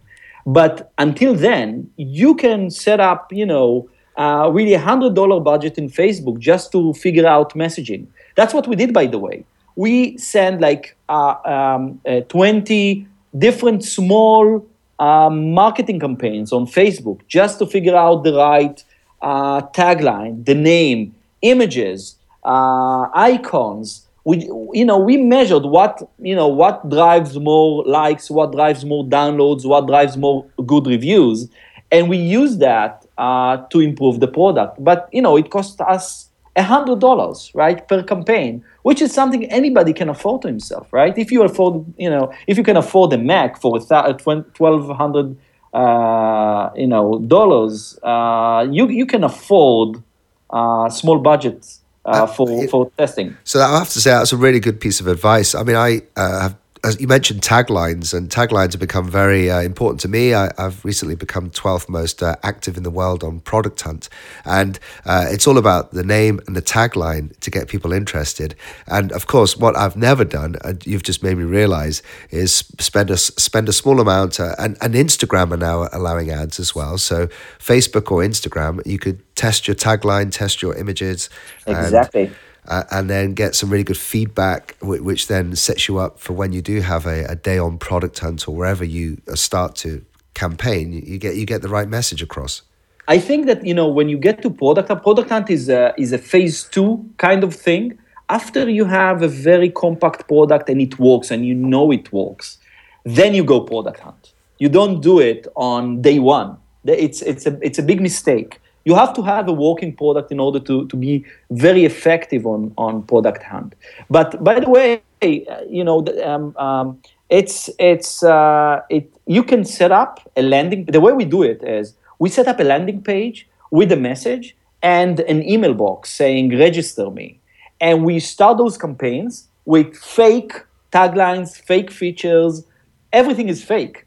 but 0.47 0.93
until 0.99 1.35
then 1.35 1.91
you 1.97 2.35
can 2.35 2.71
set 2.71 3.01
up 3.01 3.33
you 3.33 3.47
know 3.47 3.89
uh, 4.17 4.49
really 4.53 4.75
a 4.75 4.79
hundred 4.79 5.15
dollar 5.15 5.41
budget 5.41 5.79
in 5.79 5.89
Facebook 5.89 6.39
just 6.39 6.73
to 6.73 6.93
figure 6.95 7.27
out 7.27 7.55
messaging. 7.55 8.07
That's 8.37 8.55
what 8.55 8.67
we 8.67 8.77
did, 8.77 8.93
by 8.93 9.07
the 9.07 9.19
way. 9.19 9.45
We 9.77 10.17
send 10.19 10.61
like 10.61 10.97
uh, 11.09 11.35
um, 11.45 12.01
uh, 12.07 12.21
20 12.21 13.07
different 13.37 13.85
small 13.85 14.65
um, 15.01 15.53
marketing 15.53 15.99
campaigns 15.99 16.53
on 16.53 16.67
Facebook 16.67 17.21
just 17.27 17.59
to 17.59 17.67
figure 17.67 17.97
out 17.97 18.23
the 18.23 18.35
right 18.35 18.83
uh, 19.21 19.63
tagline, 19.75 20.45
the 20.45 20.55
name, 20.55 21.15
images, 21.43 22.17
uh, 22.45 23.09
icons. 23.15 24.07
We, 24.25 24.39
you 24.73 24.87
know, 24.87 24.99
we 24.99 25.19
measured 25.19 25.65
what, 25.65 26.03
you 26.19 26.35
know, 26.35 26.49
what 26.49 26.89
drives 26.89 27.39
more 27.39 27.85
likes, 27.85 28.31
what 28.31 28.53
drives 28.53 28.85
more 28.85 29.05
downloads, 29.05 29.67
what 29.67 29.87
drives 29.87 30.17
more 30.17 30.47
good 30.65 30.87
reviews, 30.87 31.49
and 31.93 32.09
we 32.09 32.17
use 32.17 32.57
that 32.59 33.07
uh, 33.19 33.59
to 33.69 33.81
improve 33.81 34.21
the 34.21 34.29
product. 34.29 34.83
But 34.83 35.09
you 35.13 35.23
know, 35.23 35.37
it 35.37 35.51
cost 35.51 35.81
us 35.81 36.31
hundred 36.57 37.01
dollars, 37.01 37.51
right, 37.55 37.87
per 37.89 38.03
campaign, 38.03 38.65
which 38.83 39.03
is 39.03 39.13
something 39.13 39.45
anybody 39.47 39.93
can 39.93 40.09
afford 40.09 40.43
to 40.43 40.49
himself, 40.49 40.93
right? 40.93 41.17
If 41.19 41.31
you 41.31 41.43
afford, 41.43 41.85
you 41.99 42.09
know, 42.09 42.33
if 42.47 42.57
you 42.57 42.65
can 42.65 42.77
afford 42.77 43.13
a 43.13 43.19
Mac 43.19 43.61
for 43.61 43.79
twelve 43.81 44.97
hundred, 44.97 45.37
uh, 45.73 46.71
you 46.77 46.87
know, 46.87 47.19
dollars, 47.27 47.99
uh, 48.03 48.67
you 48.71 48.89
you 48.89 49.07
can 49.07 49.25
afford 49.25 50.03
uh, 50.51 50.89
small 50.89 51.19
budgets 51.19 51.84
uh, 52.05 52.27
for 52.27 52.69
for 52.69 52.91
testing. 52.97 53.37
So 53.45 53.61
I 53.61 53.79
have 53.79 53.91
to 53.91 54.01
say 54.01 54.11
that's 54.11 54.33
a 54.33 54.37
really 54.37 54.61
good 54.61 54.81
piece 54.81 55.01
of 55.01 55.07
advice. 55.07 55.55
I 55.55 55.63
mean, 55.63 55.77
I 55.77 56.03
uh, 56.17 56.41
have 56.41 56.57
as 56.85 57.01
you 57.01 57.09
mentioned 57.09 57.41
taglines, 57.41 58.13
and 58.13 58.29
taglines 58.29 58.73
have 58.73 58.81
become 58.81 59.09
very 59.09 59.51
uh, 59.51 59.61
important 59.61 60.01
to 60.01 60.09
me. 60.09 60.35
I, 60.35 60.51
have 60.59 60.85
recently 60.85 61.15
become 61.15 61.51
12th 61.51 61.89
most 61.89 62.23
uh, 62.23 62.37
active 62.43 62.77
in 62.77 62.83
the 62.83 62.91
world 62.91 63.25
on 63.25 63.41
Product 63.41 63.81
Hunt, 63.81 64.09
and 64.45 64.79
uh, 65.07 65.25
it's 65.29 65.47
all 65.47 65.57
about 65.57 65.93
the 65.93 66.05
name 66.05 66.41
and 66.47 66.55
the 66.55 66.63
tagline 66.63 67.37
to 67.41 67.51
get 67.51 67.69
people 67.69 67.93
interested. 67.93 68.55
And 68.87 69.11
of 69.13 69.27
course, 69.27 69.57
what 69.57 69.77
I've 69.77 69.97
never 69.97 70.25
done, 70.25 70.57
and 70.63 70.85
you've 70.87 71.03
just 71.03 71.23
made 71.23 71.39
me 71.39 71.45
realize, 71.45 72.03
is 72.31 72.55
spend 72.79 73.11
a 73.11 73.17
spend 73.17 73.69
a 73.69 73.73
small 73.73 74.01
amount. 74.01 74.39
Uh, 74.39 74.55
and, 74.59 74.77
and 74.83 74.95
Instagram 74.95 75.53
are 75.53 75.57
now 75.57 75.89
allowing 75.93 76.31
ads 76.31 76.61
as 76.61 76.75
well. 76.75 76.99
So 76.99 77.29
Facebook 77.59 78.11
or 78.11 78.23
Instagram, 78.23 78.85
you 78.87 78.99
could 78.99 79.23
test 79.35 79.67
your 79.67 79.75
tagline, 79.75 80.31
test 80.31 80.61
your 80.61 80.75
images. 80.75 81.31
Exactly. 81.67 82.27
And, 82.27 82.37
uh, 82.67 82.85
and 82.91 83.11
then 83.11 83.35
get 83.35 83.55
some 83.55 83.71
really 83.71 83.85
good 83.85 83.99
feedback, 83.99 84.77
which, 84.81 85.01
which 85.01 85.27
then 85.29 85.55
sets 85.57 85.89
you 85.89 85.99
up 85.99 86.19
for 86.19 86.33
when 86.33 86.53
you 86.53 86.63
do 86.63 86.81
have 86.81 87.07
a, 87.07 87.25
a 87.25 87.35
day 87.35 87.59
on 87.59 87.79
product 87.79 88.19
hunt 88.19 88.49
or 88.49 88.55
wherever 88.55 88.85
you 88.85 89.21
uh, 89.29 89.35
start 89.35 89.75
to 89.77 90.05
campaign, 90.35 90.93
you 90.93 91.19
get 91.19 91.37
you 91.37 91.47
get 91.47 91.63
the 91.63 91.69
right 91.69 91.89
message 91.89 92.23
across. 92.23 92.63
I 93.07 93.19
think 93.19 93.47
that 93.47 93.65
you 93.65 93.75
know 93.75 93.89
when 93.89 94.09
you 94.09 94.19
get 94.19 94.43
to 94.43 94.51
product 94.51 94.89
hunt, 94.89 95.03
product 95.03 95.31
hunt 95.31 95.51
is 95.51 95.69
a, 95.69 95.95
is 95.99 96.13
a 96.13 96.19
phase 96.19 96.65
two 96.65 97.09
kind 97.19 97.45
of 97.45 97.55
thing. 97.55 97.99
After 98.29 98.69
you 98.71 98.87
have 98.87 99.23
a 99.23 99.29
very 99.29 99.71
compact 99.71 100.27
product 100.29 100.69
and 100.71 100.81
it 100.81 100.99
works 100.99 101.31
and 101.31 101.45
you 101.45 101.55
know 101.55 101.91
it 101.93 102.11
works, 102.13 102.59
then 103.05 103.35
you 103.35 103.45
go 103.45 103.61
product 103.61 104.01
hunt. 104.01 104.33
You 104.59 104.71
don't 104.71 105.01
do 105.03 105.21
it 105.21 105.47
on 105.55 106.01
day 106.01 106.19
one. 106.19 106.57
It's 106.87 107.21
it's 107.23 107.47
a 107.47 107.59
it's 107.61 107.79
a 107.79 107.83
big 107.83 108.01
mistake 108.01 108.61
you 108.85 108.95
have 108.95 109.15
to 109.15 109.23
have 109.23 109.49
a 109.49 109.53
working 109.53 109.95
product 109.95 110.31
in 110.31 110.39
order 110.39 110.61
to, 110.61 110.87
to 110.89 110.97
be 110.97 111.25
very 111.51 111.85
effective 111.85 112.47
on, 112.47 112.73
on 112.77 113.03
product 113.03 113.43
hunt. 113.43 113.75
But 114.11 114.43
by 114.45 114.61
the 114.61 114.69
way, 114.69 115.03
you 115.23 115.85
know, 115.85 116.05
um, 116.23 116.55
um, 116.57 117.01
it's 117.31 117.71
it's 117.79 118.23
uh, 118.23 118.83
it. 118.91 119.11
You 119.27 119.43
can 119.43 119.65
set 119.65 119.91
up 119.91 120.21
a 120.37 120.43
landing. 120.43 120.85
The 120.85 121.01
way 121.01 121.13
we 121.13 121.25
do 121.25 121.43
it 121.43 121.63
is 121.65 121.95
we 122.19 122.29
set 122.29 122.47
up 122.47 122.61
a 122.61 122.65
landing 122.65 123.03
page 123.03 123.49
with 123.71 123.91
a 123.91 123.97
message 123.97 124.55
and 124.83 125.21
an 125.21 125.43
email 125.49 125.73
box 125.73 126.11
saying 126.11 126.59
register 126.59 127.11
me, 127.11 127.41
and 127.81 128.05
we 128.05 128.21
start 128.21 128.59
those 128.59 128.77
campaigns 128.77 129.49
with 129.65 129.97
fake 129.97 130.53
taglines, 130.93 131.57
fake 131.57 131.91
features. 131.91 132.65
Everything 133.13 133.49
is 133.49 133.65
fake, 133.65 134.04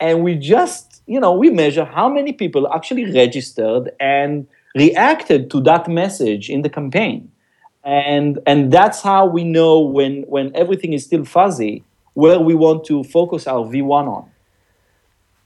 and 0.00 0.24
we 0.24 0.34
just 0.36 0.90
you 1.10 1.18
know, 1.18 1.32
we 1.32 1.50
measure 1.50 1.84
how 1.84 2.08
many 2.08 2.32
people 2.32 2.72
actually 2.72 3.12
registered 3.12 3.90
and 3.98 4.46
reacted 4.76 5.50
to 5.50 5.60
that 5.62 5.88
message 5.88 6.48
in 6.48 6.62
the 6.62 6.68
campaign. 6.68 7.32
And, 7.82 8.38
and 8.46 8.72
that's 8.72 9.02
how 9.02 9.26
we 9.26 9.42
know 9.42 9.80
when, 9.80 10.22
when 10.28 10.54
everything 10.54 10.92
is 10.92 11.04
still 11.04 11.24
fuzzy 11.24 11.82
where 12.14 12.38
we 12.38 12.54
want 12.54 12.84
to 12.84 13.02
focus 13.02 13.48
our 13.48 13.64
V1 13.64 14.06
on. 14.06 14.30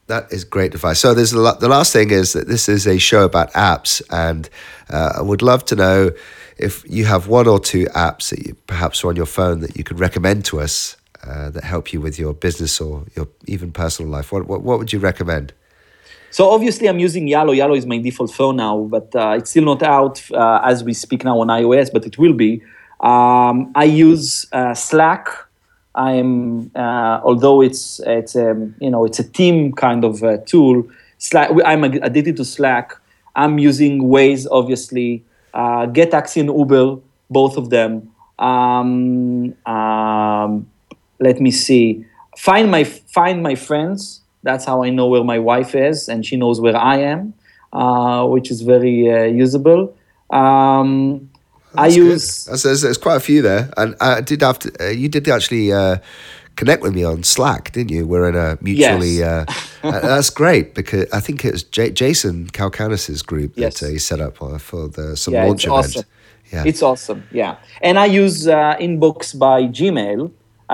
That 0.09 0.31
is 0.31 0.45
great 0.45 0.75
advice. 0.75 1.01
So 1.01 1.15
there's 1.15 1.31
the, 1.31 1.41
last 1.41 1.95
thing 1.95 2.11
is 2.11 2.35
that 2.35 2.47
this 2.47 2.69
is 2.69 2.87
a 2.87 2.99
show 2.99 3.25
about 3.25 3.51
apps, 3.55 4.03
and 4.11 4.51
uh, 4.91 5.15
I 5.17 5.23
would 5.23 5.41
love 5.41 5.65
to 5.67 5.77
know 5.77 6.11
if 6.59 6.85
you 6.87 7.07
have 7.07 7.27
one 7.27 7.49
or 7.49 7.59
two 7.59 7.87
apps 7.87 8.29
that 8.29 8.47
you 8.47 8.55
perhaps 8.67 9.03
are 9.03 9.09
on 9.09 9.17
your 9.17 9.25
phone 9.25 9.61
that 9.61 9.79
you 9.79 9.85
could 9.85 9.99
recommend 9.99 10.45
to 10.47 10.61
us 10.61 10.99
uh, 11.27 11.51
that 11.51 11.65
help 11.65 11.93
you 11.93 12.01
with 12.01 12.19
your 12.19 12.35
business 12.35 12.81
or 12.81 13.05
your 13.15 13.29
even 13.47 13.73
personal 13.73 14.11
life? 14.11 14.33
What, 14.33 14.47
what, 14.47 14.63
what 14.63 14.79
would 14.79 14.93
you 14.93 14.99
recommend? 14.99 15.53
So 16.31 16.51
obviously, 16.51 16.89
I'm 16.89 16.99
using 16.99 17.29
Yallo. 17.29 17.57
Yallo 17.57 17.77
is 17.77 17.87
my 17.87 17.99
default 17.99 18.33
phone 18.33 18.57
now, 18.57 18.81
but 18.91 19.15
uh, 19.15 19.37
it's 19.39 19.51
still 19.51 19.65
not 19.65 19.85
out 19.85 20.21
uh, 20.33 20.61
as 20.65 20.83
we 20.83 20.93
speak 20.93 21.23
now 21.25 21.39
on 21.39 21.47
iOS, 21.47 21.93
but 21.93 22.05
it 22.07 22.19
will 22.19 22.33
be. 22.33 22.61
Um, 22.99 23.71
I 23.77 23.85
use 23.85 24.47
uh, 24.53 24.75
Slack. 24.75 25.29
I'm 25.95 26.73
uh, 26.75 27.21
although 27.23 27.63
it's 27.63 28.01
it's 28.05 28.35
a 28.35 28.51
um, 28.51 28.75
you 28.81 28.91
know 28.91 29.05
it's 29.05 29.21
a 29.21 29.23
team 29.23 29.75
kind 29.75 30.05
of 30.05 30.25
tool. 30.45 30.83
Slack. 31.19 31.51
I'm 31.65 31.85
addicted 31.85 32.37
to 32.39 32.45
Slack. 32.45 32.97
I'm 33.37 33.61
using 33.61 34.03
Waze, 34.03 34.49
obviously. 34.51 35.23
Get 35.93 36.11
Taxi 36.11 36.41
and 36.41 36.49
Uber, 36.49 36.97
both 37.31 37.57
of 37.57 37.71
them. 37.71 38.13
Um, 38.41 39.55
um, 39.67 40.67
let 41.25 41.41
me 41.41 41.51
see. 41.51 42.05
Find 42.37 42.71
my 42.71 42.85
find 42.85 43.43
my 43.43 43.55
friends. 43.55 44.21
That's 44.45 44.67
how 44.67 44.85
i 44.85 44.91
know 44.91 45.07
where 45.07 45.25
my 45.25 45.39
wife 45.39 45.75
is 45.75 46.07
and 46.11 46.25
she 46.27 46.37
knows 46.37 46.61
where 46.61 46.77
i 46.77 46.97
am 46.99 47.33
uh, 47.75 48.25
which 48.27 48.51
is 48.51 48.63
very 48.63 49.13
uh, 49.13 49.25
usable. 49.25 49.97
Um, 50.31 51.31
i 51.77 51.89
use 51.89 52.45
there's, 52.45 52.83
there's, 52.83 52.99
quite 52.99 53.17
a 53.17 53.21
few 53.21 53.43
there. 53.43 53.69
And 53.77 53.97
i 54.01 54.21
did 54.21 54.43
have 54.43 54.59
to 54.61 54.69
uh, 54.81 54.91
you 54.91 55.09
did 55.09 55.29
actually 55.29 55.73
uh, 55.73 55.97
connect 56.55 56.83
with 56.83 56.95
me 56.95 57.03
on 57.05 57.25
slack 57.25 57.73
didn't 57.73 57.91
you? 57.91 58.07
We're 58.07 58.29
in 58.29 58.37
a 58.37 58.57
mutually 58.61 59.17
yes. 59.19 59.49
Uh, 59.83 59.89
uh, 59.89 60.01
that's 60.01 60.31
great 60.31 60.75
because 60.75 61.07
i 61.13 61.21
think 61.21 61.45
it 61.45 61.53
was 61.53 61.65
J- 61.65 61.91
jason 61.91 62.47
Calacanis's 62.47 63.23
group 63.23 63.53
yes. 63.57 63.81
that 63.81 63.91
he 63.91 63.99
set 63.99 64.21
up 64.21 64.37
for 64.37 64.89
the 64.89 65.17
some 65.17 65.35
yeah, 65.35 65.47
launch 65.47 65.65
event. 65.65 65.79
awesome. 65.79 66.05
yeah. 66.53 66.65
It's 66.65 66.83
awesome 66.83 67.25
yeah. 67.33 67.57
And 67.83 67.99
i 67.99 68.07
use 68.07 68.47
inbox 68.47 69.37
by 69.37 69.63
gmail 69.65 70.31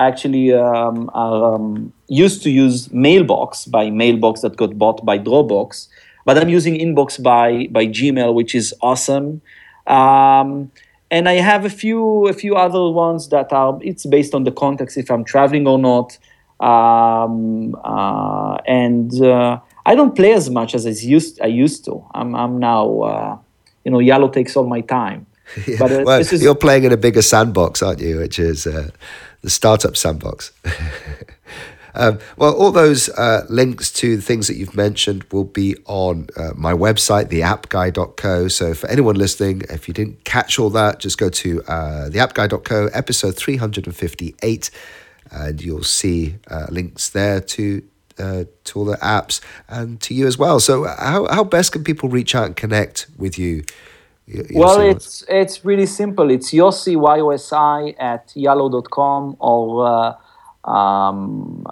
actually 0.07 0.53
um, 0.53 1.09
um, 1.09 1.93
used 2.07 2.43
to 2.43 2.49
use 2.49 2.91
Mailbox 2.91 3.65
by 3.65 3.89
Mailbox 3.89 4.41
that 4.41 4.57
got 4.57 4.77
bought 4.77 5.05
by 5.05 5.17
Dropbox, 5.17 5.87
but 6.25 6.37
I'm 6.37 6.49
using 6.49 6.75
Inbox 6.75 7.21
by 7.21 7.67
by 7.71 7.87
Gmail, 7.87 8.33
which 8.33 8.55
is 8.55 8.73
awesome. 8.81 9.41
Um, 9.87 10.71
and 11.09 11.27
I 11.27 11.33
have 11.33 11.65
a 11.65 11.69
few 11.69 12.27
a 12.27 12.33
few 12.33 12.55
other 12.55 12.89
ones 12.89 13.29
that 13.29 13.51
are 13.51 13.77
it's 13.81 14.05
based 14.05 14.33
on 14.33 14.43
the 14.43 14.51
context 14.51 14.97
if 14.97 15.11
I'm 15.11 15.23
traveling 15.23 15.67
or 15.67 15.77
not. 15.77 16.17
Um, 16.59 17.75
uh, 17.83 18.57
and 18.67 19.11
uh, 19.21 19.59
I 19.85 19.95
don't 19.95 20.15
play 20.15 20.33
as 20.33 20.49
much 20.49 20.75
as 20.75 20.85
I 20.85 20.91
used 20.91 21.41
I 21.41 21.47
used 21.47 21.85
to. 21.85 22.05
I'm 22.13 22.35
I'm 22.35 22.59
now 22.59 23.01
uh, 23.01 23.37
you 23.83 23.91
know 23.91 23.97
Yallo 23.97 24.31
takes 24.31 24.55
all 24.55 24.67
my 24.67 24.81
time. 24.81 25.25
yeah. 25.67 25.75
But 25.79 25.91
uh, 25.91 26.03
well, 26.05 26.19
is, 26.19 26.41
you're 26.41 26.55
playing 26.55 26.85
in 26.85 26.91
a 26.91 26.97
bigger 26.97 27.21
sandbox, 27.21 27.81
aren't 27.81 27.99
you? 27.99 28.19
Which 28.19 28.39
is 28.39 28.65
uh, 28.65 28.91
the 29.41 29.49
startup 29.49 29.97
sandbox. 29.97 30.51
um, 31.95 32.19
well, 32.37 32.53
all 32.55 32.71
those 32.71 33.09
uh, 33.09 33.45
links 33.49 33.91
to 33.93 34.17
things 34.17 34.47
that 34.47 34.55
you've 34.55 34.75
mentioned 34.75 35.23
will 35.31 35.45
be 35.45 35.75
on 35.85 36.27
uh, 36.37 36.51
my 36.55 36.73
website, 36.73 37.25
theappguy.co. 37.29 38.47
So 38.47 38.73
for 38.73 38.87
anyone 38.87 39.15
listening, 39.15 39.63
if 39.69 39.87
you 39.87 39.93
didn't 39.93 40.23
catch 40.23 40.59
all 40.59 40.69
that, 40.71 40.99
just 40.99 41.17
go 41.17 41.29
to 41.29 41.61
uh, 41.63 42.09
theappguy.co, 42.09 42.89
episode 42.93 43.35
358, 43.35 44.71
and 45.31 45.61
you'll 45.61 45.83
see 45.83 46.35
uh, 46.49 46.67
links 46.69 47.09
there 47.09 47.39
to 47.41 47.83
uh, 48.19 48.43
to 48.65 48.79
all 48.79 48.85
the 48.85 48.97
apps 48.97 49.41
and 49.67 49.99
to 50.01 50.13
you 50.13 50.27
as 50.27 50.37
well. 50.37 50.59
So, 50.59 50.83
how, 50.83 51.27
how 51.31 51.43
best 51.43 51.71
can 51.71 51.83
people 51.83 52.09
reach 52.09 52.35
out 52.35 52.45
and 52.45 52.55
connect 52.55 53.07
with 53.17 53.39
you? 53.39 53.63
Well, 54.53 54.79
it's 54.81 55.23
it's 55.27 55.65
really 55.65 55.85
simple. 55.85 56.29
It's 56.31 56.51
Yosi 56.51 56.95
Y-O-S-I 56.95 57.95
at 57.99 58.27
yallo.com 58.29 59.37
or 59.39 59.87
uh, 59.87 60.69
um, 60.69 61.65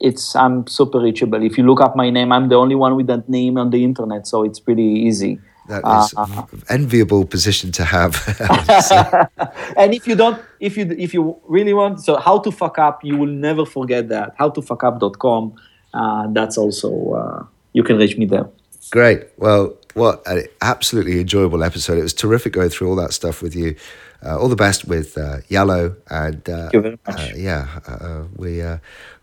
it's 0.00 0.36
I'm 0.36 0.66
super 0.66 1.00
reachable. 1.00 1.42
If 1.42 1.58
you 1.58 1.64
look 1.64 1.80
up 1.80 1.96
my 1.96 2.10
name, 2.10 2.32
I'm 2.32 2.48
the 2.48 2.56
only 2.56 2.74
one 2.74 2.96
with 2.96 3.06
that 3.08 3.28
name 3.28 3.58
on 3.58 3.70
the 3.70 3.82
internet, 3.82 4.26
so 4.26 4.44
it's 4.44 4.60
pretty 4.60 4.82
easy. 4.82 5.40
That 5.66 5.78
is 5.78 6.14
uh, 6.16 6.42
enviable 6.68 7.24
position 7.24 7.72
to 7.72 7.84
have. 7.84 8.12
and 9.78 9.94
if 9.94 10.06
you 10.06 10.14
don't, 10.14 10.40
if 10.60 10.76
you 10.76 10.94
if 10.98 11.14
you 11.14 11.40
really 11.46 11.72
want, 11.72 12.00
so 12.00 12.16
how 12.16 12.38
to 12.40 12.50
fuck 12.50 12.78
up, 12.78 13.02
you 13.02 13.16
will 13.16 13.34
never 13.48 13.64
forget 13.64 14.08
that. 14.10 14.34
How 14.36 14.50
to 14.50 14.60
fuck 14.60 14.84
up.com. 14.84 15.54
Uh, 15.94 16.26
that's 16.32 16.58
also 16.58 17.14
uh, 17.14 17.46
you 17.72 17.82
can 17.82 17.96
reach 17.96 18.18
me 18.18 18.26
there. 18.26 18.46
Great. 18.90 19.28
Well, 19.38 19.74
what 19.94 20.22
an 20.26 20.46
absolutely 20.60 21.20
enjoyable 21.20 21.62
episode. 21.62 21.98
It 21.98 22.02
was 22.02 22.14
terrific 22.14 22.52
going 22.52 22.70
through 22.70 22.88
all 22.88 22.96
that 22.96 23.12
stuff 23.12 23.42
with 23.42 23.54
you. 23.54 23.76
Uh, 24.24 24.38
all 24.38 24.48
the 24.48 24.56
best 24.56 24.86
with 24.86 25.18
uh, 25.18 25.38
Yallo, 25.50 25.96
and 26.08 26.48
uh, 26.48 26.70
uh 27.06 27.28
yeah, 27.36 27.80
uh, 27.86 27.92
uh, 27.92 28.24
we 28.36 28.62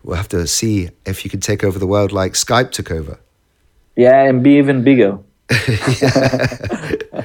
we'll 0.04 0.16
have 0.16 0.28
to 0.28 0.46
see 0.46 0.90
if 1.04 1.24
you 1.24 1.30
can 1.30 1.40
take 1.40 1.64
over 1.64 1.76
the 1.76 1.88
world 1.88 2.12
like 2.12 2.34
Skype 2.34 2.70
took 2.70 2.90
over. 2.92 3.18
Yeah, 3.96 4.22
and 4.22 4.44
be 4.44 4.58
even 4.58 4.84
bigger. 4.84 5.18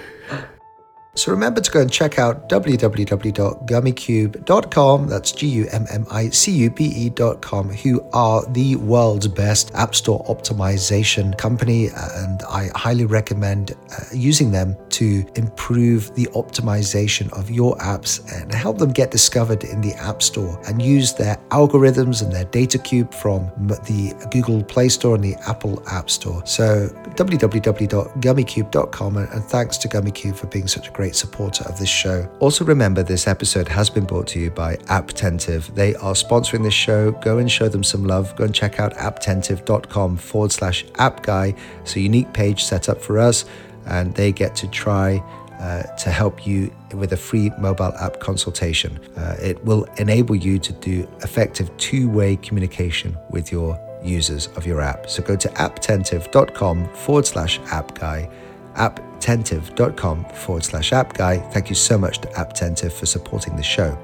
So 1.18 1.32
remember 1.32 1.62
to 1.62 1.72
go 1.72 1.82
and 1.82 1.92
check 1.92 2.20
out 2.20 2.48
www.gummicube.com. 2.48 5.08
That's 5.08 5.32
G 5.32 5.48
U 5.48 5.68
M 5.72 5.88
M 5.90 6.06
I 6.12 6.30
C 6.30 6.52
U 6.52 6.70
B 6.70 6.94
E.com, 6.96 7.70
who 7.70 8.08
are 8.14 8.46
the 8.52 8.76
world's 8.76 9.28
best 9.28 9.74
App 9.74 9.96
Store 9.96 10.24
optimization 10.26 11.36
company. 11.36 11.88
And 11.88 12.44
I 12.44 12.70
highly 12.76 13.06
recommend 13.06 13.72
uh, 13.72 13.76
using 14.14 14.52
them 14.52 14.78
to 14.90 15.26
improve 15.36 16.14
the 16.14 16.28
optimization 16.36 17.34
of 17.34 17.50
your 17.50 17.76
apps 17.78 18.22
and 18.32 18.54
help 18.54 18.78
them 18.78 18.92
get 18.92 19.10
discovered 19.10 19.64
in 19.64 19.82
the 19.82 19.96
App 19.96 20.22
Store 20.22 20.62
and 20.68 20.84
use 20.84 21.14
their 21.14 21.38
algorithms 21.50 22.22
and 22.22 22.32
their 22.32 22.46
data 22.46 22.78
cube 22.78 23.12
from 23.12 23.48
the 23.88 24.14
Google 24.30 24.64
Play 24.64 24.90
Store 24.90 25.16
and 25.16 25.24
the 25.24 25.34
Apple 25.48 25.82
App 25.88 26.12
Store. 26.12 26.46
So 26.46 26.90
www.gummicube.com. 27.16 29.18
And 29.18 29.44
thanks 29.46 29.78
to 29.78 29.88
Gummicube 29.88 30.36
for 30.36 30.46
being 30.48 30.68
such 30.68 30.88
a 30.88 30.92
great 30.92 31.07
great 31.08 31.16
supporter 31.16 31.64
of 31.70 31.80
this 31.80 31.88
show. 31.88 32.30
Also, 32.40 32.66
remember 32.66 33.02
this 33.02 33.28
episode 33.28 33.66
has 33.66 33.90
been 33.90 34.04
brought 34.04 34.28
to 34.28 34.40
you 34.40 34.52
by 34.52 34.76
Apptentive. 34.90 35.74
They 35.74 35.96
are 35.96 36.14
sponsoring 36.14 36.64
this 36.64 36.74
show. 36.74 37.12
Go 37.12 37.38
and 37.38 37.50
show 37.50 37.70
them 37.70 37.84
some 37.84 38.04
love. 38.04 38.36
Go 38.36 38.44
and 38.44 38.54
check 38.54 38.78
out 38.82 38.94
apptentive.com 38.96 40.18
forward 40.18 40.52
slash 40.52 40.84
app 40.96 41.24
guy. 41.24 41.56
It's 41.82 41.96
a 41.96 42.02
unique 42.02 42.34
page 42.34 42.66
set 42.66 42.90
up 42.90 43.02
for 43.02 43.20
us, 43.20 43.46
and 43.86 44.14
they 44.16 44.34
get 44.34 44.54
to 44.58 44.68
try 44.68 45.24
uh, 45.62 45.84
to 46.04 46.12
help 46.12 46.46
you 46.46 46.76
with 46.94 47.14
a 47.14 47.18
free 47.18 47.52
mobile 47.58 47.94
app 48.02 48.20
consultation. 48.20 49.00
Uh, 49.16 49.38
it 49.42 49.64
will 49.64 49.86
enable 50.00 50.36
you 50.36 50.60
to 50.60 50.74
do 50.74 51.08
effective 51.24 51.70
two 51.78 52.10
way 52.10 52.36
communication 52.36 53.18
with 53.30 53.50
your 53.50 53.80
users 54.04 54.48
of 54.58 54.68
your 54.68 54.82
app. 54.82 55.10
So 55.10 55.24
go 55.24 55.38
to 55.38 55.48
apptentive.com 55.48 56.94
forward 56.94 57.26
slash 57.26 57.60
app 57.72 57.98
guy, 57.98 58.30
apptentive.com 58.78 60.26
forward 60.26 60.64
slash 60.64 60.94
app 60.94 61.14
guy. 61.14 61.38
Thank 61.52 61.70
you 61.70 61.76
so 61.76 61.98
much 61.98 62.20
to 62.20 62.28
Apptentive 62.30 62.94
for 62.94 63.06
supporting 63.06 63.56
the 63.56 63.64
show. 63.64 63.98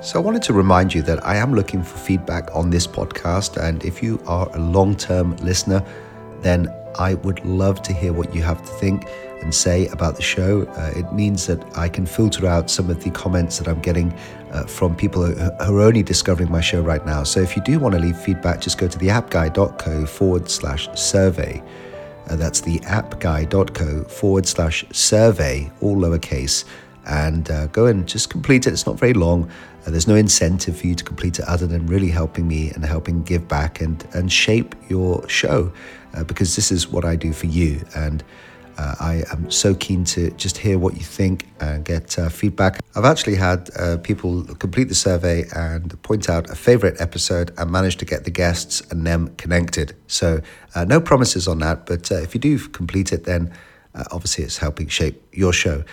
So, 0.00 0.18
I 0.18 0.22
wanted 0.22 0.42
to 0.44 0.54
remind 0.54 0.94
you 0.94 1.02
that 1.02 1.26
I 1.26 1.36
am 1.36 1.54
looking 1.54 1.82
for 1.82 1.98
feedback 1.98 2.48
on 2.54 2.70
this 2.70 2.86
podcast. 2.86 3.62
And 3.62 3.84
if 3.84 4.02
you 4.02 4.22
are 4.26 4.48
a 4.56 4.58
long 4.58 4.96
term 4.96 5.36
listener, 5.36 5.84
then 6.40 6.74
I 6.98 7.14
would 7.14 7.44
love 7.44 7.82
to 7.82 7.92
hear 7.92 8.12
what 8.12 8.34
you 8.34 8.42
have 8.42 8.62
to 8.62 8.72
think 8.78 9.06
and 9.42 9.54
say 9.54 9.86
about 9.88 10.16
the 10.16 10.22
show. 10.22 10.62
Uh, 10.62 10.92
it 10.96 11.12
means 11.12 11.46
that 11.46 11.62
I 11.76 11.88
can 11.88 12.06
filter 12.06 12.46
out 12.46 12.70
some 12.70 12.90
of 12.90 13.02
the 13.02 13.10
comments 13.10 13.58
that 13.58 13.68
I'm 13.68 13.80
getting 13.80 14.12
uh, 14.52 14.64
from 14.64 14.96
people 14.96 15.24
who, 15.24 15.50
are 15.60 15.80
only 15.80 16.02
discovering 16.02 16.50
my 16.50 16.60
show 16.60 16.80
right 16.80 17.04
now. 17.06 17.22
So 17.22 17.40
if 17.40 17.56
you 17.56 17.62
do 17.62 17.78
want 17.78 17.94
to 17.94 18.00
leave 18.00 18.16
feedback, 18.16 18.60
just 18.60 18.78
go 18.78 18.88
to 18.88 18.98
theappguy.co 18.98 20.06
forward 20.06 20.50
slash 20.50 20.88
survey. 20.94 21.62
Uh, 22.30 22.36
that's 22.36 22.60
the 22.60 22.78
appguy.co 22.80 24.04
forward 24.04 24.46
slash 24.46 24.84
survey, 24.92 25.70
all 25.80 25.96
lowercase, 25.96 26.64
and 27.06 27.50
uh, 27.50 27.66
go 27.68 27.86
and 27.86 28.06
just 28.06 28.30
complete 28.30 28.68
it. 28.68 28.72
It's 28.72 28.86
not 28.86 28.98
very 28.98 29.14
long. 29.14 29.50
Uh, 29.84 29.90
there's 29.90 30.06
no 30.06 30.14
incentive 30.14 30.78
for 30.78 30.86
you 30.86 30.94
to 30.94 31.02
complete 31.02 31.40
it 31.40 31.44
other 31.46 31.66
than 31.66 31.86
really 31.86 32.08
helping 32.08 32.46
me 32.46 32.70
and 32.70 32.84
helping 32.84 33.24
give 33.24 33.48
back 33.48 33.80
and, 33.80 34.06
and 34.12 34.30
shape 34.30 34.76
your 34.88 35.28
show 35.28 35.72
uh, 36.14 36.22
because 36.22 36.54
this 36.54 36.70
is 36.70 36.88
what 36.88 37.04
I 37.04 37.16
do 37.16 37.32
for 37.32 37.46
you. 37.46 37.84
And 37.96 38.22
uh, 38.78 38.94
I 39.00 39.24
am 39.32 39.50
so 39.50 39.74
keen 39.74 40.04
to 40.04 40.30
just 40.32 40.58
hear 40.58 40.78
what 40.78 40.94
you 40.94 41.02
think 41.02 41.48
and 41.60 41.84
get 41.84 42.18
uh, 42.18 42.28
feedback. 42.28 42.80
I've 42.94 43.04
actually 43.04 43.36
had 43.36 43.70
uh, 43.76 43.98
people 43.98 44.44
complete 44.56 44.88
the 44.88 44.94
survey 44.94 45.44
and 45.54 46.00
point 46.02 46.28
out 46.28 46.50
a 46.50 46.54
favorite 46.54 47.00
episode 47.00 47.52
and 47.58 47.70
manage 47.70 47.96
to 47.96 48.04
get 48.04 48.24
the 48.24 48.30
guests 48.30 48.80
and 48.90 49.06
them 49.06 49.34
connected. 49.36 49.94
So, 50.06 50.40
uh, 50.74 50.84
no 50.84 51.00
promises 51.00 51.48
on 51.48 51.58
that, 51.60 51.86
but 51.86 52.10
uh, 52.10 52.16
if 52.16 52.34
you 52.34 52.40
do 52.40 52.58
complete 52.68 53.12
it, 53.12 53.24
then 53.24 53.52
uh, 53.94 54.04
obviously 54.12 54.44
it's 54.44 54.58
helping 54.58 54.88
shape 54.88 55.20
your 55.32 55.52
show. 55.52 55.84